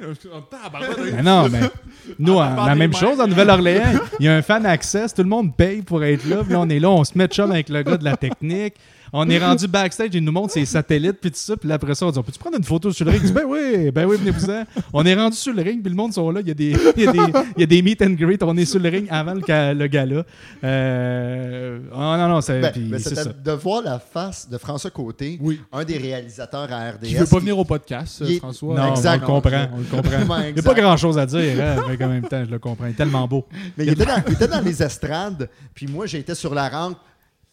[1.13, 1.61] mais non, mais
[2.19, 4.01] nous, la même chose en Nouvelle-Orléans.
[4.19, 6.37] Il y a un fan access, tout le monde paye pour être là.
[6.43, 8.17] Puis là, on est là, on se met de chum avec le gars de la
[8.17, 8.75] technique.
[9.15, 11.55] On est rendu backstage, il nous montre ses satellites, puis tout ça.
[11.55, 13.23] Puis après ça, on dit On peut-tu prendre une photo sur le ring?
[13.23, 14.65] Il dit Ben oui, ben oui, venez-vous-en.
[14.93, 16.41] On est rendu sur le ring, puis le monde sont là.
[16.41, 17.19] Il y, a des, il, y a des,
[17.57, 18.43] il y a des meet and greet.
[18.43, 20.25] On est sur le ring avant le, le gala.
[20.65, 21.79] Euh...
[21.93, 22.61] Oh, non, non, c'est.
[22.61, 23.25] Ben, ben ça.
[23.25, 25.39] De voir la face de François Côté,
[25.71, 27.07] un des réalisateurs à RDS.
[27.07, 28.77] Qui veut pas venir au podcast, François.
[28.77, 29.25] Non, exact.
[29.29, 29.67] on le comprend.
[29.75, 30.39] On le comprend.
[30.49, 32.87] il n'y a pas grand-chose à dire, hein, mais en même temps, je le comprends.
[32.87, 33.45] Il est tellement beau.
[33.77, 36.97] Mais il était dans, il était dans les estrades, puis moi, j'étais sur la rampe.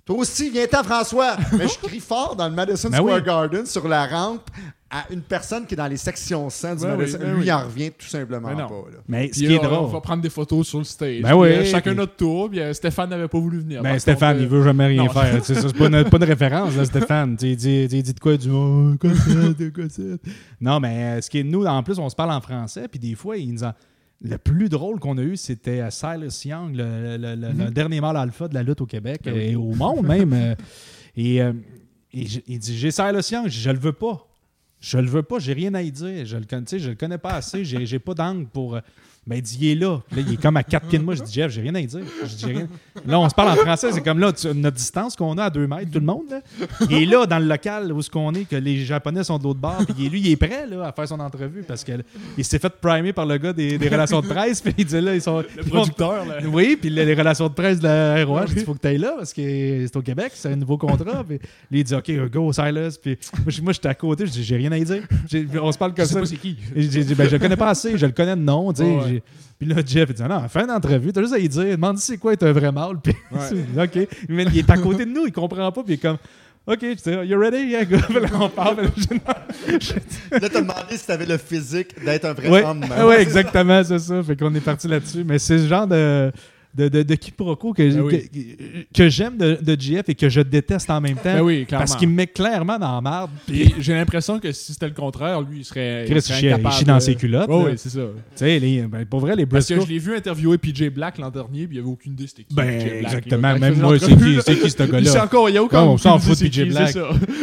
[0.10, 1.38] Toi aussi, viens-t'en, François!
[1.55, 4.49] Mais je crie fort dans le Madison ben Square Garden sur la rampe
[4.89, 7.20] à une personne qui est dans les sections 100 du Madison.
[7.22, 8.70] Ben lui, il en revient tout simplement pas.
[9.07, 9.78] Mais ce qui est drôle.
[9.84, 11.22] On va prendre des photos sur le stage.
[11.22, 12.49] Ben oui, chacun notre tour.
[12.49, 13.84] Puis, euh, Stéphane n'avait pas voulu venir.
[13.84, 15.45] Ben, Stéphane, il il veut jamais rien faire.
[15.45, 17.38] C'est pas, pas de référence, là, Stéphane.
[17.43, 18.95] Il dit, dit, de quoi du oh,
[20.60, 22.88] Non, mais euh, ce qui est nous, en plus, on se parle en français.
[22.88, 23.74] Puis des fois, il nous en
[24.22, 27.70] le plus drôle qu'on a eu, c'était Silas Young, le, mhm.
[27.72, 30.34] dernier mâle alpha de la lutte au Québec ben et au monde même.
[30.34, 30.55] Euh,
[31.15, 31.53] et, euh,
[32.11, 34.26] il dit J'ai Silas Young, je le veux pas.
[34.82, 36.26] Je le veux pas, j'ai rien à y dire.
[36.26, 38.80] Je le, je le connais pas assez, j'ai pas d'angle pour.
[39.30, 40.01] Ben, il dit, il est là.
[40.11, 40.23] là.
[40.25, 41.13] Il est comme à quatre pieds de moi.
[41.13, 41.99] Je dis, Jeff, j'ai rien à dire.
[42.23, 42.67] Je dis, rien.
[43.05, 43.91] Là, on se parle en français.
[43.91, 46.23] C'est comme là, notre distance qu'on a à deux mètres, tout le monde.
[46.32, 46.41] Là.
[46.89, 49.43] Il est là, dans le local où ce qu'on est, que les Japonais sont de
[49.43, 49.84] l'autre bord.
[49.86, 52.03] Puis lui, il est prêt là, à faire son entrevue parce qu'il
[52.43, 54.61] s'est fait primer par le gars des, relations de presse.
[54.61, 55.43] Puis il dit, là, ils sont.
[55.55, 56.38] Le producteur, là.
[56.51, 59.13] Oui, puis les, relations de presse de la ROH, il faut que tu ailles là
[59.17, 61.23] parce que c'est au Québec, c'est un nouveau contrat.
[61.23, 62.97] Puis il dit, OK, go, Silas.
[62.99, 63.15] Puis
[63.61, 64.25] moi, j'étais à côté.
[64.25, 65.03] Je dis, j'ai rien à dire.
[65.61, 66.25] On se parle comme ça.
[66.25, 66.57] c'est qui.
[66.75, 67.95] Dit, ben, je le connais pas assez.
[67.95, 68.73] Je le connais de nom.
[69.57, 72.17] Puis là, Jeff, il dit Non, fin d'entrevue, t'as juste à lui dire Demande c'est
[72.17, 72.97] quoi être un vrai mâle.
[73.03, 73.13] Puis,
[73.78, 74.07] OK.
[74.30, 75.84] Mais il est à côté de nous, il comprend pas.
[75.84, 76.17] Puis il est comme
[76.67, 77.70] OK, tu sais, you ready?
[77.70, 77.95] Yeah, go.
[78.20, 78.78] Là, on parle.
[78.84, 82.86] là, t'as demandé si t'avais le physique d'être un vrai homme.
[83.05, 84.22] Oui, exactement, c'est ça.
[84.22, 85.24] Fait qu'on est parti là-dessus.
[85.24, 86.32] Mais c'est ce genre de
[86.74, 90.89] de, de, de quiproquo que, ben que, j'aime de, de GF et que je déteste
[90.89, 91.34] en même temps.
[91.34, 93.30] Ben oui, parce qu'il me met clairement dans la merde.
[93.80, 96.05] j'ai l'impression que si c'était le contraire, lui, il serait.
[96.07, 97.49] il, serait incapable il chie dans ses culottes.
[97.49, 98.01] oui, c'est ça.
[98.41, 99.76] Les, ben, pour vrai, les Briscoe.
[99.76, 102.13] Parce que je l'ai vu interviewer PJ Black l'an dernier, puis il n'y avait aucune
[102.13, 102.53] idée c'était qui.
[102.53, 103.59] Ben, PJ Black, exactement.
[103.59, 105.11] Même moi, c'est qui, qui ce gars-là?
[105.13, 105.82] Il encore, il y a aucun.
[105.82, 106.95] on s'en fout de PJ Black.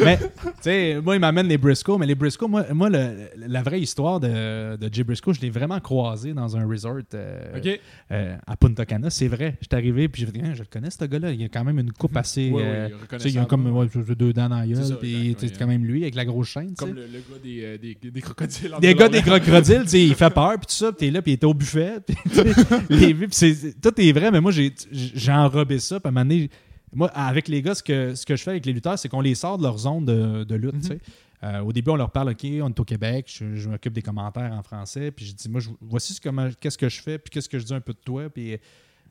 [0.05, 3.81] mais, tu sais, moi, il m'amène les Briscoe, mais les Briscoe, moi, moi la vraie
[3.81, 7.77] histoire de, de Jay Briscoe, je l'ai vraiment croisé dans un resort euh,
[8.13, 9.11] euh, à Punta Cana.
[9.17, 9.57] C'est vrai.
[9.63, 11.33] Je arrivé puis je hein, je le connais, ce gars-là.
[11.33, 12.17] Il a quand même une coupe mhm.
[12.19, 12.51] assez.
[12.53, 12.91] Oui, euh,
[13.25, 13.89] il a comme
[14.19, 16.75] deux dents dans la gueule, puis c'est quand même lui avec la grosse chaîne.
[16.75, 18.75] Comme le, gars des, euh, des, des, crocodiles.
[18.79, 21.35] Des gars des crocodiles, il fait peur, puis tout ça, puis t'es là, puis il
[21.37, 21.97] était au buffet.
[22.91, 26.51] les, tout est vrai, mais moi, j'ai enrobé ça, puis à un moment donné,
[26.95, 29.23] moi, avec les gars, ce que, ce que je fais avec les lutteurs, c'est qu'on
[29.23, 30.91] les sort de leur zone de, de lutte.
[30.91, 30.99] Mhm.
[31.43, 34.53] Euh, au début, on leur parle, OK, on est au Québec, je, m'occupe des commentaires
[34.53, 36.19] en français, puis je dis, moi, voici
[36.61, 38.59] qu'est-ce que je fais, puis qu'est-ce que je dis un peu de toi, puis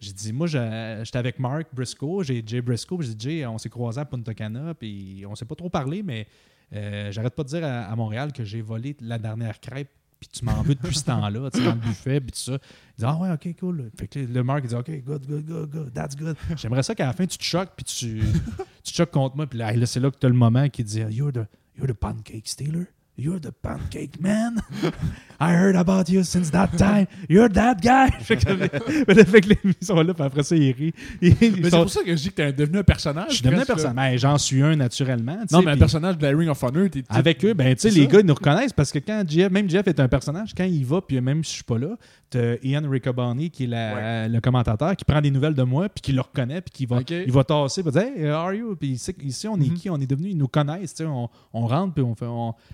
[0.06, 3.70] j'ai dit, moi, j'étais avec Mark Briscoe, j'ai Jay Briscoe, j'ai dit, Jay, on s'est
[3.70, 6.28] croisés à Punta Cana, puis on s'est pas trop parlé, mais
[6.74, 9.90] euh, j'arrête pas de dire à, Montréal que j'ai volé la dernière crêpe,
[10.20, 12.54] puis tu m'en veux depuis ce temps-là, tu dans le buffet, puis tout ça.
[12.54, 13.90] Il dit, ah ouais, ok, cool.
[13.98, 16.36] Fait que le Mark, il dit, ok, good, good, good, good, that's good.
[16.56, 18.22] J'aimerais ça qu'à la fin, tu te choques, puis tu,
[18.84, 20.84] tu te choques contre moi, puis là, c'est là que tu as le moment qui
[20.84, 21.48] dit, you're the,
[21.78, 22.86] you're the pancake stealer.
[23.18, 24.62] You're the pancake man.
[25.40, 27.08] I heard about you since that time.
[27.30, 28.10] You're that guy.
[28.20, 30.94] fait que, les, ils sont là, puis après ça, ils rient.
[31.22, 33.30] mais c'est pour ça que je dis que t'es devenu un personnage.
[33.30, 34.12] Je suis devenu un personnage.
[34.12, 35.38] Ben, j'en suis un naturellement.
[35.50, 36.88] Non, mais un personnage de la Ring of Honor.
[37.08, 39.70] Avec eux, ben, tu sais, les gars, ils nous reconnaissent parce que quand Jeff, même
[39.70, 41.96] Jeff est un personnage, quand il va, puis même si je suis pas là,
[42.30, 46.12] t'as Ian Riccoboni, qui est le commentateur, qui prend des nouvelles de moi, puis qui
[46.12, 48.76] le reconnaît, puis qui va, il va tasser, va dire Hey, how are you?
[48.76, 49.74] Puis ici, on est mm-hmm.
[49.74, 49.90] qui?
[49.90, 52.26] On est devenu, ils nous connaissent, on, on rentre, puis on fait.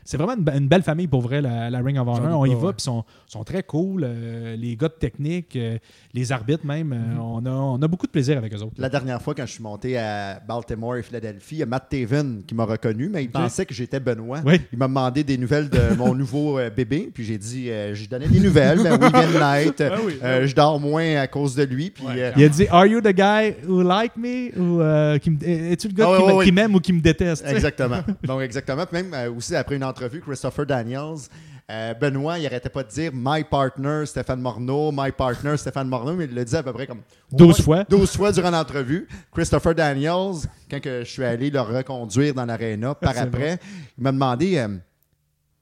[0.03, 2.39] C'est vraiment vraiment une, belle famille pour vrai, la, Ring of Honor.
[2.39, 4.03] On y va, puis ils sont, sont, très cool.
[4.05, 5.77] Euh, les gars de technique, euh,
[6.13, 7.19] les arbitres même, mm-hmm.
[7.19, 8.75] on, a, on, a, beaucoup de plaisir avec eux autres.
[8.77, 11.89] La dernière fois, quand je suis monté à Baltimore et Philadelphie, il y a Matt
[11.89, 14.41] Taven qui m'a reconnu, mais il pensait que j'étais Benoît.
[14.71, 18.39] Il m'a demandé des nouvelles de mon nouveau bébé, puis j'ai dit, je donnais des
[18.39, 18.83] nouvelles.
[18.83, 19.83] ben oui, Night,
[20.23, 21.89] ah je dors moins à cause de lui.
[21.89, 22.05] Puis,
[22.37, 24.51] il a dit, Are you the guy who like me?
[24.57, 27.45] Ou es-tu le gars ah qui m'aime ou qui me déteste?
[27.47, 28.01] Exactement.
[28.23, 28.85] Donc, exactement.
[28.91, 31.27] même aussi, après une entrevue, Christopher Daniels,
[31.69, 36.15] euh, Benoît, il arrêtait pas de dire My partner Stéphane Morneau, My partner Stéphane Morneau,
[36.15, 37.01] mais il le disait à peu près comme
[37.31, 37.83] 12 fois.
[37.85, 39.07] 12 fois durant l'entrevue.
[39.31, 43.57] Christopher Daniels, quand que je suis allé le reconduire dans l'aréna, par après,
[43.97, 44.77] il m'a demandé euh,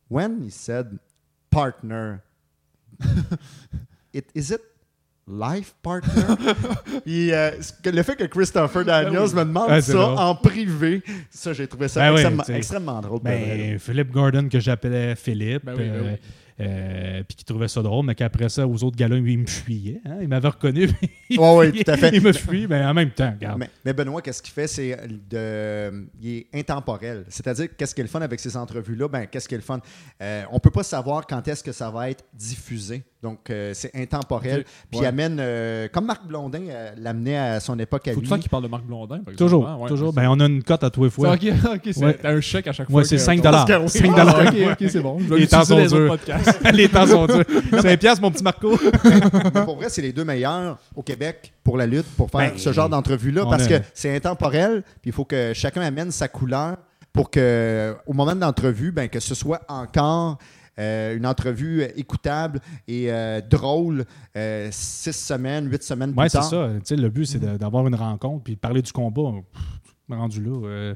[0.10, 0.98] When he said
[1.52, 2.22] partner,
[4.14, 4.62] it, is it
[5.30, 6.36] life partner.
[7.06, 7.52] Puis, euh,
[7.86, 12.12] le fait que Christopher ben Daniels me demande ça en privé, ça, j'ai trouvé ça
[12.12, 13.20] ben extrêmement, drôle.
[13.22, 15.68] Ben, Philippe Gordon, que j'appelais Philippe.
[15.68, 16.16] Euh,
[16.60, 20.02] euh, puis qui trouvait ça drôle, mais qu'après ça, aux autres gars-là, il me fuyait.
[20.06, 20.18] Hein?
[20.22, 20.90] Il m'avait reconnu.
[21.30, 22.10] il, oui, tout à fait.
[22.14, 23.64] il me fuit, mais en même temps, regarde.
[23.86, 24.68] Mais, Benoît, qu'est-ce qu'il fait?
[24.68, 24.98] C'est
[25.30, 27.26] de, il est intemporel.
[27.30, 29.08] C'est-à-dire, qu'est-ce qu'il est le fun avec ces entrevues-là?
[29.08, 29.80] Ben, qu'est-ce qu'il est le fun?
[30.20, 33.04] on ne peut pas savoir quand est-ce que ça va être diffusé.
[33.22, 34.64] Donc, euh, c'est intemporel.
[34.90, 38.28] Puis il amène, euh, comme Marc Blondin euh, l'amenait à son époque à Faut lui.
[38.28, 39.78] Faut qu'il parle de Marc Blondin, par Toujours, hein?
[39.88, 40.14] toujours.
[40.14, 41.34] Ben, on a une cote à tous les fois.
[41.34, 43.02] OK, OK, c'est un chèque à chaque fois.
[43.02, 43.68] Ouais, c'est 5 dollars.
[43.90, 44.40] 5 dollars.
[44.48, 45.20] OK, OK, c'est bon.
[45.20, 46.18] Je les temps sont durs.
[46.74, 47.44] les temps sont durs.
[47.82, 48.78] 5 piastres, mon petit Marco.
[49.54, 52.58] Mais pour vrai, c'est les deux meilleurs au Québec pour la lutte, pour faire ben,
[52.58, 56.78] ce genre d'entrevue-là, parce que c'est intemporel, puis il faut que chacun amène sa couleur
[57.14, 60.38] pour que, au moment de l'entrevue, ben, que ce soit encore
[60.80, 64.06] euh, une entrevue écoutable et euh, drôle
[64.38, 66.50] euh, six semaines, huit semaines plus tard.
[66.54, 67.02] Oui, c'est ça.
[67.02, 69.34] le but, c'est d'avoir une rencontre puis parler du combat.
[70.10, 70.94] rendu là.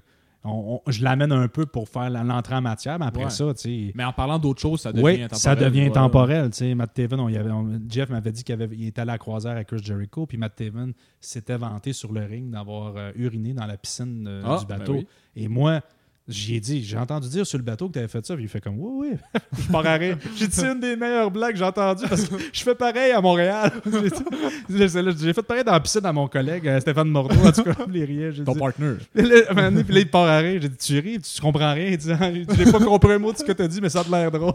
[0.87, 4.13] Je l'amène un peu pour faire l'entrée en matière, mais après ça, tu Mais en
[4.13, 5.39] parlant d'autre chose, ça devient oui, temporel.
[5.39, 6.51] ça devient temporel.
[6.75, 10.37] Matt Taven, Jeff m'avait dit qu'il était allé à la croisière avec Chris Jericho, puis
[10.37, 14.79] Matt Taven s'était vanté sur le ring d'avoir uriné dans la piscine ah, du ben
[14.79, 14.99] bateau.
[15.35, 15.81] Et moi,
[16.25, 18.45] J'y ai dit, j'ai entendu dire sur le bateau que tu avais fait ça, puis
[18.45, 20.15] il fait comme, oui, oui, je pars à J'ai
[20.47, 23.19] dit, c'est une des meilleures blagues que j'ai entendues parce que je fais pareil à
[23.19, 23.69] Montréal.
[24.69, 27.75] j'ai fait pareil dans la piscine à mon collègue euh, Stéphane Mordeau, en tout cas,
[27.93, 28.31] il riait.
[28.45, 28.93] Ton partner.
[29.13, 31.97] Puis là, il part à J'ai dit, tu ris, tu comprends rien.
[31.97, 34.09] Tu n'as pas compris un mot de ce que tu as dit, mais ça a
[34.09, 34.53] l'air drôle.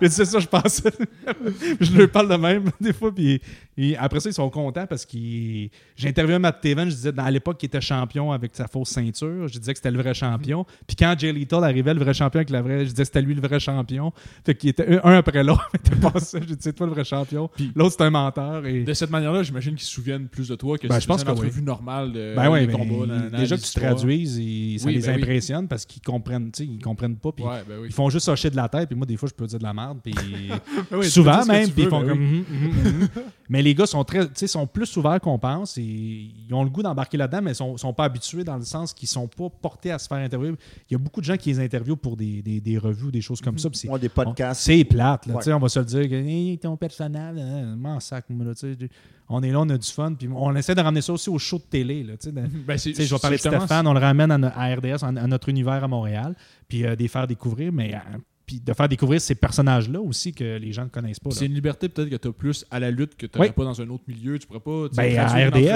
[0.00, 0.92] j'ai dit, c'est ça, je pensais.
[1.78, 3.42] je lui parle de même, des fois, puis
[3.98, 7.58] après ça, ils sont contents parce que j'ai interviewé Matt Taven, je disais, à l'époque,
[7.58, 9.48] qu'il était champion avec sa fausse ceinture.
[9.48, 10.64] Je disais que c'était le vrai champion.
[10.86, 13.22] Puis quand Jay Lethal arrivait, le vrai champion avec la vraie, je disais que c'était
[13.22, 14.12] lui le vrai champion.
[14.44, 15.70] Fait qu'il était un après l'autre.
[16.32, 17.50] Je disais, c'est toi le vrai champion.
[17.74, 18.66] L'autre, c'est un menteur.
[18.66, 18.84] Et...
[18.84, 21.22] De cette manière-là, j'imagine qu'ils se souviennent plus de toi que ben, si je pense
[21.22, 23.28] une entrevue normale de ben ouais, combats.
[23.36, 24.34] déjà que tu traduises,
[24.82, 27.32] ça les ben impressionne parce qu'ils comprennent, ils comprennent pas.
[27.32, 28.88] Puis ben ils font juste hocher de la tête.
[28.88, 29.98] Puis moi, des fois, je peux dire de la merde.
[30.02, 30.14] Puis
[31.08, 32.20] souvent même, puis ils font comme.
[32.20, 33.08] Mhm, mhm, mhm.
[33.48, 35.78] Mais les gars sont très, sont plus ouverts qu'on pense.
[35.78, 38.64] Et ils ont le goût d'embarquer là-dedans, mais ils sont, sont pas habitués dans le
[38.64, 40.40] sens qu'ils sont pas portés à se faire interviewer
[40.88, 43.10] il y a beaucoup de gens qui les interviewent pour des, des, des revues ou
[43.10, 43.68] des choses comme ça.
[43.88, 44.62] Ouais, des podcasts.
[44.62, 45.26] C'est plate.
[45.26, 46.12] Là, On va se le dire.
[46.12, 48.26] Hey, ton personnel, hein, m'en sac.
[49.28, 50.14] on est là, on a du fun.
[50.14, 52.02] Puis on essaie de ramener ça aussi au show de télé.
[52.02, 55.82] Là, ben, je vais parler de Stéphane, on le ramène à, RDS, à, notre univers
[55.84, 56.34] à Montréal,
[56.68, 57.72] puis euh, des faire découvrir.
[57.72, 58.18] Mais euh,
[58.50, 61.30] puis de faire découvrir ces personnages-là aussi que les gens ne connaissent pas.
[61.30, 63.62] C'est une liberté peut-être que tu as plus à la lutte que tu n'aurais pas
[63.62, 64.40] dans un autre milieu.
[64.40, 64.88] Tu pourrais pas.
[64.96, 65.68] Ben, à RDS,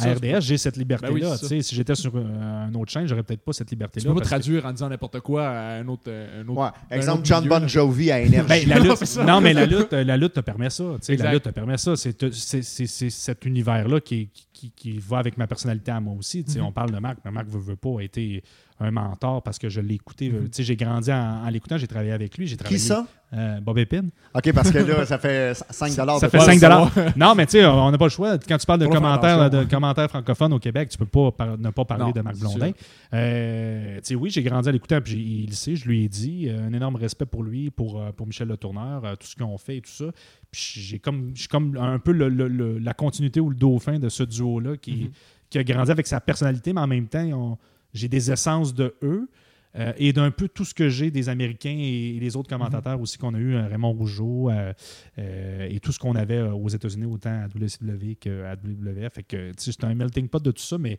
[0.00, 1.36] à RDS j'ai cette liberté-là.
[1.40, 4.02] Ben si j'étais sur un autre chaîne, j'aurais peut-être pas cette liberté-là.
[4.02, 6.10] Tu peux pas traduire en disant n'importe quoi à un autre.
[6.10, 8.48] Un autre Exemple, John Bon Jovi à Énergie.
[8.48, 10.96] Ben, la lutte, non, mais la lutte, la lutte te permet ça.
[11.08, 11.94] La lutte te permet ça.
[11.94, 16.42] C'est cet univers-là qui, qui, qui, va avec ma personnalité à moi aussi.
[16.42, 16.62] Mm-hmm.
[16.62, 18.42] On parle de Marc, mais Marc veut, veut pas été
[18.80, 20.30] un mentor parce que je l'ai écouté.
[20.30, 20.48] Mhm.
[20.58, 22.46] J'ai grandi en, l'écoutant, j'ai travaillé avec lui.
[22.56, 23.06] Qui ça?
[23.32, 24.10] Euh, Bob Epine.
[24.34, 27.90] OK, parce que là, ça fait 5 Ça fait 5 Non, mais tu sais, on
[27.90, 28.38] n'a pas le choix.
[28.38, 31.84] Quand tu parles de commentaires, de commentaires francophones au Québec, tu peux pas ne pas
[31.84, 32.72] parler de Marc Blondin.
[33.14, 36.48] Euh, oui, j'ai grandi à l'écouter, puis il le sait, je lui ai dit.
[36.48, 39.76] Euh, un énorme respect pour lui, pour, pour Michel Le Tourneur, tout ce qu'on fait
[39.76, 40.06] et tout ça.
[40.50, 44.22] Puis j'ai comme, je suis comme un peu la continuité ou le dauphin de ce
[44.22, 45.10] duo-là qui, mhm.
[45.50, 47.58] qui a grandi avec sa personnalité, mais en même temps, on
[47.92, 49.28] j'ai des essences de eux.
[49.76, 53.02] Euh, et d'un peu tout ce que j'ai des Américains et, les autres commentateurs mhm.
[53.02, 54.72] aussi qu'on a eu, euh, Raymond Rougeau euh,
[55.16, 59.12] et tout ce qu'on avait aux États-Unis, autant à WCW qu'à WWF.
[59.12, 60.98] Fait que c'est un melting pot de tout ça, mais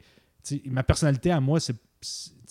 [0.65, 1.75] ma personnalité à moi, c'est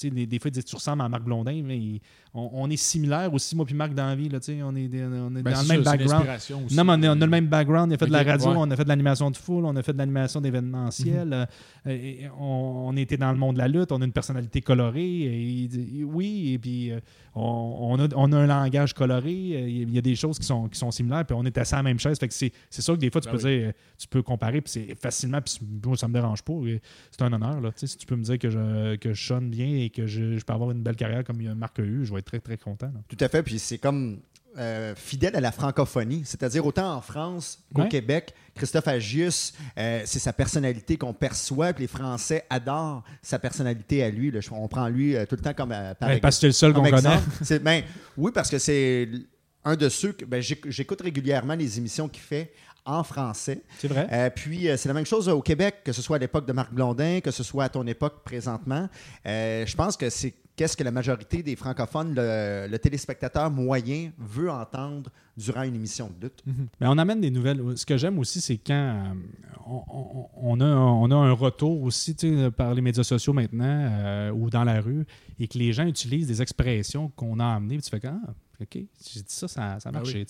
[0.09, 2.01] des, des, fois, tu ressembles à Marc Blondin, mais
[2.32, 4.28] on, est similaires aussi, moi puis Marc dans la vie.
[4.28, 6.26] Là, on est, on est ben, dans le même background.
[6.72, 7.90] non, mais on, a, le même background.
[7.90, 9.82] On a fait de la radio, on a fait de l'animation de foule, on a
[9.82, 11.48] fait de l'animation d'événementiel.
[11.86, 12.30] Mm-hmm.
[12.38, 15.03] on, était dans le monde de la lutte, on a une personnalité colorée.
[15.03, 16.92] Et, oui, et puis
[17.34, 19.32] on, a, on, a, un langage coloré.
[19.32, 21.78] Il y a des choses qui sont, qui sont similaires, puis on est assez à
[21.78, 22.18] la même chaise.
[22.18, 24.72] Fait que c'est sûr que des fois, tu ben peux dire, tu peux comparer, puis
[24.72, 26.55] c'est facilement, puis moi, ça me dérange pas.
[27.11, 27.61] C'est un honneur.
[27.61, 30.38] Là, si tu peux me dire que je, que je sonne bien et que je,
[30.38, 32.57] je peux avoir une belle carrière comme Marc a eu, je vais être très, très
[32.57, 32.93] content.
[33.09, 33.43] Tout à fait.
[33.43, 34.20] Puis c'est comme
[34.59, 38.34] euh, fidèle à la francophonie, c'est-à-dire autant en France qu'au Québec.
[38.57, 44.11] Christophe Agius, euh, c'est sa personnalité qu'on perçoit, puis les Français adorent sa personnalité à
[44.11, 44.32] lui.
[44.51, 46.82] On prend lui euh, tout le temps comme par Parce que c'est le seul qu'on
[46.82, 47.61] connaît.
[47.61, 47.82] Ben,
[48.16, 49.09] oui, parce que c'est
[49.64, 52.53] un de ceux que ben, j'écoute régulièrement les émissions qu'il fait
[52.84, 53.62] en français.
[53.78, 54.06] C'est vrai.
[54.12, 56.52] Euh, puis, euh, c'est la même chose au Québec, que ce soit à l'époque de
[56.52, 58.88] Marc Blondin, que ce soit à ton époque présentement.
[59.26, 64.50] Euh, je pense que c'est qu'est-ce que la majorité des francophones, le, téléspectateur moyen, veut
[64.50, 66.42] entendre durant une émission de lutte.
[66.80, 67.62] Mais on amène des nouvelles.
[67.76, 69.14] Ce que j'aime aussi, c'est quand
[69.66, 72.14] on, a, on a un retour aussi
[72.56, 75.06] par les médias sociaux maintenant ou dans la rue
[75.38, 77.80] et que les gens utilisent des expressions qu'on a amenées.
[77.80, 78.18] Tu fais ah,
[78.60, 80.26] OK, j'ai dit ça, ça, ça a ah marché.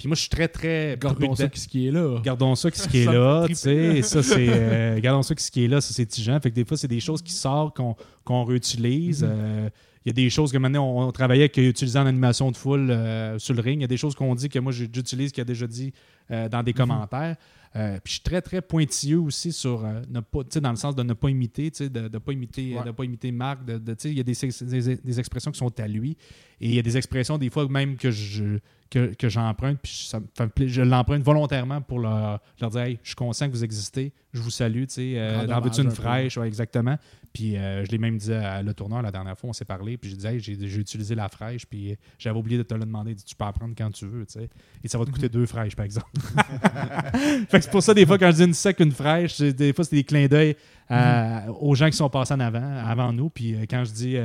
[0.00, 0.96] Puis moi, je suis très, très.
[0.98, 2.20] Gardons ça ce qui est là.
[2.24, 3.44] Gardons ça ce qui est là.
[3.46, 4.46] tu sais, ça, c'est.
[4.48, 6.40] Euh, gardons ça ce qui est là, ça, c'est tigeant.
[6.40, 7.76] Fait que des fois, c'est des choses qui sortent,
[8.24, 9.22] qu'on réutilise.
[9.22, 9.28] Mm-hmm.
[9.30, 9.68] Euh,
[10.06, 12.90] il y a des choses que maintenant, on, travaillait qui utilisé en animation de foule
[12.90, 13.80] euh, sur le ring.
[13.80, 15.92] Il y a des choses qu'on dit que moi, j'utilise, qu'il a déjà dit
[16.30, 16.74] dans des mm-hmm.
[16.74, 17.36] commentaires.
[17.72, 21.12] Puis je suis très, très pointilleux aussi sur ne pas, dans le sens de ne
[21.12, 23.64] pas imiter, de ne pas imiter, de pas imiter Marc.
[23.64, 26.16] De, il y a des, des, expressions qui sont à lui.
[26.60, 28.58] Et il y a des expressions, des fois, même que je
[28.90, 30.20] que, que j'emprunte, puis ça
[30.66, 34.50] je l'emprunte volontairement pour leur, leur dire je suis conscient que vous existez, je vous
[34.50, 36.98] salue, tu sais, euh, dans une fraîche, exactement.
[37.32, 39.96] Puis euh, je l'ai même dit à le tourneur la dernière fois, on s'est parlé,
[39.96, 43.34] puis je disais j'ai, utilisé la fraîche, puis j'avais oublié de te le demander, tu
[43.34, 44.48] peux en prendre quand tu veux, tu sais.
[44.82, 46.10] Et ça va te coûter deux fraîches, par exemple.
[47.48, 49.72] fait que c'est pour ça, des fois, quand je dis une sec, une fraîche, des
[49.72, 50.56] fois, c'est des clins d'œil
[50.90, 51.50] mm-hmm.
[51.60, 53.30] aux gens qui sont passés en avant, avant nous.
[53.30, 54.18] Puis euh, quand je dis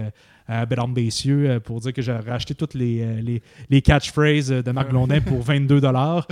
[0.48, 4.50] à Bédard Bessieux euh, pour dire que j'ai racheté toutes les, euh, les, les catchphrases
[4.50, 6.28] de Marc Blondin pour 22 dollars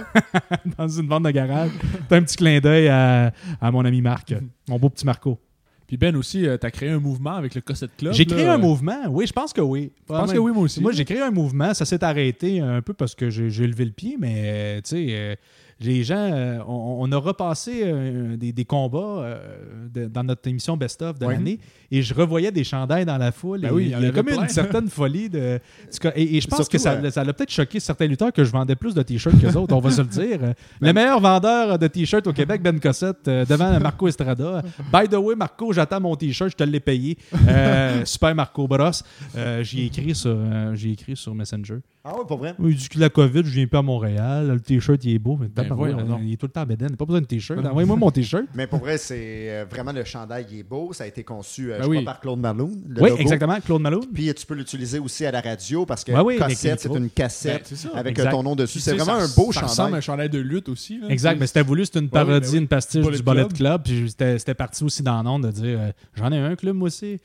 [0.78, 1.70] dans une vente de garage.
[2.08, 4.34] C'est un petit clin d'œil à, à, mon ami Marc,
[4.68, 5.38] mon beau petit Marco.
[5.88, 8.12] Puis Ben aussi, euh, tu as créé un mouvement avec le Cossette Club.
[8.12, 9.90] J'ai créé un mouvement, oui, je pense que oui.
[10.08, 10.80] Je pense que oui, moi aussi?
[10.80, 13.90] Moi, j'ai créé un mouvement, ça s'est arrêté un peu parce que j'ai levé le
[13.90, 15.38] pied, mais tu sais
[15.80, 21.18] les gens, euh, on, a repassé euh, des, combats euh, dans notre émission Best of
[21.18, 21.60] de l'année
[21.90, 23.60] et je revoyais des chandails dans la foule.
[23.60, 25.28] Ben il y a comme une certaine folie.
[25.28, 25.60] De,
[26.16, 28.94] et, je pense que ça, ça a peut-être choqué certains lutteurs que je vendais plus
[28.94, 30.38] de t-shirts que les autres, on va se le dire.
[30.38, 34.62] Ben le meilleur vendeur de t-shirts au Québec, Ben Cossette, devant Marco Estrada.
[34.92, 37.16] By the way, Marco, j'attends mon t-shirt, je te l'ai payé.
[38.04, 38.90] super Marco Bros.
[39.62, 40.36] j'ai écrit, sur,
[40.74, 41.78] écrit sur Messenger.
[42.04, 42.54] Ah ouais, pas vrai?
[42.58, 44.48] Il dit que la COVID, je viens pas à Montréal.
[44.48, 45.38] Le t-shirt, il est beau.
[45.38, 46.96] Mais ben il est tout le temps à Beden.
[46.96, 47.64] Pas besoin de t-shirt.
[47.64, 48.44] Envoyez-moi mon t-shirt.
[48.54, 50.92] Mais pour vrai, c'est euh, vraiment le chandail, il est beau.
[50.92, 52.82] Ça a été conçu, euh, ben je crois, par Claude Malone.
[53.00, 54.06] Oui, exactement, Claude Malone.
[54.12, 57.98] Puis tu peux l'utiliser aussi à la radio parce que cassette, c'est une cassette ben,
[57.98, 58.80] avec ton nom dessus.
[58.80, 59.52] C'est vraiment un beau chandail.
[59.52, 61.00] Ça ressemble à un chandail de lutte aussi.
[61.08, 63.82] exact, mais c'était voulu, c'était une parodie, une pastiche du Bullet Club.
[63.84, 66.86] Puis c'était parti aussi dans le nom de dire euh, j'en ai un club, moi
[66.86, 67.20] aussi.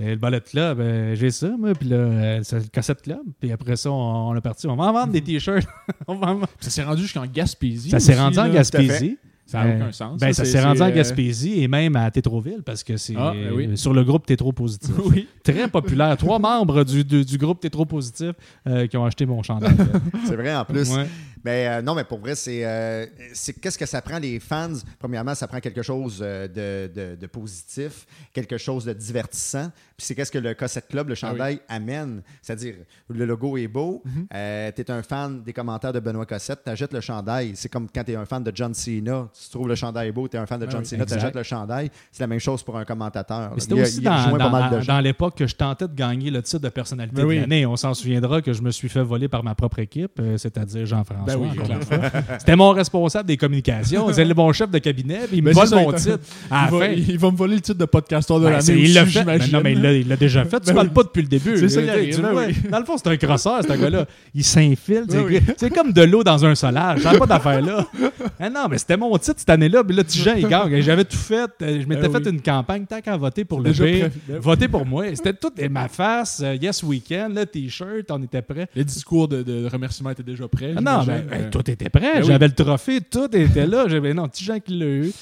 [0.00, 1.74] Et le ballet club, euh, j'ai ça, moi.
[1.74, 3.20] Puis là, euh, c'est le cassette club.
[3.38, 4.66] Puis après ça, on, est parti.
[4.66, 5.66] On va en vendre des t-shirts.
[6.60, 7.90] ça s'est rendu jusqu'en Gaspésie.
[7.90, 9.18] Ça s'est rendu en Gaspésie.
[9.50, 10.20] Ça n'a aucun sens.
[10.20, 13.76] Ben, ça s'est rendu en Gaspésie et même à Tétroville parce que c'est ah, ben
[13.76, 14.94] sur le groupe Tétro Positif.
[15.04, 15.26] oui.
[15.42, 16.16] Très populaire.
[16.16, 18.30] Trois membres du, du, groupe Tétro Positif
[18.68, 19.74] euh, qui ont acheté mon chandail.
[20.26, 20.88] c'est vrai en plus.
[21.44, 24.72] Mais euh, non, mais pour vrai, euh, c'est qu'est-ce que ça prend les fans?
[24.98, 29.70] Premièrement, ça prend quelque chose euh, de, de, positif, quelque chose de divertissant.
[29.96, 32.22] Puis c'est qu'est-ce que le Cossette Club, le ah chandail, amène?
[32.42, 32.74] C'est-à-dire,
[33.08, 34.26] le logo est beau, mhm.
[34.30, 37.52] tu es un fan des commentaires de Benoît Cossette, tu achètes le chandail.
[37.54, 40.28] C'est comme quand tu es un fan de John Cena, tu trouves le chandail beau,
[40.28, 41.90] tu es un fan de ah John Cena, tu achètes le chandail.
[42.12, 43.54] C'est la même chose pour un commentateur.
[43.58, 47.28] C'était aussi dans, dans, l'époque que je tentais de gagner le titre de personnalité de
[47.28, 47.66] l'année.
[47.66, 51.29] On s'en souviendra que je me suis fait voler par ma propre équipe, c'est-à-dire Jean-François.
[51.38, 54.12] Ben C'était mon responsable des communications.
[54.12, 55.20] C'est le bon chef de cabinet.
[55.32, 56.20] il me vole mon titre.
[56.50, 58.80] il, va, me voler le titre de podcasteur de ben, l'année.
[58.80, 59.24] Il l'a fait.
[59.24, 60.60] Ben, non, mais il l'a déjà fait.
[60.60, 61.56] Tu ne parles pas depuis le début.
[61.58, 64.06] C'est ça, il Dans le fond, c'est un crosseur, ce gars-là.
[64.34, 65.14] Il s'infiltre.
[65.56, 67.00] C'est comme de l'eau dans un solage.
[67.02, 67.86] J'avais pas d'affaire là.
[68.38, 69.84] Ah non, mais c'était mon titre cette année-là.
[69.84, 70.80] Puis là, Tijan, il gagne.
[70.80, 71.50] J'avais tout fait.
[71.60, 72.86] Je m'étais fait une campagne.
[72.86, 74.10] Tant qu'à voter pour le B,
[74.40, 75.04] voter pour moi.
[75.14, 75.50] C'était tout.
[75.70, 78.68] Ma face, euh, Yes Weekend, le T-shirt, on était prêts.
[78.74, 80.74] Les discours de, remerciement étaient déjà prêts.
[80.76, 81.19] Ah non, ben,
[81.50, 82.20] tout était prêt.
[82.20, 83.86] Ben J'avais le trophée, tout était là.
[83.88, 85.12] J'avais non, petit Jean qui l'a eu.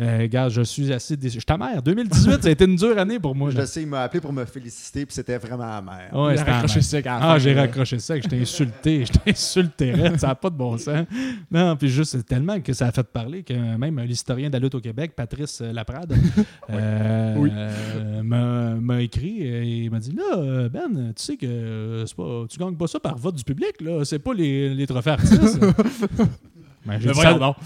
[0.00, 1.34] Euh, gars, je suis assez déçu.
[1.34, 1.82] Je suis ta mère.
[1.82, 3.50] 2018, ça a été une dure année pour moi.
[3.50, 6.08] Je sais, il m'a appelé pour me féliciter, puis c'était vraiment amer.
[6.12, 8.22] Ouais, il a raccroché sec Ah, j'ai raccroché sec.
[8.22, 9.04] Je t'ai insulté.
[9.04, 9.92] Je t'ai insulté.
[10.18, 11.04] ça n'a pas de bon sens.
[11.50, 14.76] Non, puis juste tellement que ça a fait parler que même l'historien de la lutte
[14.76, 16.14] au Québec, Patrice Laprade,
[16.70, 22.76] euh, m'a écrit et il m'a dit Là, Ben, tu sais que pas, tu gagnes
[22.76, 24.04] pas ça par vote du public, là.
[24.04, 25.58] C'est pas les, les trophées artistes.
[26.86, 27.20] ben, j'ai dit,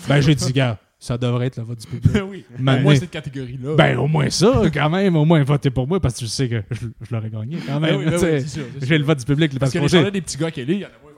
[0.08, 2.12] ben, dit, gars, ça devrait être le vote du public.
[2.12, 2.44] Ben oui.
[2.60, 3.74] au moins cette catégorie-là.
[3.74, 5.16] Ben, au moins ça, quand même.
[5.16, 7.98] Au moins, votez pour moi parce que je sais que je, l'aurais gagné quand ben
[7.98, 8.08] même.
[8.08, 8.44] Ben
[8.80, 9.50] j'ai le vote du public.
[9.58, 11.11] Parce, parce que les des petits gars qui est il y en a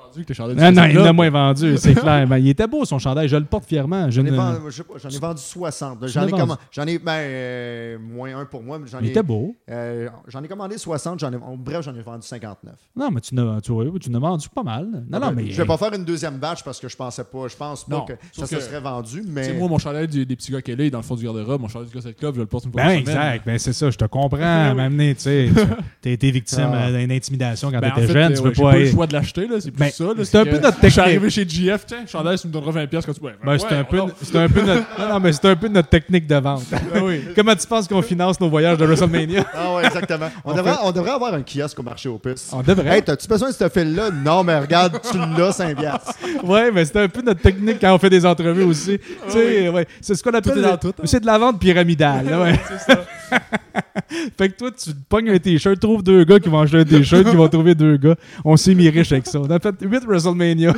[0.57, 2.27] non, non, il l'a moins vendu, c'est clair.
[2.29, 4.11] Mais il était beau son chandail, je le porte fièrement.
[4.11, 6.07] J'en ai, vendu 60.
[6.07, 6.31] J'en ai,
[6.71, 8.79] j'en ai ben, euh, moins un pour moi.
[8.79, 9.57] Mais il ai, était beau.
[9.71, 11.27] Euh, j'en ai commandé 60, ai,
[11.59, 12.75] bref, j'en ai vendu 59.
[12.97, 15.05] Non, mais tu n'as, tu, tu vendu pas mal.
[15.09, 17.49] Non, non, mais, je vais pas faire une deuxième batch parce que je pensais pas,
[17.49, 19.23] je pense pas que ça se serait vendu.
[19.27, 19.53] Mais...
[19.55, 21.69] moi, mon chandail des, petits gars qui est là, dans le fond du garde-robe, mon
[21.69, 23.97] chandail du gars club, je le porte une fois ben, exact, ben, c'est ça, je
[23.97, 24.39] te comprends.
[24.75, 25.49] M'amener, tu sais,
[26.01, 26.91] t'as été victime ah.
[26.91, 28.77] d'une intimidation quand ben, t'étais jeune, tu peux pas.
[28.77, 30.25] le choix de l'acheter, là, c'est plus ben, ça.
[30.25, 32.89] C'est un peu notre je suis arrivé chez GF, tiens, chandail, tu me donneras 20$
[32.91, 35.57] quand tu ouais, ben, c'est un, peu, c'est un peu notre, non, mais c'est un
[35.57, 36.65] peu notre technique de vente.
[36.73, 37.23] Ah oui.
[37.35, 39.45] Comment tu penses qu'on finance nos voyages de WrestleMania?
[39.57, 40.27] Ah ouais, exactement.
[40.45, 42.51] On, devrait, on devrait avoir un kiosque au marché aux puces.
[42.53, 42.97] On devrait.
[42.97, 44.11] Hey, t'as-tu besoin de ce fil-là?
[44.11, 45.77] Non, mais regarde, tu l'as, 5
[46.45, 48.99] Ouais, mais c'est un peu notre technique quand on fait des entrevues aussi.
[48.99, 49.87] tu sais, ouais.
[50.01, 50.65] C'est ce qu'on appelle.
[50.65, 50.79] Hein.
[51.05, 52.27] C'est de la vente pyramidale.
[52.27, 52.61] ouais.
[52.69, 53.05] c'est ça.
[54.39, 57.29] fait que toi, tu pognes un t-shirt, trouves deux gars qui vont acheter un t-shirt,
[57.29, 58.17] qui vont trouver deux gars.
[58.45, 59.39] On s'est mis riche avec ça.
[59.41, 60.75] On a fait 8 WrestleMania.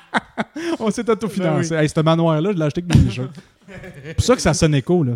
[0.80, 1.70] on s'est autofinancé.
[1.70, 3.34] Ben hey, ce manoir-là, je l'ai acheté avec des t-shirts.
[4.04, 5.12] C'est pour ça que ça sonne écho, là.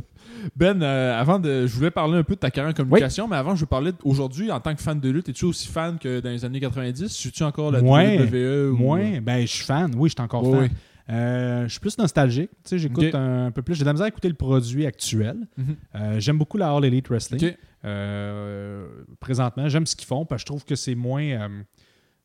[0.54, 1.66] Ben, euh, avant de.
[1.66, 3.92] Je voulais parler un peu de ta carrière en communication, mais avant, je veux parler
[4.04, 5.28] aujourd'hui en tant que fan de lutte.
[5.28, 9.52] Es-tu aussi fan que dans les années 90 Suis-tu encore la WWE Moi, ben, je
[9.52, 9.90] suis fan.
[9.96, 10.68] Oui, je suis encore fan.
[11.10, 12.50] Euh, je suis plus nostalgique.
[12.50, 13.74] Tu sais, j'écoute un, peu plus.
[13.74, 15.36] J'ai de la misère à écouter le produit actuel.
[15.56, 15.76] Mhm.
[15.94, 17.54] Euh, j'aime beaucoup la All Elite Wrestling.
[17.84, 18.86] Euh,
[19.20, 21.48] présentement, j'aime ce qu'ils font parce que je trouve que c'est moins,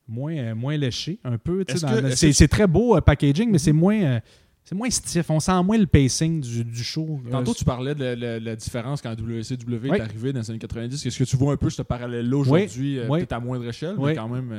[0.10, 1.64] moins, moins léché un peu.
[2.16, 3.80] C'est très beau packaging, mais c'est mhm.
[3.80, 4.20] moins
[4.70, 5.28] c'est moins stiff.
[5.32, 7.20] On sent moins le pacing du, du show.
[7.32, 11.07] Tantôt, tu parlais de la, différence quand WCW est arrivé dans les années 90.
[11.07, 14.30] Est-ce que tu vois un peu ce parallèle-là aujourd'hui, peut-être à moindre échelle, mais quand
[14.30, 14.53] même.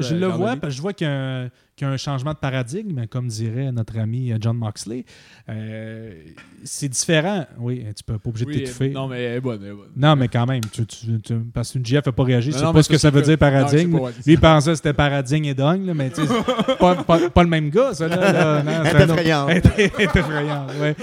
[0.00, 1.48] je le vois parce que je vois qu'il y a un,
[1.80, 5.06] qu'il y a un changement de paradigme, comme dirait notre ami euh, John Moxley.
[5.48, 6.12] Euh,
[6.62, 7.46] c'est différent.
[7.58, 8.90] Oui, tu peux pas obligé de t'étouffer.
[8.90, 9.62] Non, mais elle est bonne,
[9.96, 12.88] Non, mais quand même, tu, tu, parce qu'une GF n'a pas réagi, c'est pas ce
[12.88, 13.98] que ça veut dire paradigme.
[14.26, 16.20] Lui, il pensait que c'était paradigme et dingue, mais tu
[16.78, 18.06] pas, pas, pas, le même gars, ça.
[18.06, 19.39] Là, non,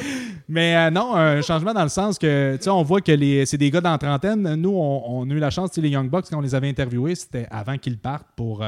[0.50, 3.58] Mais euh, non, un changement dans le sens que, tu sais, on voit que c'est
[3.58, 4.56] des gars dans la trentaine.
[4.56, 7.48] Nous, on, a eu la chance, les Young Bucks, quand on les avait interviewés, c'était
[7.52, 8.64] avant qu'ils partent pour,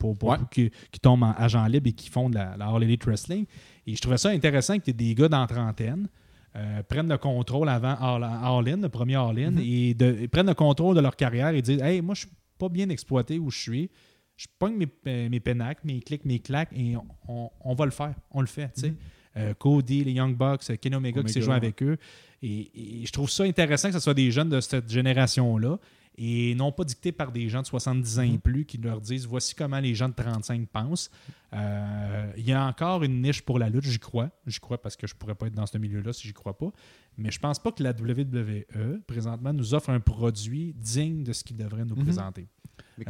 [0.00, 3.46] pour, pour, qu'ils tombent en agent libre et qui font de la, All Elite Wrestling.
[3.86, 6.08] Et je trouvais ça intéressant que des gars dans trentaine
[6.54, 10.22] euh, prennent le contrôle avant All, In, le premier All In, mm-hmm.
[10.22, 12.90] et, prennent le contrôle de leur carrière et disent Hey, moi, je suis pas bien
[12.90, 13.90] exploité où je suis.
[14.42, 15.40] Je pogne mes, euh, mes
[15.84, 16.94] mes clics, mes claques, et
[17.28, 18.14] on, va le faire.
[18.32, 18.76] On le fait.
[18.76, 18.94] Mm-hmm.
[19.36, 21.96] Euh, Cody, les Young Bucks, Ken Omega, qui s'est joué avec eux.
[22.42, 25.78] Et, et, je trouve ça intéressant que ce soit des jeunes de cette génération-là
[26.18, 28.40] et non pas dicté par des gens de 70 ans et mhm.
[28.40, 31.08] plus qui leur disent voici comment les gens de 35 pensent.
[31.54, 34.30] Euh, il y a encore une niche pour la lutte, j'y crois.
[34.46, 36.58] J'y crois parce que je ne pourrais pas être dans ce milieu-là si j'y crois
[36.58, 36.70] pas.
[37.16, 41.44] Mais je pense pas que la WWE, présentement, nous offre un produit digne de ce
[41.44, 42.04] qu'il devrait nous mhm.
[42.04, 42.48] présenter.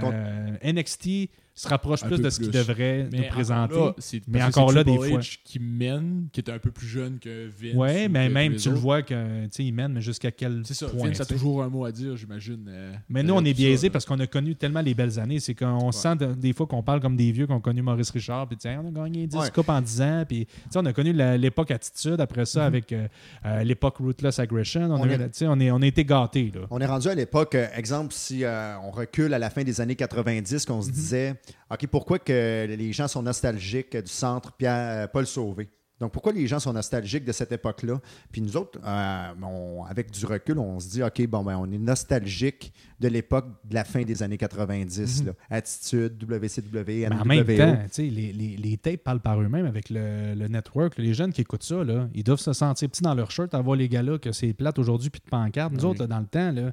[0.03, 3.93] Euh, NXT se rapproche plus de ce qu'il devrait nous présenter.
[4.29, 5.21] mais encore là, des fois.
[5.45, 7.75] qui mène, qui est un peu plus jeune que Vince.
[7.75, 11.25] Oui, mais même tu le vois qu'il mène, mais jusqu'à quel ça, point, Vince a
[11.27, 12.67] toujours un mot à dire, j'imagine.
[12.69, 15.41] Euh, mais nous, on est biaisé parce qu'on a connu tellement les belles années.
[15.41, 18.49] C'est qu'on sent des fois qu'on parle comme des vieux qui ont connu Maurice Richard,
[18.49, 22.21] puis on a gagné 10 coupes en 10 ans, puis on a connu l'époque Attitude,
[22.21, 22.67] après ça, mm-hmm.
[22.67, 23.09] avec euh,
[23.47, 24.91] euh, l'époque Ruthless Aggression.
[24.91, 26.53] On, a, on, est, on a été gâtés.
[26.71, 30.65] On est rendu à l'époque, exemple, si on recule à la fin des années 90,
[30.65, 30.93] qu'on se mm-hmm.
[30.93, 31.35] disait,
[31.71, 35.69] OK, pourquoi que les gens sont nostalgiques du centre Pierre, euh, Paul Sauvé?
[36.03, 38.01] Donc, pourquoi les gens sont nostalgiques de cette époque-là?
[38.33, 41.79] Puis nous autres, euh, avec du recul, on se dit, OK, bon, ben, on est
[41.79, 45.23] nostalgique de l'époque de la fin des années 90.
[45.23, 45.33] Mhm.
[45.49, 50.35] Attitude, WCW, Mais en même temps, les, les, les, tapes parlent par eux-mêmes avec le,
[50.35, 50.99] le, network.
[50.99, 53.77] Les jeunes qui écoutent ça, là, ils doivent se sentir petits dans leur shirt, avoir
[53.77, 55.73] les gars-là que c'est plate aujourd'hui, puis de pancarte.
[55.73, 56.73] Nous autres, dans le temps, là,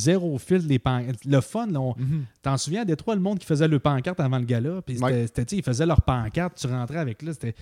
[0.00, 1.24] zéro fil les pancartes.
[1.24, 2.24] Le fun, mhm.
[2.42, 5.56] t'en souviens, des trois, le monde qui faisait le pancarte avant le gala, puis c'était,
[5.56, 7.54] ils faisaient leur pancarte, tu rentrais avec là, c'était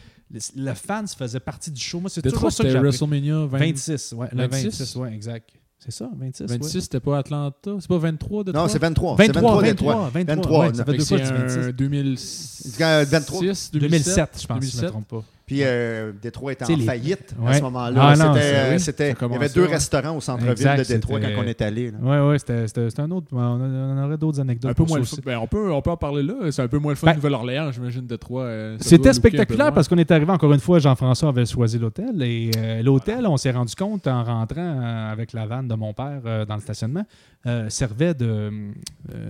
[0.56, 2.00] le, fan faisait partie du show.
[2.00, 5.50] Moi, c'est toujours ça que j'ai WrestleMania 26, ouais, 26, ouais, exact.
[5.78, 6.46] C'est ça, 26.
[6.46, 7.76] 26, c'était pas Atlanta?
[7.78, 9.14] C'est pas 23 de Non, c'est 23.
[9.14, 10.10] 23, 23.
[10.10, 11.18] 23, ça fait deux fois
[11.70, 12.76] 2006.
[12.78, 13.40] 23.
[13.72, 14.70] 2007, je pense, 2007.
[14.70, 15.24] si je me trompe pas.
[15.48, 18.14] Puis euh, Détroit était en faillite à ce moment-là.
[18.18, 21.90] Ah, c'était, il y avait deux restaurants au centre-ville de Détroit quand on est allé.
[22.02, 23.28] Oui, oui, c'était, un autre.
[23.32, 24.70] On aurait d'autres anecdotes.
[24.70, 26.34] Un peu moins ben, on, peut, on peut en parler là.
[26.50, 28.42] C'est un peu moins le fun ben, Nouvelle-Orléans, j'imagine, Détroit.
[28.42, 32.20] Euh, c'était spectaculaire parce qu'on est arrivé, encore une fois, Jean-François avait choisi l'hôtel.
[32.20, 34.80] Et euh, l'hôtel, on s'est rendu compte en rentrant
[35.10, 37.04] avec la vanne de mon père dans le stationnement,
[37.68, 38.50] servait de,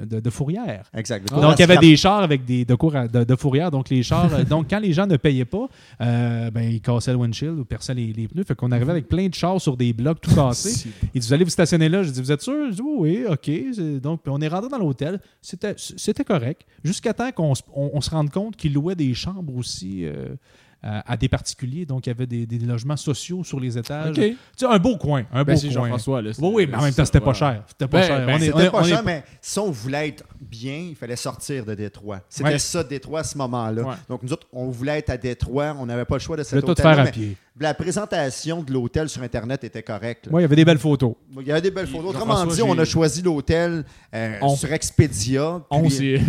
[0.05, 0.83] de, fourrière.
[0.95, 1.29] Exact.
[1.29, 3.71] Donc, il y avait des chars avec des de, cours de, fourrière.
[3.71, 4.45] Donc, les chars.
[4.49, 5.69] donc, quand les gens ne payaient pas,
[6.09, 8.45] euh, ben, ils cassaient le windshield ou perçaient les, les, pneus.
[8.45, 10.89] Fait qu'on arrivait avec plein de chars sur des blocs tout cassés.
[11.15, 12.03] Ils disaient, allez vous stationner là.
[12.03, 12.71] Je dis, vous êtes sûr?
[12.71, 14.01] Je dis, oui, OK.
[14.01, 15.21] Donc, on est rentré dans l'hôtel.
[15.41, 16.67] C'était correct.
[16.85, 20.05] Jusqu'à temps qu'on on, se rende compte qu'ils louaient des chambres aussi.
[20.05, 20.35] Euh,
[20.83, 21.85] à, des particuliers.
[21.85, 24.15] Donc, il y avait des, des logements sociaux sur les étages.
[24.15, 25.25] Tu sais, un beau coin.
[25.33, 25.71] Un ben, beau coin.
[25.71, 26.21] Jean-François.
[26.21, 27.65] Oui, oui, mais en même temps, c'était pas cher.
[27.67, 28.27] C'était pas ben, cher.
[28.27, 32.21] Ben, c'était pas cher, mais si on voulait être bien, il fallait sortir de Détroit.
[32.29, 33.99] C'était ça, Détroit, à ce moment-là.
[34.09, 35.77] Donc, nous autres, on voulait être à Détroit.
[35.79, 36.75] On n'avait pas le choix de cet hôtel.
[36.75, 40.29] tout faire à pied la présentation de l'hôtel sur Internet était correcte.
[40.31, 41.15] Oui, il y avait des belles photos.
[41.41, 42.11] Il y avait des belles photos.
[42.11, 43.85] Autrement dit, on a choisi l'hôtel
[44.15, 45.61] euh, sur Expedia.
[45.71, 46.21] On, c'est.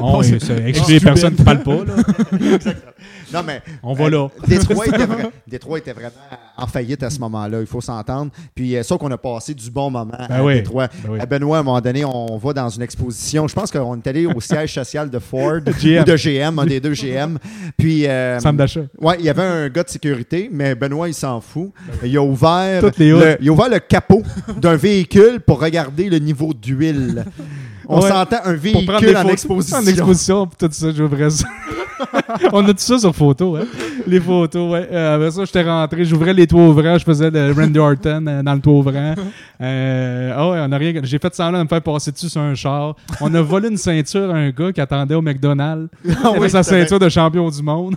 [0.00, 1.84] On, des personnes qui ne parlent pas.
[1.84, 1.94] Là.
[2.54, 2.92] Exactement.
[3.32, 3.62] Non, mais.
[3.82, 4.28] On va là.
[4.28, 4.46] Euh,
[5.46, 6.14] Détroit, était vraiment
[6.56, 8.32] en faillite à ce moment-là, il faut s'entendre.
[8.54, 10.88] Puis, euh, sauf qu'on a passé du bon moment ben à Détroit.
[11.06, 13.46] Ben Benoît, à un moment donné, on va dans une exposition.
[13.46, 16.80] Je pense qu'on est allé au siège social de Ford ou de GM, un des
[16.80, 17.38] deux GM.
[17.76, 18.04] Puis.
[18.40, 18.82] Centre d'achat.
[18.98, 21.70] Oui, il y avait un gars de sécurité, mais Benoît, il s'en fout.
[22.04, 24.22] Il a ouvert, le, il a ouvert le capot
[24.56, 27.24] d'un véhicule pour regarder le niveau d'huile.
[27.88, 29.78] On s'entend un véhicule en exposition.
[29.78, 31.46] En exposition, tout ça, j'ouvrais ça.
[32.52, 33.66] on a tout ça sur photo, hein?
[34.06, 34.88] Les photos, ouais.
[34.92, 38.42] Euh, après ça, j'étais rentré, j'ouvrais les toits ouvrants, je faisais le Randy Orton euh,
[38.42, 39.14] dans le toit ouvrant.
[39.60, 41.00] Euh, oh, ouais, on a rien.
[41.02, 42.94] J'ai fait semblant de me faire passer dessus sur un char.
[43.20, 45.88] On a volé une ceinture à un gars qui attendait au McDonald's.
[46.24, 47.94] Ah, oui, sa ceinture de champion du monde.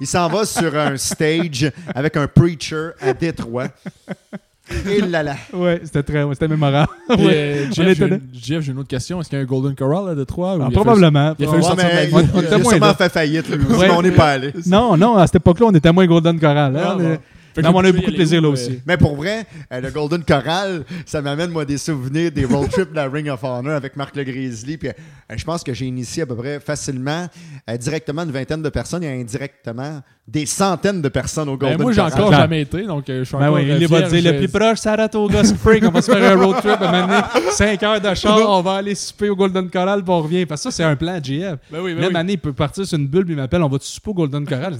[0.00, 3.68] Il s'en va sur un stage avec un preacher à Détroit.
[4.70, 5.36] Et là là.
[5.52, 6.88] Ouais, c'était très, c'était mémorable.
[7.10, 9.20] Euh, Jeff, j'ai une, autre question.
[9.20, 10.56] Est-ce qu'il y a un Golden Corral à Détroit?
[10.60, 11.34] Ah, probablement.
[11.38, 13.46] Il a fallu sortir mais, on, on, a sûrement fait faillite.
[13.90, 14.52] on n'est pas allé.
[14.66, 16.76] Non, non, à cette époque-là, on était moins Golden Corral.
[16.76, 17.18] Hein, non, on
[17.62, 18.80] a eu beaucoup de plaisir là aussi.
[18.86, 22.90] Mais pour vrai, euh, le Golden Corral, ça m'amène moi des souvenirs des road trips
[22.90, 24.76] de la Ring of Honor avec Marc Le Grizzly.
[24.76, 24.92] Puis euh,
[25.36, 27.28] je pense que j'ai initié à peu près facilement,
[27.68, 31.82] euh, directement une vingtaine de personnes et indirectement des centaines de personnes au Golden ben,
[31.82, 33.60] moi, j'ai encore jamais été, donc je suis ben encore.
[33.60, 35.84] il va dire le plus proche, Saratoga Spring.
[35.86, 38.94] on va se faire un road trip, à 5 heures de char, on va aller
[38.94, 40.46] souper au Golden Corral, puis on revient.
[40.46, 41.56] Parce que ça, c'est un plan GF.
[41.70, 43.76] Ben oui, Même année, il peut partir sur une bulle, puis il m'appelle, on va
[43.80, 44.74] souper au Golden Corral?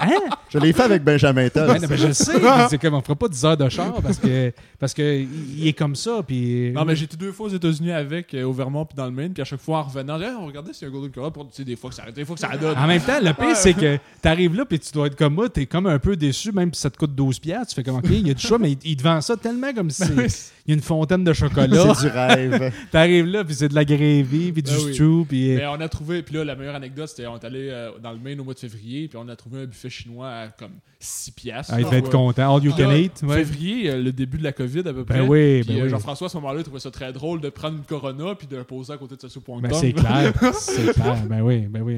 [0.00, 0.08] hein?
[0.48, 1.48] Je l'ai fait avec Benjamin
[1.88, 1.96] Todd.
[1.98, 2.32] je sais
[2.70, 5.72] c'est comme on fera pas 10 heures de char parce que parce que il est
[5.72, 6.22] comme ça.
[6.26, 6.72] Puis...
[6.72, 9.32] Non, mais j'étais deux fois aux États-Unis avec, euh, au Vermont puis dans le Maine,
[9.32, 11.46] puis à chaque fois en revenant, on regardait s'il y a un Golden Corral pour
[11.46, 12.76] des fois que ça des fois que ça donne.
[12.76, 15.34] En même temps, le pire, c'est que tu arrives là puis tu dois être comme
[15.34, 17.68] moi, tu es comme un peu déçu, même si ça te coûte 12 piastres.
[17.68, 19.72] Tu fais comme, OK, il y a du choix, mais il, te vend ça tellement
[19.72, 20.28] comme si ben
[20.66, 21.94] il y a une fontaine de chocolat.
[21.94, 22.72] c'est du rêve.
[22.90, 25.24] T'arrives là, puis c'est de la gravy, puis du ben stew.
[25.28, 25.54] Puis...
[25.54, 28.12] Mais on a trouvé, puis là, la meilleure anecdote, c'était on est allé euh, dans
[28.12, 30.72] le Maine au mois de février, puis on a trouvé un buffet chinois à comme
[31.04, 31.72] 6 piastres.
[31.74, 32.56] Ah, il devait être content.
[32.56, 33.20] All you can eat.
[33.26, 35.18] Février, euh, le début de la COVID à peu ben près.
[35.20, 35.88] Ben oui, ben euh, oui.
[35.90, 38.56] Jean-François, à ce moment-là, il trouvait ça très drôle de prendre une Corona puis de
[38.56, 40.32] la poser à côté de sa soupe ben c'est clair.
[40.54, 41.16] c'est clair.
[41.28, 41.96] Ben oui, ben oui.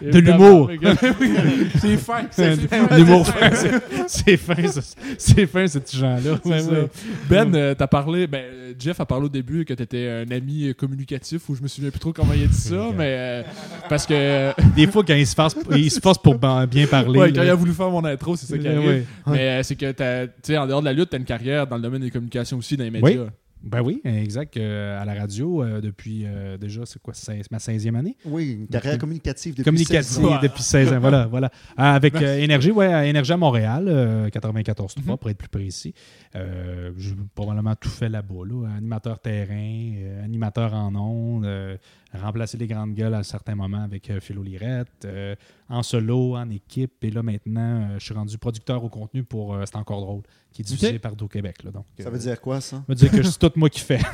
[0.00, 0.70] de l'humour.
[1.80, 2.22] c'est fin.
[2.96, 3.50] L'humour fin.
[4.06, 4.54] C'est fin,
[5.18, 6.38] c'est fin, ce petit gens-là.
[7.28, 8.44] Ben, euh, t'as parlé, ben,
[8.78, 12.00] Jeff a parlé au début que t'étais un ami communicatif, ou je me souviens plus
[12.00, 13.44] trop comment il a dit ça, mais
[13.88, 14.52] parce que.
[14.74, 17.18] Des fois, quand il se force, il se force pour bien parler.
[17.18, 19.06] Ouais, quand il a voulu faire mon intro, c'est ça qui arrive.
[19.26, 21.82] Mais c'est que, tu sais, en dehors de la lutte, t'as une carrière dans le
[21.82, 23.26] domaine des communications aussi, dans les médias.
[23.66, 24.56] Ben oui, exact.
[24.56, 27.14] Euh, à la radio, euh, depuis euh, déjà, c'est quoi,
[27.50, 28.16] ma 16e année?
[28.24, 30.38] Oui, une carrière communicative depuis communicative 16 ans.
[30.40, 31.26] depuis 16 ans, voilà.
[31.26, 31.50] voilà.
[31.76, 35.94] avec Énergie, ouais, Énergie à Montréal, 94 mm pour être plus précis.
[36.34, 38.68] J'ai probablement tout fait là-bas, là.
[38.76, 41.78] Animateur terrain, animateur en ondes,
[42.14, 45.06] remplacer les grandes gueules à certains moments avec Philo Lirette,
[45.68, 46.92] en solo, en équipe.
[47.02, 50.64] Et là, maintenant, je suis rendu producteur au contenu pour C'est encore drôle qui est
[50.64, 51.62] diffusé par Do Québec.
[51.64, 52.78] Là, donc, ça veut dire quoi, ça?
[52.78, 54.00] Ça veut dire que c'est tout moi qui fais.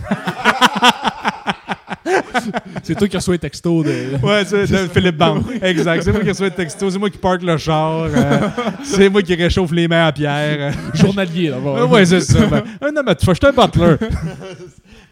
[2.82, 4.24] c'est toi qui reçois les textos de.
[4.24, 5.42] Ouais, c'est Philippe Bam.
[5.62, 6.02] Exact.
[6.02, 6.92] C'est moi qui reçois les textos.
[6.92, 8.08] C'est moi qui parque le char.
[8.12, 8.48] Euh,
[8.84, 10.74] c'est moi qui réchauffe les mains à Pierre.
[10.94, 11.90] Journalier, d'abord.
[11.90, 12.46] ouais, c'est ça.
[12.46, 13.96] Ben, non, mais tu fais, je un butler.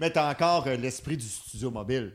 [0.01, 2.12] mais t'as encore euh, l'esprit du studio mobile.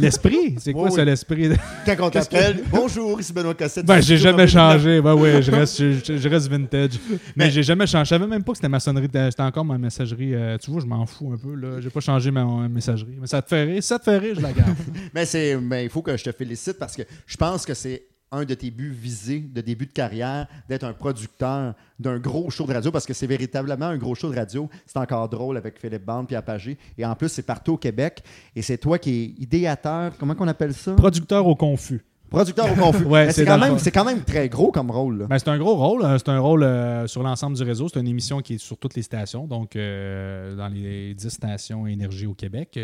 [0.00, 0.56] L'esprit?
[0.58, 1.50] C'est quoi ça, l'esprit?
[1.84, 3.84] Quand on t'appelle, bonjour, ici Benoît Cossette.
[3.84, 5.02] Ben, j'ai jamais changé.
[5.02, 6.92] Ben oui, je reste, je, reste vintage.
[7.36, 8.04] Mais, j'ai jamais changé.
[8.04, 9.10] Je savais même pas que c'était ma sonnerie.
[9.12, 10.34] C'était encore ma messagerie.
[10.34, 11.54] Euh, tu vois, je m'en fous un peu.
[11.54, 11.82] là.
[11.82, 13.18] J'ai pas changé ma, messagerie.
[13.20, 13.82] Mais ça te fait rire.
[13.82, 14.74] ça te fait rire, je la garde.
[15.14, 18.04] mais c'est, mais il faut que je te félicite parce que je pense que c'est
[18.34, 22.66] un de tes buts visés de début de carrière d'être un producteur d'un gros show
[22.66, 24.68] de radio parce que c'est véritablement un gros show de radio.
[24.86, 26.76] C'est encore drôle avec Philippe Bande et Apagé.
[26.98, 28.22] Et en plus, c'est partout au Québec.
[28.54, 30.92] Et c'est toi qui es idéateur, comment qu'on appelle ça?
[30.94, 32.04] Producteur au confus.
[32.30, 33.04] Producteur au confus.
[33.06, 35.26] ouais, c'est quand, même, quand même très gros comme rôle.
[35.28, 36.04] Ben, c'est un gros rôle.
[36.04, 36.16] Hein.
[36.18, 37.88] C'est un rôle euh, sur l'ensemble du réseau.
[37.88, 41.86] C'est une émission qui est sur toutes les stations, donc euh, dans les 10 stations
[41.86, 42.78] énergie au Québec.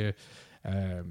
[0.67, 1.03] Euh,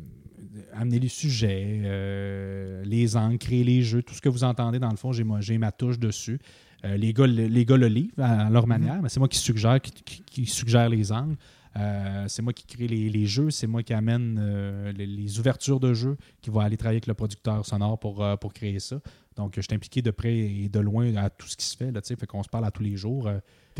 [0.73, 4.97] amener les sujets, les angles, créer les jeux, tout ce que vous entendez dans le
[4.97, 6.39] fond, j'ai ma touche dessus.
[6.83, 8.67] les, gars, les gars le livrent à leur mm-hmm.
[8.67, 11.37] manière, mais c'est moi qui suggère, qui suggère les angles.
[11.77, 15.93] Euh, c'est moi qui crée les, jeux, c'est moi qui amène euh, les, ouvertures de
[15.93, 18.99] jeux, qui va aller travailler avec le producteur sonore pour, euh, pour créer ça.
[19.35, 21.91] Donc, je suis impliqué de près et de loin à tout ce qui se fait.
[21.91, 23.29] Là, fait qu'on se parle à tous les jours.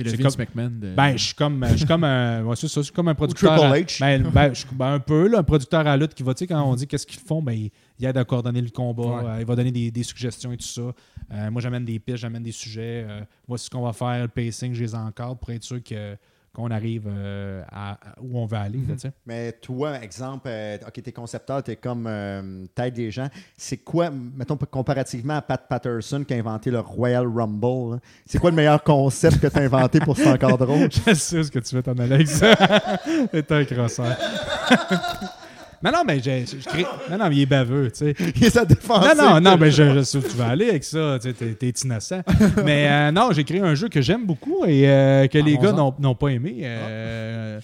[0.04, 0.72] T'es le Vince McMahon.
[0.96, 3.56] Ben, je suis comme, je suis comme, un, ouais, ça, comme un producteur.
[3.56, 4.00] Triple H.
[4.00, 6.62] Ben, ben, ben, un peu, là, un producteur à lutte qui va, tu sais, quand
[6.62, 9.72] on dit qu'est-ce qu'ils font, ben, il, aide à coordonner le combat, il va donner
[9.72, 11.50] des, suggestions et tout ça.
[11.50, 13.06] moi, j'amène des pistes, j'amène des sujets.
[13.48, 16.16] voici ce qu'on va faire, le pacing, je les encadre pour être sûr que
[16.54, 18.80] qu'on arrive euh, à, où on veut aller.
[19.26, 23.28] Mais toi, exemple, euh, OK, t'es concepteur, t'es comme euh, tête des gens.
[23.58, 28.50] C'est quoi, mettons, comparativement à Pat Patterson qui a inventé le Royal Rumble, c'est quoi
[28.50, 30.90] le meilleur concept que tu as inventé pour C'est encore drôle?
[31.08, 32.56] Je sais ce que tu veux t'en aller avec ça.
[33.32, 34.18] T'es un crosseur.
[35.84, 36.44] Non, non, mais j'ai,
[37.10, 38.16] Non, non, mais il est baveux, tu sais.
[38.36, 39.06] il est sa défense.
[39.16, 42.22] Non, non, non, mais je, je, tu vas aller avec ça, tu sais, t'es, innocent.
[42.66, 45.72] mais euh, non, j'ai créé un jeu que j'aime beaucoup et euh, que les gars
[45.72, 46.58] n'ont, pas aimé.
[46.64, 47.60] Euh,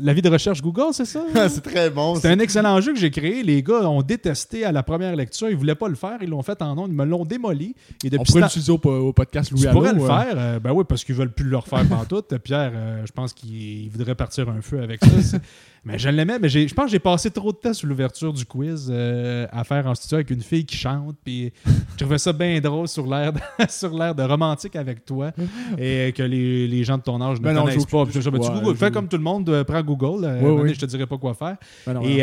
[0.00, 1.24] la, vie de recherche Google, c'est ça?
[1.48, 2.14] c'est très bon.
[2.14, 3.42] C'est un excellent jeu que j'ai créé.
[3.42, 5.48] Les gars ont détesté à la première lecture.
[5.48, 6.18] Ils voulaient pas le faire.
[6.22, 6.86] Ils l'ont fait en nom.
[6.86, 7.74] Ils me l'ont démoli.
[8.04, 10.60] Et depuis On pourrait l'utiliser au, au, podcast Louis Tu pourrais le faire.
[10.60, 12.22] ben oui, parce qu'ils veulent plus le refaire tout.
[12.38, 12.72] Pierre,
[13.04, 15.38] je pense qu'il voudrait partir un feu avec ça.
[15.84, 18.46] Mais je l'aimais, mais je pense que j'ai passé trop de temps sur l'ouverture du
[18.46, 21.16] quiz euh, à faire en studio avec une fille qui chante.
[21.22, 25.32] Puis je trouvais ça bien drôle sur l'air de, sur l'air de romantique avec toi
[25.78, 28.06] et que les, les gens de ton âge ne ben connaissent pas.
[28.06, 30.24] tu Google, fais comme tout le monde, euh, prends Google.
[30.24, 30.74] Euh, oui, oui.
[30.74, 31.56] Je te dirai pas quoi faire.
[31.86, 32.20] Ben et,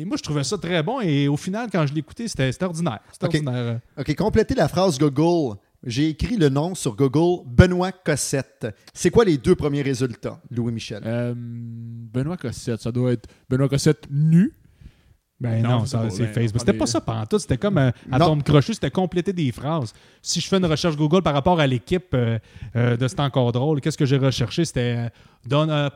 [0.00, 1.00] et, moi, je trouvais ça très bon.
[1.00, 3.00] Et au final, quand je l'écoutais, c'était ordinaire.
[3.12, 3.80] C'était ordinaire.
[3.98, 8.66] OK, complétez la phrase Google j'ai écrit le nom sur Google Benoît Cossette.
[8.92, 11.02] C'est quoi les deux premiers résultats, Louis-Michel?
[11.06, 14.54] Euh, Benoît Cossette, ça doit être Benoît Cossette nu.
[15.40, 16.60] Ben non, c'est ben, Facebook.
[16.60, 17.38] C'était pas ça pendant tout.
[17.38, 19.94] C'était comme un euh, tombe crochet, c'était compléter des phrases.
[20.20, 22.38] Si je fais une recherche Google par rapport à l'équipe euh,
[22.74, 24.64] de C'est encore drôle, qu'est-ce que j'ai recherché?
[24.64, 25.08] C'était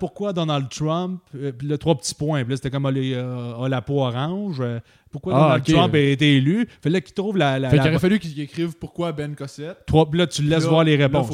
[0.00, 2.42] pourquoi Donald Trump, le trois petits points.
[2.50, 4.62] C'était comme a, la peau orange
[5.14, 6.66] pourquoi ah, Donald Trump a été élu?
[6.82, 7.60] Fait là qu'il trouve la.
[7.60, 9.86] la fait qu'il aurait fallu qu'il écrive pourquoi Ben Cossette.
[9.86, 11.30] Trois, là, tu laisses voir les réponses.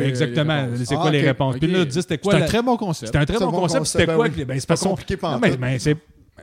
[0.00, 0.68] exactement.
[0.84, 1.56] C'est quoi les réponses?
[1.58, 2.34] Puis là, c'était quoi.
[2.34, 3.12] C'est un très bon concept.
[3.12, 3.86] C'est un très bon concept.
[3.86, 4.28] C'était quoi.
[4.28, 5.16] Ben, c'est pas compliqué
[5.78, 5.96] c'est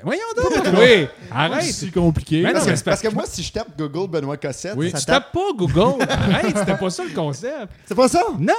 [0.04, 0.52] Voyons donc!
[0.78, 1.08] oui!
[1.32, 1.64] Arrête!
[1.64, 2.44] C'est compliqué.
[2.86, 4.92] parce, que, moi, si je tape Google Benoît Cossette, oui.
[4.92, 5.24] ça tu tape...
[5.26, 6.04] tapes pas Google!
[6.08, 6.58] Arrête!
[6.58, 7.70] C'était pas ça le concept!
[7.86, 8.24] C'est pas ça?
[8.40, 8.54] Non!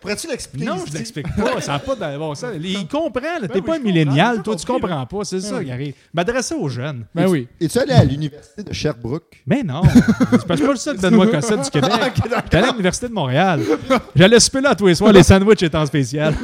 [0.00, 0.66] Pourrais-tu l'expliquer?
[0.66, 1.60] Non, je l'explique pas.
[1.60, 2.50] Ça n'a pas de bon sens.
[2.60, 3.20] Il comprend.
[3.40, 4.42] Ben T'es pas un millénial.
[4.42, 5.24] Toi, tu comprends pas.
[5.24, 5.94] C'est ça qui arrive.
[6.12, 7.04] M'adresser aux jeunes.
[7.14, 7.48] Ben oui.
[7.60, 9.42] Es-tu allé à l'université de Sherbrooke?
[9.46, 9.82] Mais non!
[10.32, 11.92] C'est pas le seul Benoît Cossette du Québec.
[12.50, 13.60] J'allais à l'université de Montréal.
[14.14, 15.12] J'allais souper là tous les soirs.
[15.12, 16.34] Les sandwichs étant spécial.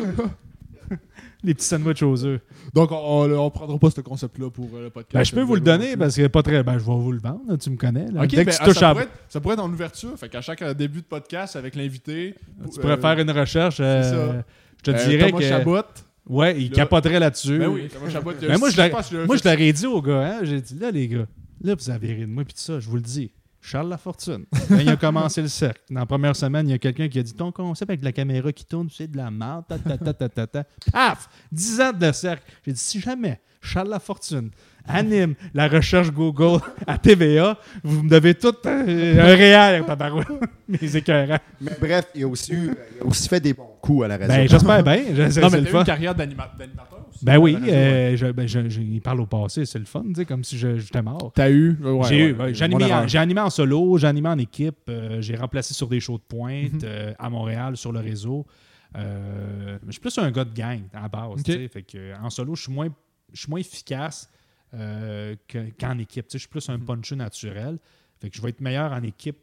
[1.43, 2.41] Les petits sandwichs aux œufs.
[2.74, 5.14] Donc, on ne prendra pas ce concept-là pour euh, le podcast.
[5.14, 6.62] Ben, je peux vous le donner parce n'est pas très.
[6.62, 8.11] Ben, je vais vous le vendre, tu me connais.
[8.11, 8.26] Là.
[8.26, 10.18] Dès que ben, tu ça, pourrait être, ça pourrait être en ouverture.
[10.18, 12.34] Fait qu'à chaque euh, début de podcast avec l'invité.
[12.72, 13.78] Tu pourrais faire une recherche.
[13.80, 14.43] Euh,
[14.78, 15.49] je te dirais Thomas que.
[15.49, 15.82] Chabot.
[16.28, 17.59] Ouais, il capoterait là-dessus.
[17.59, 18.32] Ben oui, Thomas Chabot.
[18.43, 20.26] Mais moi, je l'aurais dit aux gars.
[20.26, 21.26] Hein, J'ai dit, là, les gars,
[21.62, 23.30] là, vous avez ri de moi, puis tout ça, je vous le dis.
[23.61, 24.45] Charles Lafortune.
[24.69, 27.19] Quand il a commencé le cercle, dans la première semaine, il y a quelqu'un qui
[27.19, 29.65] a dit Ton concept avec la caméra qui tourne, c'est de la merde.
[30.93, 32.45] Paf 10 ans de cercle.
[32.65, 34.51] J'ai dit Si jamais Charles Lafortune
[34.87, 39.85] anime la recherche Google à TVA, vous me devez tout euh, un réel,
[40.69, 41.39] mes écœurants.
[41.61, 42.55] Mais bref, il a aussi,
[43.03, 44.29] aussi fait des bons coups à la radio.
[44.29, 44.97] Ben, j'espère bien.
[44.97, 49.64] Non, mais tu une carrière d'animateur ben oui, euh, je, ben, il parle au passé,
[49.64, 51.33] c'est le fun, comme si j'étais mort.
[51.35, 51.79] T'as eu?
[52.09, 52.37] J'ai eu.
[52.55, 56.23] j'ai animé, en solo, j'ai animé en équipe, euh, j'ai remplacé sur des shows de
[56.23, 56.81] pointe mhm.
[56.85, 58.47] euh, à Montréal sur le réseau.
[58.95, 61.43] je suis plus un gars de gang à la base.
[61.45, 62.89] Fait que, en solo, je suis moins,
[63.49, 64.31] moins efficace
[64.73, 66.27] qu'en équipe.
[66.33, 66.85] Je suis plus un mhm.
[66.85, 67.79] puncher naturel.
[68.21, 69.37] Fait que je vais être meilleur en équipe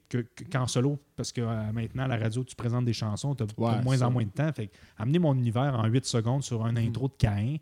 [0.52, 3.84] qu'en solo parce que maintenant, à la radio, tu présentes des chansons, tu as de
[3.84, 4.52] moins en moins de temps.
[4.52, 6.90] Fait que amener mon univers en 8 secondes sur un mhm.
[6.90, 7.56] intro de Cain,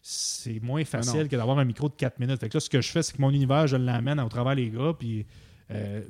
[0.00, 2.40] c'est moins facile que d'avoir un micro de 4 minutes.
[2.40, 4.54] Fait que là, ce que je fais, c'est que mon univers, je l'amène au travers
[4.54, 5.26] les gars, puis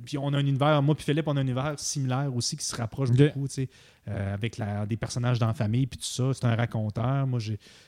[0.05, 2.65] puis on a un univers, moi puis Philippe, on a un univers similaire aussi qui
[2.65, 3.69] se rapproche beaucoup, tu sais,
[4.07, 6.33] avec la, des personnages dans la famille, puis tout ça.
[6.35, 7.27] C'est un raconteur.
[7.27, 7.39] Moi,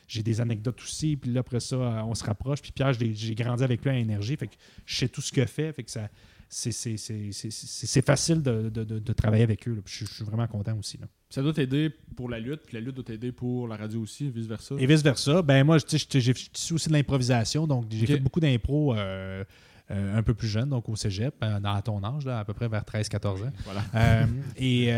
[0.06, 2.62] j'ai des anecdotes aussi, puis là, après ça, on se rapproche.
[2.62, 4.54] Puis Pierre, j'ai grandi avec lui à énergie, fait que
[4.84, 6.08] je sais tout ce qu'il fait, fait que ça
[6.48, 9.82] c'est facile de, de, de, travailler avec eux.
[9.84, 10.98] Je, suis vraiment content aussi.
[10.98, 11.06] Là.
[11.28, 14.30] Ça doit t'aider pour la lutte, puis la lutte doit t'aider pour la radio aussi,
[14.30, 14.76] vice-versa.
[14.78, 15.42] Et vice-versa.
[15.42, 16.32] Ben moi, j'ai
[16.72, 19.44] aussi de l'improvisation, donc j'ai fait beaucoup d'impro euh,
[19.90, 22.44] euh, un peu plus jeune, donc au cégep, euh, dans, à ton âge, là, à
[22.44, 23.52] peu près vers 13-14 ans.
[23.64, 24.26] Voilà.
[24.56, 24.92] et,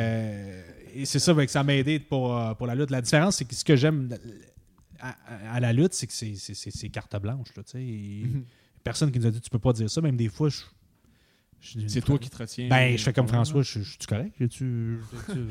[1.04, 2.90] c'est ça, que ça m'a aidé pour, pour la lutte.
[2.90, 4.10] La différence, c'est que ce que j'aime
[5.00, 7.48] à, la lutte, c'est que c'est carte blanche.
[7.56, 8.42] Là, mm-hmm.
[8.82, 10.62] Personne qui nous a dit tu peux pas dire ça, même des fois, je
[11.60, 12.68] c'est toi qui te retiens.
[12.68, 14.32] Ben, je fais comme François, je, suis correct.
[14.38, 15.00] Tu, tu,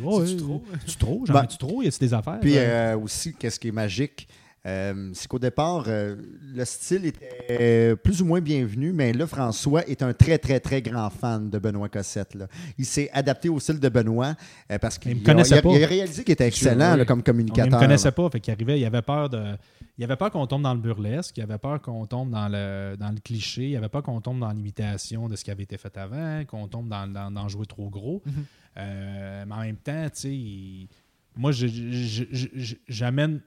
[0.04, 0.64] oh, tu trop?
[0.86, 1.24] Tu trop?
[1.26, 1.82] J'en ben, tu trop?
[1.82, 2.40] Y a des affaires?
[2.40, 4.28] Puis euh, aussi, qu'est-ce qui est magique,
[4.68, 6.16] euh, c'est qu'au départ, euh,
[6.54, 10.82] le style était plus ou moins bienvenu, mais là, François est un très, très, très
[10.82, 12.36] grand fan de Benoît Cossette.
[12.36, 12.48] Là.
[12.78, 14.36] Il s'est adapté au style de Benoît
[14.82, 17.68] parce qu'il a, réalisé qu'il était excellent comme communicateur.
[17.68, 19.56] Il ne connaissait pas, fait qu'il arrivait, il avait peur de
[19.98, 22.96] il avait peur qu'on tombe dans le burlesque, il avait peur qu'on tombe dans le,
[22.98, 25.78] dans le cliché, il avait peur qu'on tombe dans l'imitation de ce qui avait été
[25.78, 28.22] fait avant, qu'on tombe dans, dans, jouer trop gros.
[28.26, 28.34] Mhm.
[28.78, 30.88] Euh, mais en même temps, tu sais,
[31.36, 31.52] moi,
[32.88, 33.42] j'amène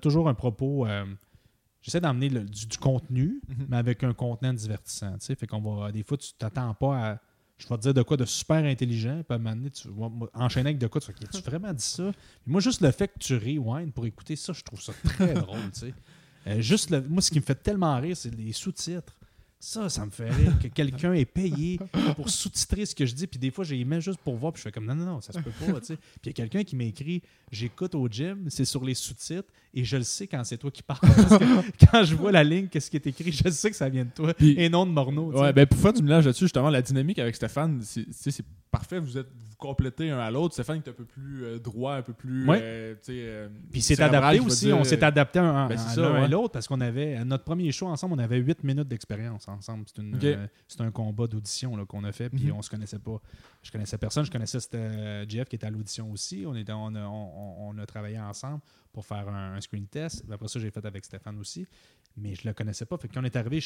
[0.00, 0.86] toujours un propos.
[0.86, 1.04] Euh,
[1.82, 3.66] j'essaie d'amener du, contenu, mhm.
[3.68, 5.16] mais avec un contenant divertissant.
[5.20, 5.92] Fait qu'on va.
[5.92, 7.18] Des fois, tu t'attends pas à
[7.60, 10.70] je vais te dire de quoi de super intelligent, puis à un tu vas enchaîner
[10.70, 12.10] avec de quoi, tu tu vraiment dit ça?
[12.46, 15.70] moi, juste le fait que tu rewind pour écouter ça, je trouve ça très drôle,
[15.72, 15.94] tu sais.
[16.46, 19.14] Euh, juste moi, ce qui me fait tellement rire, c'est les sous-titres.
[19.62, 21.78] Ça, ça me fait rire que quelqu'un est payé
[22.16, 23.26] pour sous-titrer ce que je dis.
[23.26, 24.54] Puis des fois, j'ai mis juste pour voir.
[24.54, 25.80] Puis je fais comme non, non, non, ça se peut pas.
[25.80, 27.22] Puis il y a quelqu'un qui m'écrit
[27.52, 29.52] J'écoute au gym, c'est sur les sous-titres.
[29.74, 31.00] Et je le sais quand c'est toi qui parles.
[31.90, 34.10] quand je vois la ligne, qu'est-ce qui est écrit, je sais que ça vient de
[34.10, 35.30] toi et non de Morneau.
[35.32, 38.98] Ouais, ben pour faire du mélange là-dessus, justement, la dynamique avec Stéphane, c'est parfait.
[38.98, 39.28] Vous êtes
[39.60, 40.54] vous complétez un à l'autre.
[40.54, 42.46] Stéphane est un peu plus euh, droit, un peu plus.
[42.48, 42.60] Ouais.
[42.62, 44.72] Euh, euh, Puis c'est adapté aussi.
[44.72, 48.14] On s'est adapté un, ben, à l'autre parce qu'on avait, à notre premier show ensemble,
[48.14, 49.84] on avait 8 minutes d'expérience ensemble.
[50.68, 52.30] C'est un combat d'audition qu'on a fait.
[52.30, 52.56] Puis mhm.
[52.56, 53.20] on se connaissait pas.
[53.62, 54.24] Je connaissais personne.
[54.24, 54.58] Je connaissais
[55.28, 56.44] Jeff qui était à l'audition aussi.
[56.46, 58.60] On, était, on, on, a travaillé ensemble
[58.92, 60.24] pour faire un, screen test.
[60.30, 61.66] Après ça, j'ai fait avec Stéphane aussi.
[62.16, 62.96] Mais je le connaissais pas.
[62.98, 63.60] Fait quand on est arrivé,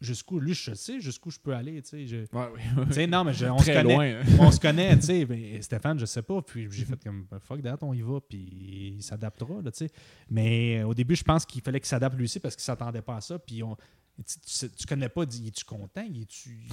[0.00, 1.82] jusqu'où lui, je sais jusqu'où je peux aller.
[1.82, 4.22] Tu sais, ouais, non, mais on, se connaît, hein.
[4.40, 4.96] on se connaît.
[4.96, 6.40] Tu sais, mais Stéphane, je sais pas.
[6.42, 8.20] Puis j'ai fait comme fuck that, on y va.
[8.20, 9.62] Puis il s'adaptera.
[9.64, 9.90] tu sais.
[10.30, 13.16] Mais au début, je pense qu'il fallait qu'il s'adapte lui aussi parce qu'il s'attendait pas
[13.16, 13.38] à ça.
[13.38, 13.76] Puis on,
[14.24, 16.02] tu, tu, connais pas, es-tu content?
[16.02, 16.66] Es-tu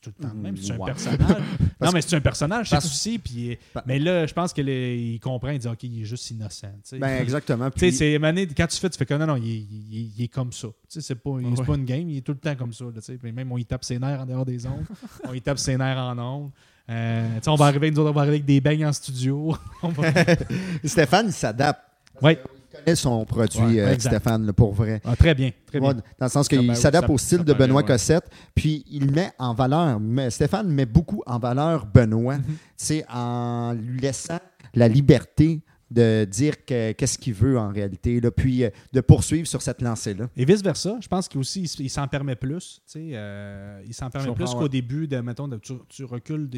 [0.00, 0.56] tout le temps même?
[0.56, 1.42] C'est un personnage?
[1.80, 3.18] non, mais c'est un personnage, c'est aussi.
[3.18, 6.72] Puis, mais là, je pense qu'il comprend, il dit, OK, il est juste innocent.
[6.92, 7.70] Ben, exactement.
[7.70, 7.92] Puis...
[7.92, 8.18] C'est,
[8.56, 10.68] quand tu fais, tu fais que non, non, il, est comme ça.
[10.88, 11.30] C'est pas,
[11.66, 12.84] pas une game, il est tout le temps comme ça.
[12.84, 14.86] Là, même on y tape ses nerfs en dehors des ondes,
[15.24, 16.50] on y tape ses nerfs en ondes.
[16.88, 19.56] Euh, on va arriver, nous on va arriver avec des beignes en studio.
[20.84, 21.80] Stéphane, il s'adapte.
[22.20, 22.36] Oui
[22.72, 25.00] connaît son produit, euh, Stéphane, pour vrai.
[25.04, 25.50] Ah, très bien.
[25.66, 25.94] Très bien.
[25.94, 28.24] dans le sens qu'il s'adapte au style de Benoît Cossette,
[28.54, 30.00] puis il met en valeur,
[30.30, 32.38] Stéphane met beaucoup en valeur Benoît,
[32.76, 33.16] c'est mhm.
[33.16, 34.40] en lui laissant
[34.74, 39.60] la liberté de dire qu'est-ce qu'il veut en réalité, là, puis euh, de poursuivre sur
[39.60, 40.30] cette lancée-là.
[40.36, 42.80] Et vice-versa, je pense qu'il aussi il, s'en permet plus.
[42.96, 46.48] Euh, il s'en permet plus qu'au début, de, mettons, de, tu, recules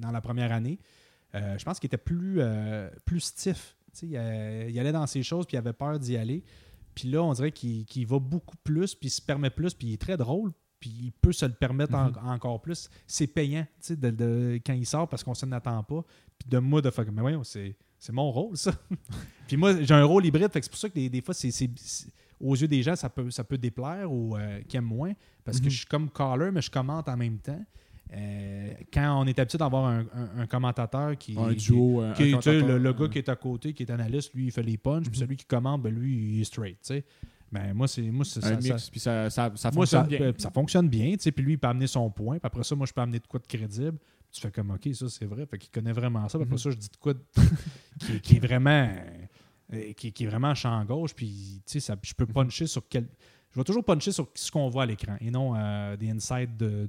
[0.00, 0.80] dans la première année.
[1.32, 2.40] je pense qu'il était plus,
[3.04, 6.42] plus stiff il, allait dans ces choses, puis il avait peur d'y aller.
[6.94, 9.92] Puis là, on dirait qu'il va beaucoup plus, puis il se permet plus, puis il
[9.94, 12.28] est très drôle, puis il peut se le permettre mhm.
[12.28, 12.88] encore plus.
[13.06, 16.04] C'est payant de, quand il sort parce qu'on s'en attend pas.
[16.38, 17.76] Puis de moi, de faire mais voyons, c'est
[18.10, 18.72] mon rôle, ça.
[19.46, 21.70] puis moi, j'ai un rôle hybride, c'est pour ça que des, fois, c'est
[22.40, 25.12] aux yeux des gens, ça peut, ça peut déplaire ou euh, qui aiment moins,
[25.44, 25.70] parce que mhm.
[25.70, 27.64] je suis comme caller, mais je commente en même temps.
[28.12, 31.36] Euh, quand on est habitué d'avoir un, commentateur qui.
[31.38, 32.02] Un duo.
[32.14, 35.08] Qui, le, gars qui est à côté, qui est analyste, lui, il fait les punches,
[35.08, 35.26] puis mhm.
[35.26, 36.78] celui qui commande, ben, lui, il est straight.
[36.82, 37.04] sais.
[37.50, 38.02] Ben, moi, c'est.
[38.02, 40.32] Moi, ça, puis ça, ça, ça, fonctionne bien.
[40.38, 42.92] Ça fonctionne bien, puis lui, il peut amener son point, puis après ça, moi, je
[42.92, 43.98] peux amener de quoi de crédible.
[44.30, 45.46] Tu fais comme, OK, ça, c'est vrai.
[45.46, 46.38] Fait qu'il connaît vraiment ça.
[46.38, 46.58] Puis après mhm.
[46.58, 47.14] ça, je dis de quoi
[48.22, 48.88] qui, est vraiment.
[49.72, 52.32] Euh, qui, qui, est vraiment champ gauche, puis tu sais, je peux mhm.
[52.32, 53.08] puncher sur quel
[53.56, 56.58] je vais toujours puncher sur ce qu'on voit à l'écran et non euh, des insights
[56.58, 56.86] de,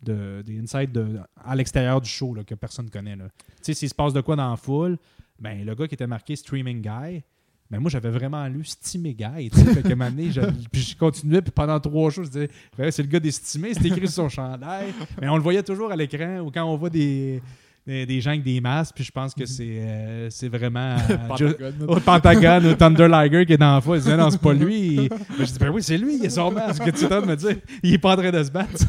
[0.00, 3.16] de, des insights de, à l'extérieur du show là, que personne ne connaît.
[3.16, 3.22] Tu
[3.62, 4.96] sais, s'il se passe de quoi dans la foule,
[5.40, 7.24] ben, le gars qui était marqué Streaming Guy,
[7.68, 9.50] ben moi, j'avais vraiment lu Steamy Guy.
[9.50, 9.88] Fait que
[10.30, 12.50] je, puis je continuais, puis pendant trois jours, je disais,
[12.92, 14.94] c'est le gars d'estimé, c'est écrit sur son chandail.
[15.20, 17.42] Mais on le voyait toujours à l'écran, ou quand on voit des
[17.86, 20.96] des, gens avec des masques, puis je pense que c'est euh, c'est vraiment
[21.40, 23.98] euh, au Pentagone ou Thunder Liger qui est dans la foule.
[24.16, 25.08] non, c'est pas lui.
[25.38, 26.84] je dis, ben oui, c'est lui, il a son masque.
[26.84, 28.84] Que tu de me dire, il est pas en train de se battre.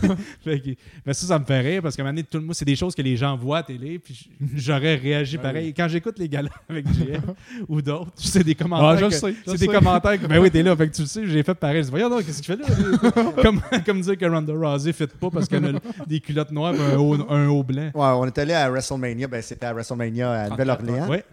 [0.45, 2.93] mais ça, ça me fait rire parce que maintenant, tout le monde, c'est des choses
[2.93, 5.73] que les gens voient à télé, puis j'aurais réagi pareil.
[5.73, 7.21] Quand j'écoute les gars avec JF
[7.67, 9.09] ou d'autres, c'est des commentaires.
[9.11, 11.41] Ah, c'est des commentaires que, ben oui, t'es là, fait que tu le sais, j'ai
[11.41, 11.77] fait pareil.
[11.77, 13.31] Je dis, voyons donc, qu'est-ce que tu fais là?
[13.41, 16.75] comme, comme dire que Ronda Rousey ne fit pas parce qu'elle a des culottes noires
[16.75, 17.89] et un haut, un haut blanc.
[17.95, 21.07] Ouais, on est allé à WrestleMania, ben, c'était à WrestleMania à Nouvelle-Orléans.
[21.07, 21.23] Ouais.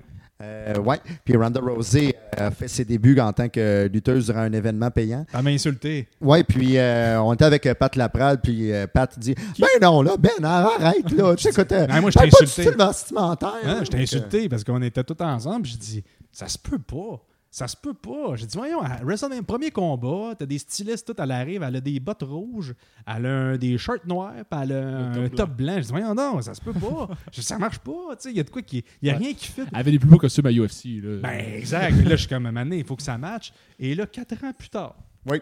[0.42, 0.98] Euh, ouais.
[1.24, 5.26] Puis Ronda Rousey a fait ses débuts en tant que lutteuse durant un événement payant.
[5.34, 6.08] Elle m'a insulté.
[6.20, 10.00] Ouais, puis euh, on était avec euh, Pat Laprade, puis euh, Pat dit Ben non,
[10.00, 11.34] là, Ben, arrête, là.
[11.40, 12.72] Tu sais, ben, moi, je t'ai insulté.
[12.72, 16.78] Pas hein, je t'ai insulté parce qu'on était tous ensemble, je dis Ça se peut
[16.78, 17.20] pas.
[17.52, 18.36] Ça se peut pas.
[18.36, 21.80] J'ai dit, voyons, à WrestleMania, premier combat, t'as des stylistes, tout, elle arrive, elle a
[21.80, 22.74] des bottes rouges,
[23.04, 25.74] elle a des shirts noirs, puis elle a un, top blanc.
[25.74, 27.08] J'ai dit, voyons, non, ça se peut pas.
[27.32, 28.14] je ça marche pas.
[28.26, 28.84] Il y a de quoi qui.
[29.02, 29.62] Il y a rien qui fait.
[29.72, 31.02] Elle avait des plus beaux costumes à UFC.
[31.02, 31.18] Là.
[31.22, 31.90] Ben, exact.
[32.04, 33.52] là, je suis comme, année, il faut que ça matche.
[33.80, 34.94] Et là, quatre ans plus tard.
[35.26, 35.38] Oui.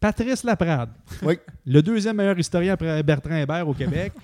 [0.00, 0.90] Patrice Laprade.
[1.22, 1.38] Oui.
[1.66, 4.14] Le deuxième meilleur historien après Bertrand Hébert au Québec.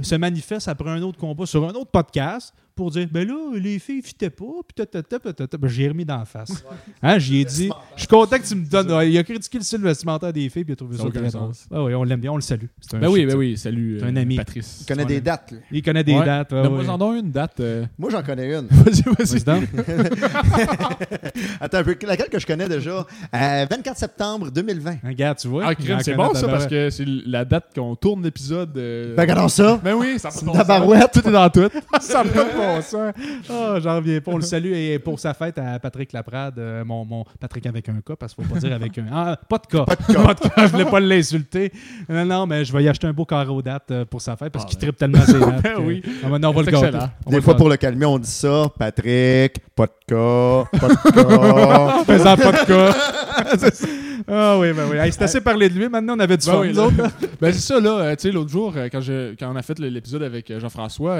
[0.00, 3.78] se manifeste après un autre combat sur un autre podcast pour dire ben là, les
[3.78, 6.64] filles fitaient pas, puis ben, j'ai remis dans la face.
[7.02, 9.08] Hein, j'y ai dit, je suis content que tu me donnes.
[9.08, 11.52] il a critiqué le style vestimentaire des filles, puis il a trouvé ça très drôle.
[11.70, 12.66] Ah oui, on l'aime bien, on le salue.
[12.92, 14.00] Ben oui, ben oui, salut.
[14.02, 14.36] un ami.
[14.36, 14.80] Patrice.
[14.82, 15.54] Il connaît des dates.
[15.70, 16.52] Il connaît des dates.
[16.52, 17.60] moi, j'en ai une date.
[17.60, 17.86] Euh.
[17.98, 18.66] Moi, j'en connais une.
[18.70, 19.44] Vas-y, vas-y.
[21.60, 24.96] Attends un peu, laquelle que je connais déjà 24 euh, septembre 2020.
[25.04, 25.64] Regarde, tu vois?
[25.66, 28.76] Ah, c'est bon ça, parce que c'est la date qu'on tourne l'épisode.
[28.76, 29.14] Euh.
[29.14, 29.80] Ben, regardons ça.
[29.82, 31.12] Ben oui, ça La barouette.
[31.12, 31.68] Tout est dans tout.
[32.00, 32.24] ça
[32.64, 33.12] bon.
[33.50, 34.32] Oh, j'en reviens pas.
[34.32, 37.88] On le salue et pour sa fête à Patrick Laprade, euh, mon, mon, Patrick avec
[37.88, 39.06] un K, parce qu'il faut pas dire avec un.
[39.12, 39.84] Ah, pas de K.
[39.84, 39.94] Pas
[40.34, 40.52] de K.
[40.56, 41.72] je voulais pas l'insulter.
[42.08, 44.52] Non, non, mais je vais y acheter un beau carreau date euh, pour sa fête
[44.52, 44.86] parce ah, qu'il ben.
[44.86, 45.62] tripe tellement ses dates.
[45.62, 46.02] ben oui.
[46.24, 46.98] Ah, maintenant, on va le gâter.
[47.26, 48.66] Des fois, pour le calmer, on dit ça.
[48.78, 52.04] Patrick, pas de K, pas de K.
[52.06, 54.13] Faisant pas de K.
[54.26, 54.96] Ah oui, ben oui.
[55.10, 55.88] c'est assez parlé de lui.
[55.88, 56.90] Maintenant, on avait du ben fun,
[57.40, 57.98] ben c'est ça, là.
[57.98, 61.18] Euh, tu sais, l'autre jour, quand, je, quand on a fait l'épisode avec Jean-François,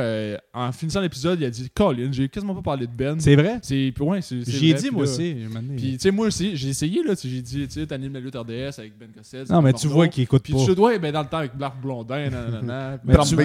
[0.53, 3.19] en finissant l'épisode, il a dit Colin, j'ai quasiment pas parlé de Ben.
[3.21, 3.59] C'est vrai?
[3.63, 5.37] C'est ouais, J'y dit, moi aussi.
[5.77, 7.15] Puis, tu sais, moi aussi, j'ai essayé, là.
[7.23, 9.51] J'ai dit, tu sais, t'animes la lutte RDS avec Ben Cossette.
[9.51, 10.57] Non, mais tu vois qu'il écoute pas.
[10.57, 12.99] Puis, je dois, ben, dans le temps avec Blark Blondin, nanana.
[13.05, 13.37] mais tu,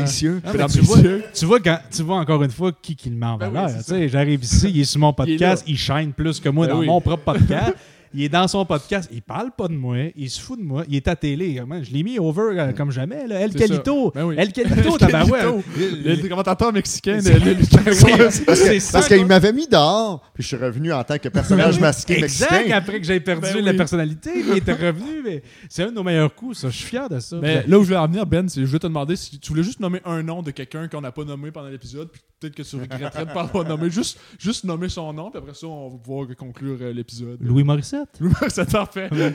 [1.33, 3.77] tu, vois, quand, tu vois encore une fois qui, qui le met en ben valeur.
[3.77, 6.75] tu sais, j'arrive ici, il est sur mon podcast, il, shine plus que moi ben
[6.75, 7.73] dans mon propre podcast.
[8.13, 10.83] il est dans son podcast, il parle pas de moi, il se fout de moi,
[10.87, 11.61] il est à télé.
[11.83, 13.27] Je l'ai mis over euh, comme jamais.
[13.27, 13.39] Là.
[13.39, 14.11] El Calito.
[14.11, 14.35] Ben oui.
[14.37, 17.29] El Calito, Le commentateur mexicain de
[18.91, 22.23] Parce qu'il m'avait mis dehors, puis je suis revenu en tant que personnage ben masqué
[22.23, 22.77] exact, mexicain.
[22.77, 25.21] après que j'ai perdu ben la personnalité, il était revenu.
[25.23, 26.69] Mais c'est un de nos meilleurs coups, ça.
[26.69, 27.37] Je suis fier de ça.
[27.41, 29.49] Mais là où je vais en venir, Ben, c'est je vais te demander si tu
[29.49, 32.55] voulais juste nommer un nom de quelqu'un qu'on n'a pas nommé pendant l'épisode, puis peut-être
[32.55, 33.89] que tu regretterais de pas nommer.
[33.89, 37.37] Juste, juste nommer son nom, puis après ça, on va pouvoir conclure euh, l'épisode.
[37.41, 38.09] Louis Morissette.
[38.19, 39.09] Louis Morissette, parfait.
[39.11, 39.33] ben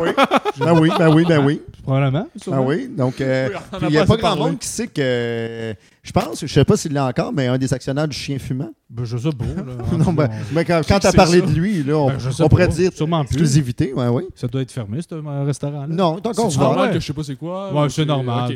[0.00, 0.10] oui.
[0.58, 1.62] Ben oui, ben oui, ben oui.
[1.82, 2.28] Probablement.
[2.46, 2.88] Ben oui.
[2.88, 3.50] Donc, euh,
[3.82, 5.74] il n'y a pas grand monde qui sait que
[6.06, 8.38] je pense, je ne sais pas s'il l'a encore, mais un des actionnaires du chien
[8.38, 8.70] fumant.
[8.88, 9.44] Ben, je sais pas.
[9.96, 13.22] non, ben, mais quand, tu as parlé de lui, là, on, ben, pourrait dire Sûrement
[13.22, 13.92] exclusivité.
[13.92, 14.22] Ouais, oui.
[14.36, 15.88] Ça doit être fermé, ce restaurant-là.
[15.88, 17.74] Non, c'est encore normal que je sais pas c'est quoi.
[17.74, 18.54] Ouais, c'est normal.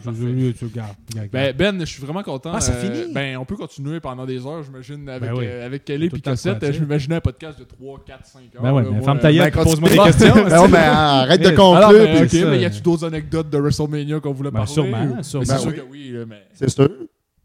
[1.32, 2.52] ben, ben, je suis vraiment content.
[2.55, 3.12] Ah, ça euh, finit?
[3.12, 6.72] Ben, on peut continuer pendant des heures, j'imagine, avec, ben euh, avec Kelly et Cassette.
[6.72, 8.62] Je m'imaginais un podcast de 3, 4, 5 heures.
[8.62, 10.35] Ben ouais, mais ferme ta gueule, pose-moi des questions.
[10.35, 12.22] Ben mais arrête de conclure.
[12.22, 14.68] Ok, mais y a-tu d'autres anecdotes de WrestleMania qu'on voulait parler?
[14.68, 15.44] Sûrement, sûrement.
[15.44, 16.44] C'est sûr que oui, mais...
[16.55, 16.89] C'est sûr.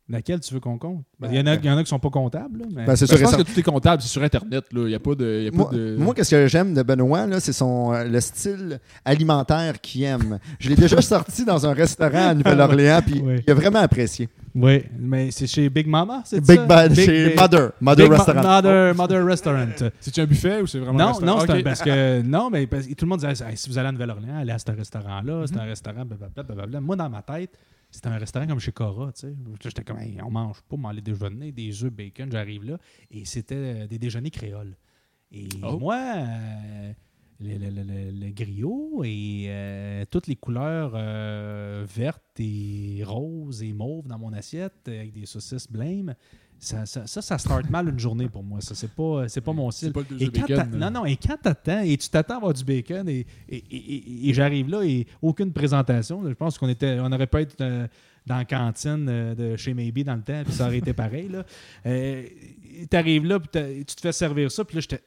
[0.08, 1.04] Laquelle tu veux qu'on compte?
[1.20, 2.68] Ben, il, y en a, il y en a qui sont pas comptables.
[2.72, 2.86] mais...
[2.86, 4.66] Ben, je pense que tout est comptable, c'est sur Internet.
[4.72, 5.42] Il n'y a pas de.
[5.46, 5.96] Y a moi, pas de...
[5.98, 10.40] moi qu'est-ce que j'aime de Benoît, c'est son euh, le style alimentaire qu'il aime.
[10.60, 14.30] Je l'ai déjà sorti dans un restaurant à Nouvelle-Orléans, puis il a vraiment apprécié.
[14.54, 16.88] Oui, mais c'est chez Big Mama, c'est Big ça?
[16.88, 17.72] Big, chez Mother.
[17.82, 18.42] Mother Restaurant.
[18.42, 19.68] Mother, Mother Restaurant.
[20.00, 21.36] C'est-tu un buffet ou c'est vraiment non, un restaurant?
[21.36, 21.64] Non, okay.
[21.64, 24.60] parce que, non, mais tout le monde disait si vous allez à Nouvelle-Orléans, allez à
[24.60, 26.80] ce restaurant-là, c'est un restaurant, blablabla.
[26.80, 27.50] Moi, dans ma tête,
[27.96, 29.34] c'était un restaurant comme chez Cora, tu sais.
[29.64, 32.78] J'étais comme, on mange pas, on allait déjeuner, des œufs, bacon, j'arrive là.
[33.10, 34.76] Et c'était euh, des déjeuners créoles.
[35.32, 35.80] Et oh.
[35.80, 36.94] moi, euh,
[37.40, 40.92] le, griot et euh, toutes les couleurs
[41.86, 46.16] vertes et roses et mauves dans mon assiette avec des saucisses blême,
[46.60, 48.62] ça, ça, ça, start mal une journée pour moi.
[48.62, 49.92] Ça, c'est pas, c'est pas mon style.
[49.92, 52.64] Pas le et bacon, non, non, et quand t'attends, et tu t'attends à avoir du
[52.64, 56.28] bacon, et, et, et, j'arrive là, et aucune présentation.
[56.28, 57.88] Je pense qu'on était, on aurait pu être euh,
[58.26, 61.30] dans la cantine euh, de chez Maybe dans le temps, puis ça aurait été pareil.
[61.30, 61.46] Là.
[61.86, 62.24] Euh,
[62.90, 65.02] t'arrives là, puis tu te fais servir ça, puis là, j'étais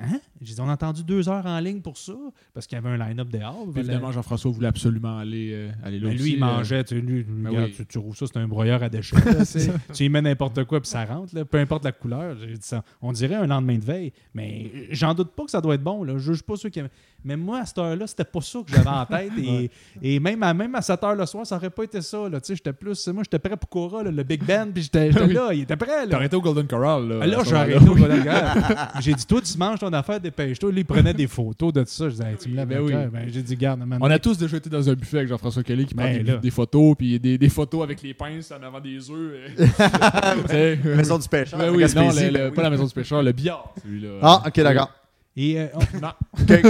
[0.00, 0.20] Hein?
[0.42, 2.12] J'ai dit, on a entendu deux heures en ligne pour ça,
[2.52, 3.66] parce qu'il y avait un line-up dehors.
[3.74, 6.08] Évidemment, Jean-François voulait absolument aller, euh, aller là.
[6.08, 6.84] Mais lui, il mangeait.
[6.84, 9.16] Tu, lui, ben tu, tu ça, c'est un broyeur à déchets.
[9.94, 12.36] tu y mets n'importe quoi, puis ça rentre, peu importe la couleur.
[12.36, 12.84] Dit ça.
[13.00, 16.04] On dirait un lendemain de veille, mais j'en doute pas que ça doit être bon.
[16.04, 16.18] Là.
[16.18, 16.80] Je juge pas ceux qui
[17.24, 19.32] Mais moi, à cette heure-là, c'était pas ça que j'avais en tête.
[19.38, 19.70] Et,
[20.02, 22.28] et, même, à, même à 7 heures le soir, ça aurait pas été ça.
[22.28, 22.38] Là.
[22.46, 23.08] J'étais plus.
[23.08, 25.52] Moi, j'étais prêt pour Cora, le Big Ben, puis j'étais là.
[25.52, 26.06] Il était prêt.
[26.08, 27.08] T'as arrêté au Golden Corral.
[27.08, 28.88] Là, là j'ai arrêté au Golden Corral.
[29.00, 30.70] J'ai dit, toi, tu manges ton affaire, dépêche-toi.
[30.76, 32.08] il prenait des photos de tout ça.
[32.10, 32.92] Je disais, tu me l'as ben oui.
[32.92, 35.86] Ben, j'ai dit, garde, On a tous déjà été dans un buffet avec Jean-François Kelly
[35.86, 39.10] qui ben prend des, photos, puis des, des, photos avec les pinces en avant des
[39.10, 39.34] œufs.
[39.56, 41.58] la maison du pêcheur.
[41.58, 44.18] Ben oui, non, pas la maison du pêcheur, le billard, celui-là.
[44.20, 44.90] Ah, ok, d'accord.
[45.36, 45.66] Et euh,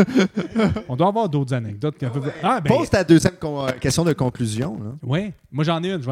[0.89, 1.97] on, doit avoir d'autres anecdotes.
[2.43, 4.79] Ah, ben, Pose ta deuxième euh, question de conclusion.
[5.03, 6.03] Oui, moi j'en ai une.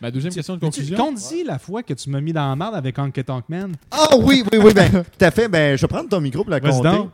[0.00, 0.96] Ma deuxième question de conclusion?
[0.96, 3.72] Quand dit la fois que tu m'as mis dans la merde avec Anke Tankman.
[3.90, 5.48] Ah oui, oui, oui, ben, tout à fait.
[5.48, 7.08] Ben, je vais prendre ton micro pour la compter.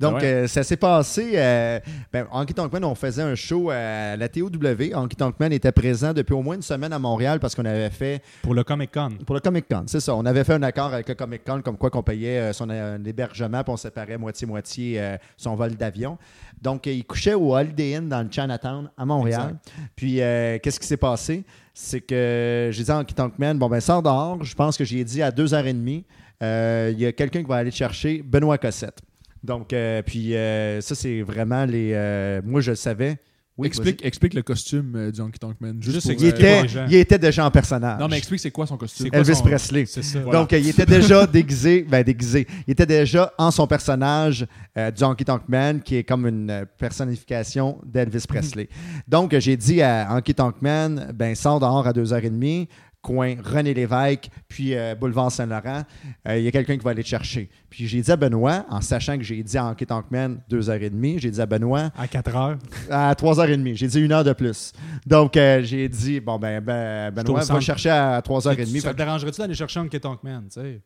[0.00, 1.32] Donc, euh, ça s'est passé.
[1.34, 1.80] Euh,
[2.12, 4.48] ben, Anki Tonkman, on faisait un show à la TOW.
[4.94, 8.22] Anki Tonkman était présent depuis au moins une semaine à Montréal parce qu'on avait fait.
[8.42, 9.10] Pour le Comic Con.
[9.26, 10.14] Pour le Comic Con, c'est ça.
[10.14, 12.68] On avait fait un accord avec le Comic Con, comme quoi qu'on payait euh, son
[13.04, 15.00] hébergement, puis on séparait moitié-moitié
[15.36, 16.18] son vol d'avion.
[16.60, 19.56] Donc, il couchait au Holiday Inn dans le Chinatown à Montréal.
[19.96, 21.44] Puis, qu'est-ce qui s'est passé?
[21.74, 24.42] C'est que j'ai dit à Anki Tonkman, bon, ben, sors dehors.
[24.42, 26.04] Je pense que j'ai dit à 2h30,
[26.40, 29.00] il y a quelqu'un qui va aller chercher Benoît Cossette.
[29.42, 31.92] Donc, euh, puis euh, ça, c'est vraiment les.
[31.94, 33.18] Euh, moi, je le savais.
[33.62, 35.78] explique, explique le costume du Honky Tonk Man.
[35.80, 38.00] Juste il, était, il était déjà en personnage.
[38.00, 39.08] Non, mais explique c'est quoi son costume?
[39.12, 39.84] Elvis Presley.
[40.30, 42.46] Donc, il était déjà déguisé, ben déguisé.
[42.66, 44.46] Il était déjà en son personnage
[44.76, 48.68] du Honky Tonk Man, qui est comme une personnification d'Elvis Presley.
[49.06, 52.68] Donc, j'ai dit à Honky Tonk Man, ben sors dehors à 2h30
[53.08, 55.84] coin René Lévesque, puis euh, boulevard Saint-Laurent,
[56.28, 57.48] euh, il y a quelqu'un qui va aller te chercher.
[57.70, 61.30] Puis j'ai dit à Benoît, en sachant que j'ai dit à Anki Tankman 2h30, j'ai
[61.30, 61.90] dit à Benoît.
[61.96, 62.58] À 4h.
[62.90, 63.74] À 3h30.
[63.76, 64.72] J'ai dit une heure de plus.
[65.06, 68.80] Donc euh, j'ai dit, bon, ben, ben Benoît va chercher à 3h30.
[68.80, 70.82] Ça te dérangerait-tu d'aller chercher Anki Tankman, tu sais?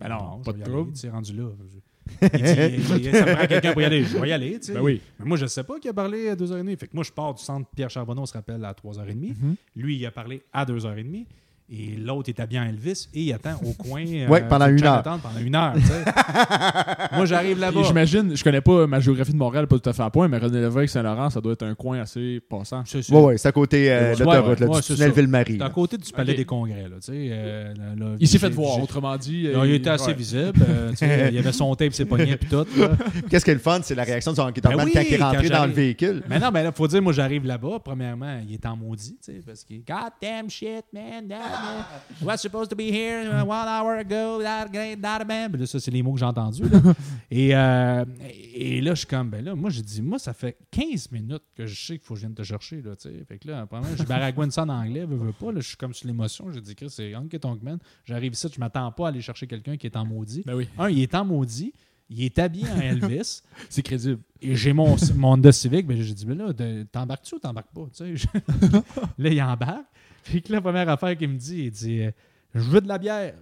[0.00, 0.92] Ben, non, pas de trouble.
[0.92, 1.50] Tu rendu là.
[2.22, 4.04] Il dit, ça me prend quelqu'un pour y aller.
[4.04, 4.58] Je vais y aller.
[4.58, 4.74] Tu sais.
[4.74, 5.00] Ben oui.
[5.18, 6.76] Mais moi, je ne sais pas qu'il a parlé à 2h30.
[6.76, 9.14] Fait que moi, je pars du centre Pierre Charbonneau, on se rappelle, à 3h30.
[9.14, 9.54] Mm-hmm.
[9.76, 11.26] Lui, il a parlé à 2h30.
[11.70, 14.02] Et l'autre est habillé en Elvis et il attend au coin.
[14.04, 15.02] oui, euh, pendant une heure.
[15.02, 15.74] Pendant une heure.
[17.12, 17.82] Moi, j'arrive là-bas.
[17.84, 20.36] J'imagine, je connais pas ma géographie de Montréal, pas tout à fait à point, mais
[20.36, 22.82] René Lévesque, Saint-Laurent, ça doit être un coin assez passant.
[22.92, 25.56] Oui, oui, c'est à côté euh, de l'autoroute, ouais, du tunnel Ville-Marie.
[25.56, 26.82] C'est à côté du palais des congrès.
[26.82, 29.48] Là, euh, il s'est fait voir, autrement dit.
[29.64, 30.60] il était assez visible.
[31.00, 32.66] il y avait son tape, ses poignets, puis tout.
[33.30, 35.48] Qu'est-ce qui est le fun, c'est la réaction de son ben quand il est rentré
[35.48, 36.22] dans le véhicule.
[36.28, 37.78] Mais non, mais là, faut dire, moi, j'arrive là-bas.
[37.82, 39.16] Premièrement, il est en maudit,
[39.46, 41.32] parce qu'il God damn shit, man
[42.22, 44.42] was supposed to be here one hour ago.
[44.42, 46.62] That, that, that, ça, c'est les mots que j'ai entendus.
[47.30, 48.04] et, euh,
[48.54, 51.44] et là, je suis comme, ben là, moi, j'ai dit, moi, ça fait 15 minutes
[51.56, 52.82] que je sais qu'il faut que je vienne te chercher.
[52.82, 53.66] Là, fait que là,
[53.96, 55.52] je baragouine ça en anglais, veux, veux pas.
[55.52, 56.50] Là, je suis comme sur l'émotion.
[56.52, 57.78] J'ai dit, Chris, c'est Uncle Tonkman.
[58.04, 60.42] J'arrive ici, je m'attends pas à aller chercher quelqu'un qui est en maudit.
[60.46, 60.68] Ben oui.
[60.78, 61.72] Un, il est en maudit.
[62.10, 63.42] Il est habillé en Elvis.
[63.70, 64.20] c'est crédible.
[64.40, 65.86] Et j'ai mon, mon Honda Civic.
[65.86, 66.52] Ben, j'ai dit, mais là,
[66.92, 67.86] t'embarques-tu ou t'embarques pas?
[69.18, 69.86] là, il embarque.
[70.24, 72.06] Puis que la première affaire qu'il me dit, il dit
[72.54, 73.34] Je veux de la bière.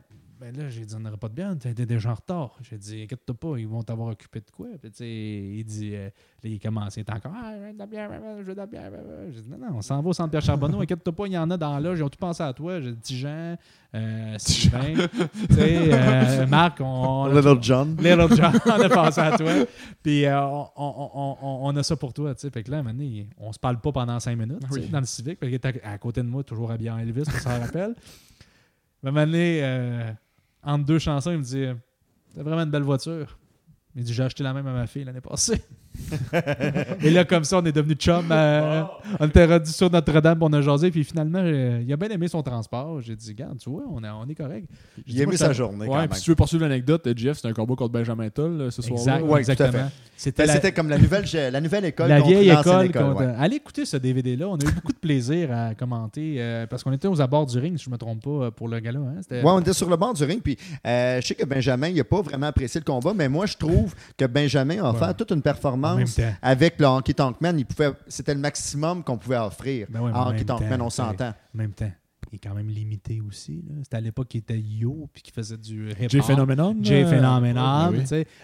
[0.43, 2.59] Ben là, j'ai dit, on n'aurait pas de bière, t'es déjà en retard.
[2.69, 4.66] J'ai dit, inquiète-toi pas, ils vont t'avoir occupé de quoi?
[4.82, 7.86] Puis, il dit, euh, là, il commence, il est encore, ah, je veux de la
[7.86, 8.90] bière, je veux de la bière.
[9.31, 11.39] J'ai dit, non, non, on s'en va au centre Pierre Charbonneau, inquiète-toi pas, il y
[11.39, 12.81] en a dans là, ils ont tout pensé à toi.
[12.81, 13.56] J'ai dit, Tijan,
[13.94, 14.94] euh, Sylvain,
[15.48, 17.27] tu sais, euh, Marc, on.
[17.32, 17.97] Little John.
[18.01, 19.52] Little John, on a pensé à toi.
[20.02, 21.36] Puis, euh, on, on,
[21.69, 22.51] on, a ça pour toi, tu sais.
[22.51, 22.93] Fait que là, à
[23.39, 24.59] on se parle pas pendant cinq minutes,
[24.90, 25.39] dans le Civic.
[25.39, 27.94] Puis, il est à, côté de moi, toujours habillé en Elvis, ça s'en rappelle.
[29.05, 29.27] À un moment
[30.62, 31.66] entre deux chansons, il me dit
[32.34, 33.39] C'est vraiment une belle voiture.
[33.94, 35.62] Il dit J'ai acheté la même à ma fille l'année passée.
[37.02, 38.27] Et là, comme ça, on est devenu chum.
[38.31, 38.82] Euh,
[39.20, 40.90] on était rendu sur Notre-Dame, on a jasé.
[40.90, 43.01] Puis finalement, euh, il a bien aimé son transport.
[43.01, 44.66] J'ai dit, regarde, tu vois, on, on est correct.
[45.06, 45.86] Il a aimé sa journée.
[45.86, 48.82] Ouais, puis si tu veux poursuivre l'anecdote, Jeff, c'était un combat contre Benjamin Toll ce
[48.82, 49.23] soir-là.
[49.23, 49.90] Ouais, exactement.
[50.16, 52.09] C'était, ben, c'était comme la nouvelle, la nouvelle école.
[52.09, 52.90] La vieille école.
[53.39, 54.48] Allez écouter ce DVD-là.
[54.48, 57.59] On a eu beaucoup de plaisir à commenter euh, parce qu'on était aux abords du
[57.59, 59.01] ring, si je ne me trompe pas, pour le gala.
[59.01, 59.20] Hein.
[59.31, 60.40] Ouais, on était sur le bord du ring.
[60.43, 63.56] Puis je sais que Benjamin, il n'a pas vraiment apprécié le combat, mais moi, je
[63.56, 65.81] trouve que Benjamin a fait toute une performance
[66.40, 67.62] avec le Honky Tonk Man,
[68.09, 71.34] c'était le maximum qu'on pouvait offrir ben Honky Tonk Man, on s'entend.
[71.54, 71.90] Même temps.
[72.36, 73.62] Est quand même limité aussi.
[73.82, 76.10] C'était à l'époque qu'il était Yo puis qu'il faisait du hip-hop.
[76.10, 76.76] Jay Phenomenon.
[76.82, 77.92] Jay Phenomenon.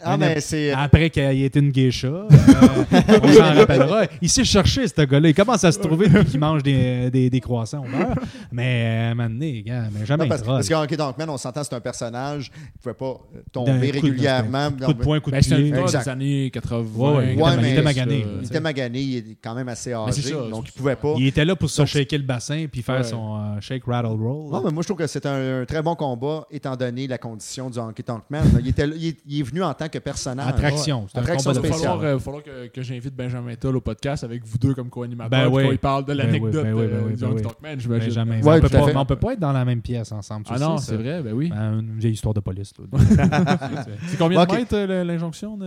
[0.02, 0.72] Ah, mais c'est...
[0.72, 2.26] Après qu'il ait été une geisha, euh,
[3.22, 4.04] on s'en rappellera.
[4.20, 5.28] Il s'est cherché, ce gars-là.
[5.28, 8.14] Il commence à se trouver depuis qu'il mange des, des, des, croissants au beurre.
[8.52, 11.80] Mais euh, maintenant, gars, mais jamais non, parce, parce qu'en Donkman, on s'entend c'est un
[11.80, 13.20] personnage qui ne pouvait pas
[13.52, 14.70] tomber régulièrement.
[14.70, 15.70] Coup de poing, coup de ben, pied.
[15.70, 16.84] Des années 80.
[16.96, 18.26] Ouais, il, était magané.
[18.40, 19.00] Il était magané.
[19.00, 20.32] Il est quand même assez âgé.
[20.32, 21.14] donc, il pouvait pas.
[21.16, 24.50] Il était là pour se shaker le bassin puis faire son euh, shake, rattle, roll.
[24.50, 27.70] Non, mais moi, je trouve que c'est un, très bon combat, étant donné la condition
[27.70, 28.44] du Honky Tonk Man.
[28.60, 30.48] Il, était, il, est venu en tant que personnage.
[30.48, 31.06] Attraction.
[31.10, 31.98] C'est Attraction spéciale.
[32.00, 35.50] Il va falloir, que, que j'invite Benjamin Toll au podcast avec vous deux comme co-animateurs.
[35.50, 35.68] Ben oui.
[35.72, 38.08] il parle de ben l'anecdote ben euh, du Honky Tonk Man, j'imagine.
[38.42, 38.60] Ouais,
[38.94, 40.46] on, peut pas, être dans la même pièce ensemble.
[40.50, 41.48] Ah non, c'est vrai, ben oui.
[41.50, 42.72] Ben, une vieille histoire de police.
[44.08, 45.58] c'est combien de mètres euh, l'injonction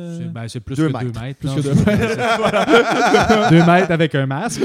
[0.47, 1.39] C'est plus que 2 mètres.
[1.39, 3.49] Plus que 2 mètres.
[3.49, 4.61] 2 mètres avec un masque.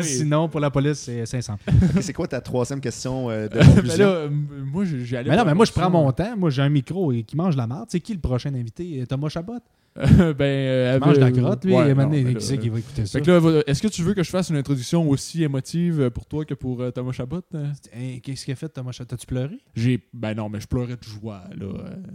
[0.00, 1.56] Sinon, pour la police, c'est 500.
[2.00, 3.58] C'est quoi ta troisième question euh, de
[3.98, 6.36] là, moi, Mais non, mais moi, je prends mon temps.
[6.36, 7.86] Moi, j'ai un micro et qui mange la marde.
[7.88, 9.04] C'est qui le prochain invité?
[9.08, 9.60] Thomas Chabot?
[9.96, 11.74] Ben, euh, il mange de la crotte, lui.
[11.74, 13.18] Ouais, il qui qui va écouter ça?
[13.18, 16.80] Est-ce que tu veux que je fasse une introduction aussi émotive pour toi que pour
[16.80, 17.42] euh, Thomas Chabot?
[18.22, 19.08] Qu'est-ce qu'il a fait, Thomas Chabot?
[19.08, 19.58] T'as-tu pleuré?
[19.74, 20.00] J'ai...
[20.12, 21.42] Ben non, mais je pleurais de joie.
[21.58, 21.66] Là,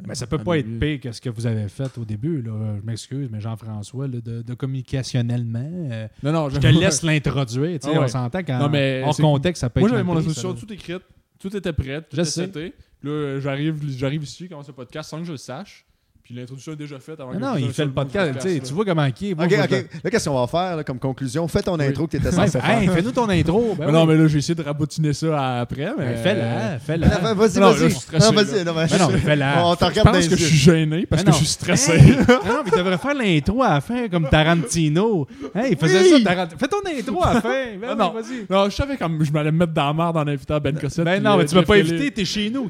[0.07, 2.41] mais ça peut pas être pire que ce que vous avez fait au début.
[2.41, 2.77] Là.
[2.80, 7.80] Je m'excuse, mais Jean-François, de, de, communicationnellement, euh, non, non, je te laisse l'introduire.
[7.84, 8.72] Ah On s'entend quand
[9.03, 11.03] hors contexte, ça peut moi, être Moi, j'avais mon introduction toute écrite.
[11.39, 12.02] Tout était prêt.
[12.10, 12.73] Tout était
[13.03, 15.85] Là, j'arrive, j'arrive ici, commence le podcast sans que je le sache.
[16.26, 18.39] Puis l'introduction est déjà faite avant non, non, il fait le podcast.
[18.41, 19.34] tu vois comment il est.
[19.34, 19.85] ok, ok.
[20.03, 21.47] Là, qu'est-ce qu'on va faire comme conclusion?
[21.47, 22.68] Fais ton intro que tu étais censé faire.
[22.68, 23.76] Hey, fais-nous ton intro.
[23.77, 25.93] Ben non, mais là, j'ai essayé de rabotiner ça après.
[25.95, 26.15] Mais...
[26.15, 27.07] fais-la, fais-la.
[27.35, 27.60] Vas-y, vas-y.
[27.60, 28.65] Non, vas-y.
[28.65, 29.68] Non, mais non, fais-la.
[29.68, 31.95] On t'en regarde parce que je suis gêné, parce que je suis stressé.
[31.95, 35.27] Non, mais tu devrais faire l'intro à la fin, comme Tarantino.
[35.53, 36.60] Hey, il faisait ça, Tarantino.
[36.60, 37.49] Fais ton intro à la fin.
[37.85, 38.45] Ben non, vas-y.
[38.49, 41.06] Non, je savais comme je m'allais me mettre dans la merde en invitant Ben Cossette.
[41.06, 42.68] Ben non, mais tu m'as pas invité, t'es chez nous.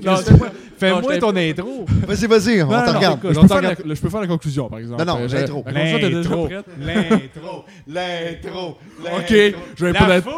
[0.77, 1.85] Fais-moi ton intro.
[2.05, 3.44] Vas-y, vas-y, on t'en regarde.
[3.47, 5.03] Je peux faire la conclusion, par exemple.
[5.03, 5.63] Non, non, l'intro.
[5.67, 6.49] L'intro.
[6.79, 7.65] L'intro.
[7.87, 8.77] L'intro.
[9.17, 9.33] Ok,
[9.77, 10.31] j'avais pas d'intro.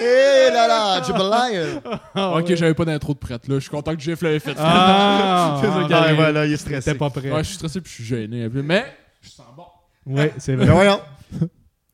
[0.00, 1.80] Hé là là, Jubilee!
[2.14, 3.56] ok, j'avais pas d'intro de prête là.
[3.56, 4.54] Je suis content que Jeff l'avait fait.
[4.56, 6.92] Ah, c'est ça voilà, il est stressé.
[6.92, 7.30] T'es pas prêt.
[7.32, 8.48] Ouais, je suis stressé puis je suis gêné.
[8.48, 8.86] Mais
[9.20, 9.64] je sens bon.
[10.06, 10.66] Ouais, c'est vrai.
[10.66, 11.00] voyons.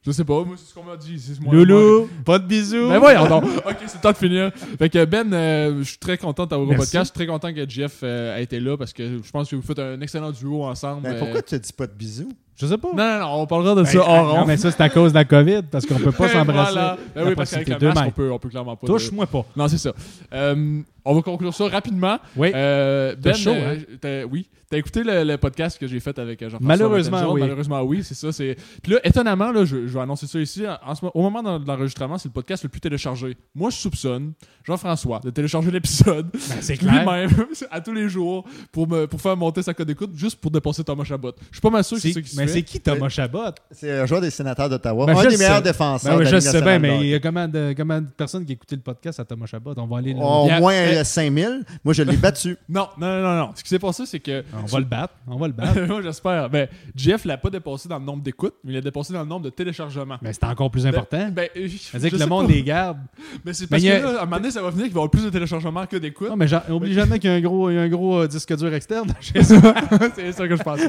[0.07, 1.19] Je sais pas, moi c'est ce qu'on m'a dit.
[1.51, 2.89] Loulou, pas de bisous.
[2.91, 3.45] Ben voyons donc.
[3.67, 4.51] ok, c'est le temps de finir.
[4.79, 6.93] Fait que Ben, euh, je suis très content d'avoir au podcast.
[6.93, 9.57] Je suis très content que Jeff euh, ait été là parce que je pense que
[9.57, 11.03] vous faites un excellent duo ensemble.
[11.03, 12.29] Ben, pourquoi tu dis pas de bisous?
[12.57, 12.89] Je sais pas.
[12.95, 15.13] Non, non, non, on parlera de ben, ça hors Non, mais ça, c'est à cause
[15.13, 16.73] de la COVID, parce qu'on peut pas s'embrasser.
[16.73, 16.99] Voilà.
[17.15, 18.87] Ben oui, parce qu'avec la masque, on peut, on peut clairement pas.
[18.87, 19.45] Touche-moi pas.
[19.57, 19.93] Non, c'est ça.
[20.33, 22.19] Euh, on va conclure ça rapidement.
[22.37, 22.51] Oui.
[22.55, 23.77] Euh, ben, chaud, hein?
[24.05, 24.49] euh, oui.
[24.71, 27.41] T'as écouté le, podcast que j'ai fait avec Jean-François Malheureusement, oui.
[27.43, 28.33] Malheureusement, oui, c'est ça.
[28.33, 28.57] C'est...
[28.83, 30.65] Puis là, étonnamment, là, je, vais annoncer ça ici.
[30.85, 33.37] En ce, au moment de l'enregistrement, c'est le podcast le plus téléchargé.
[33.55, 34.33] Moi, je soupçonne
[34.65, 37.31] Jean-François de télécharger l'épisode ben, c'est lui-même
[37.71, 40.83] à tous les jours pour, me, pour faire monter sa code d'écoute juste pour dépasser
[40.83, 41.33] Thomas Chabot.
[41.51, 43.53] Je suis pas mal sûr que c'est ça qui se Mais c'est qui Thomas Chabot?
[43.71, 45.07] C'est un joueur des sénateurs d'Ottawa.
[45.07, 46.19] Ben, un des meilleurs défenseurs.
[46.19, 48.73] Ben, je sais bien, mais il y a combien de, combien de personnes qui écoutent
[48.73, 49.75] le podcast à Thomas Chabot?
[49.77, 50.15] On va aller.
[50.15, 51.65] Au moins 5000.
[51.85, 52.57] Moi, je l'ai battu.
[52.69, 53.51] Non, non, non, non.
[53.55, 54.45] Ce qui s'est passé, c'est que.
[54.53, 55.15] On va le battre.
[55.27, 55.81] On va le battre.
[55.89, 56.51] Moi, j'espère.
[56.51, 59.29] Ben, Jeff l'a pas dépassé dans le nombre d'écoutes, mais il l'a dépassé dans le
[59.29, 60.19] nombre de téléchargements.
[60.23, 61.29] Mais c'est encore plus important.
[61.31, 62.99] Ben, C'est-à-dire que le monde les garde.
[63.45, 65.03] Mais c'est parce que là, à un moment donné, ça va venir qu'il va y
[65.03, 66.31] avoir plus de téléchargements que d'écoutes.
[66.31, 69.09] Non, mais oublie jamais qu'il y a un gros, un gros euh, disque dur externe.
[69.21, 70.81] c'est ça que je pense.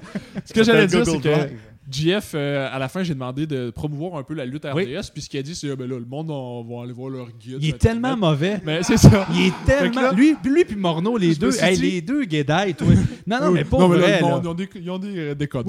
[0.46, 1.30] Ce que j'allais dire, c'est que
[1.90, 5.22] GF, euh, à la fin, j'ai demandé de promouvoir un peu la lutte RDS, puis
[5.22, 7.28] ce qu'il a dit, c'est ah, ben là, le monde on va aller voir leur
[7.28, 7.58] guide.
[7.62, 8.60] Il est tellement mauvais.
[8.66, 9.28] Mais c'est ça.
[9.34, 10.12] Il est tellement.
[10.12, 12.88] lui, lui puis Morneau, les deux, hey, les deux guédailles, toi.
[13.28, 14.22] Non, non, mais pas non, vrai.
[14.22, 15.66] Là, Ils ont des, ils ont des, euh, des codes.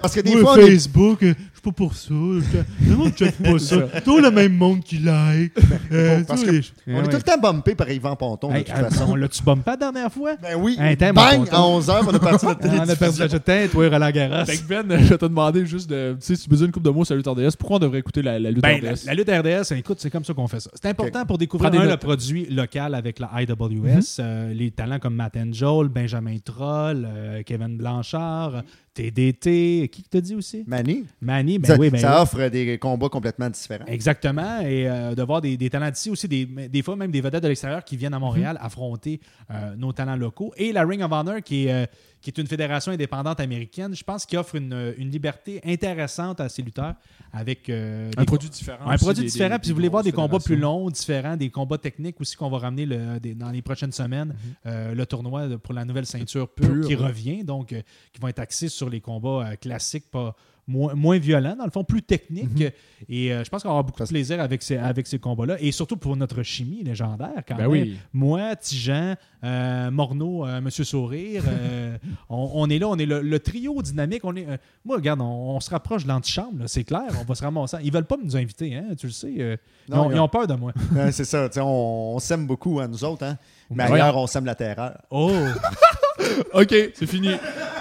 [0.00, 0.56] Parce que des fois.
[0.56, 1.24] Facebook,
[1.62, 2.10] pas pour ça.
[2.10, 4.00] Le monde ne pas ça.
[4.04, 5.52] Tout le même monde qui like.
[5.92, 8.88] Euh, parce que on est tout le temps bumpé par Yvan Ponton, de toute euh,
[8.88, 9.06] façon.
[9.10, 10.36] On l'a-tu bumpé la dernière fois?
[10.40, 10.76] Ben oui.
[10.76, 11.48] Bang!
[11.50, 12.78] À 11h, on a parti notre télé.
[12.82, 14.46] On a perdu la jetée, toi, Roland Garros.
[14.46, 16.16] Fait Ben, je vais te demander juste de.
[16.18, 17.80] Tu sais, si tu besoin une coupe de mots sur la lutte RDS, pourquoi on
[17.80, 19.04] devrait écouter la, lutte ben, RDS?
[19.06, 20.70] La, lutte RDS, écoute, c'est comme ça qu'on fait ça.
[20.74, 23.58] C'est important pour découvrir le produit local avec la IWS.
[23.58, 24.00] Mhm.
[24.20, 27.06] Euh, les talents comme Matt Angel, Benjamin Troll,
[27.44, 28.62] Kevin Blanchard,
[28.94, 30.64] TDT, qui te dit aussi?
[30.66, 31.04] Manny.
[31.20, 31.90] Manny, ben ça, oui.
[31.90, 33.86] Ben ça offre des combats complètement différents.
[33.86, 34.60] Exactement.
[34.60, 37.48] Et euh, de voir des, talents d'ici aussi, des, des, fois même des vedettes de
[37.48, 38.66] l'extérieur qui viennent à Montréal mhm.
[38.66, 39.20] affronter
[39.50, 40.52] euh, nos talents locaux.
[40.56, 41.86] Et la Ring of Honor, qui est, euh,
[42.22, 46.48] qui est une fédération indépendante américaine, je pense qu'il offre une, une, liberté intéressante à
[46.48, 46.94] ses lutteurs
[47.32, 47.68] avec.
[47.70, 48.86] un produit différent.
[48.86, 49.56] Un produit différent.
[49.58, 52.50] Puis si vous voulez voir des combats plus longs, différents, des combats techniques aussi qu'on
[52.50, 54.34] va ramener le, dans les prochaines semaines,
[54.64, 54.92] mhm.
[54.92, 58.82] le tournoi pour la nouvelle ceinture pure, qui revient, donc qui vont être axés sur
[58.82, 60.34] sur les combats euh, classiques, pas
[60.72, 62.58] moins, moins violent, dans le fond, plus technique.
[62.58, 62.70] Mhm.
[63.08, 65.56] Et euh, je pense qu'on aura beaucoup de plaisir avec ces, avec ces combats-là.
[65.60, 67.70] Et surtout pour notre chimie légendaire, quand ben même.
[67.70, 67.96] Oui.
[68.12, 71.44] Moi, Tijan, euh, Morneau, euh, Monsieur Sourire,
[72.28, 74.24] on, est là, on est le, trio dynamique.
[74.24, 74.46] On est,
[74.84, 77.76] moi, regarde, on, se rapproche de l'antichambre, c'est clair, on va se ramasser.
[77.84, 79.32] Ils veulent pas nous inviter, hein, tu le sais.
[79.32, 80.72] ils, ont, peur de moi.
[81.12, 83.24] c'est ça, on, s'aime beaucoup, hein, nous autres.
[83.24, 83.36] Hein?
[83.70, 84.98] Mais ailleurs, on sème la terreur.
[85.10, 85.30] Oh!
[86.54, 87.30] OK, c'est fini.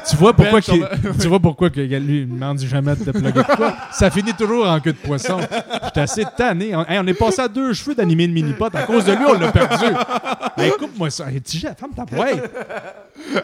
[0.09, 3.11] Tu vois pourquoi, ben, tu vois pourquoi que lui, il me demande jamais de te
[3.11, 3.75] plugger quoi?
[3.91, 5.39] Ça finit toujours en queue de poisson.
[5.85, 6.75] J'étais assez tanné.
[6.75, 8.73] On, on est passé à deux cheveux d'animer le mini-pot.
[8.73, 9.85] À cause de lui, on l'a perdu.
[10.57, 11.31] Hey, coupe-moi ça.
[11.31, 12.51] Hey, TJ, ferme ta boîte.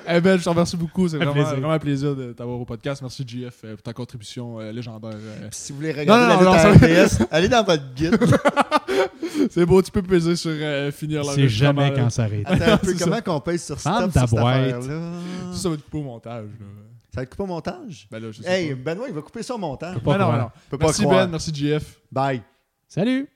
[0.07, 1.07] Eh ben, je te remercie beaucoup.
[1.07, 3.02] C'est vraiment, un plaisir de t'avoir au podcast.
[3.02, 5.11] Merci, JF, euh, pour ta contribution euh, légendaire.
[5.14, 5.48] Euh.
[5.52, 8.18] Si vous voulez regarder non, la lutte allez dans votre guide.
[9.49, 10.52] c'est beau, tu peux peser sur
[10.94, 12.44] finir la C'est jamais quand ça arrête.
[12.45, 14.87] Attends un peu, comment qu'on pèse sur stop ta boîte.
[14.88, 16.50] Ça, ça va être coupé au montage.
[17.14, 18.08] Ça va être coupé au montage?
[18.12, 19.98] Ben là, je sais hey, Benoît, il va couper ça au montage.
[20.04, 20.50] Ben non, non.
[20.80, 22.00] Merci Ben, merci JF.
[22.12, 22.42] Bye.
[22.88, 23.28] Salut!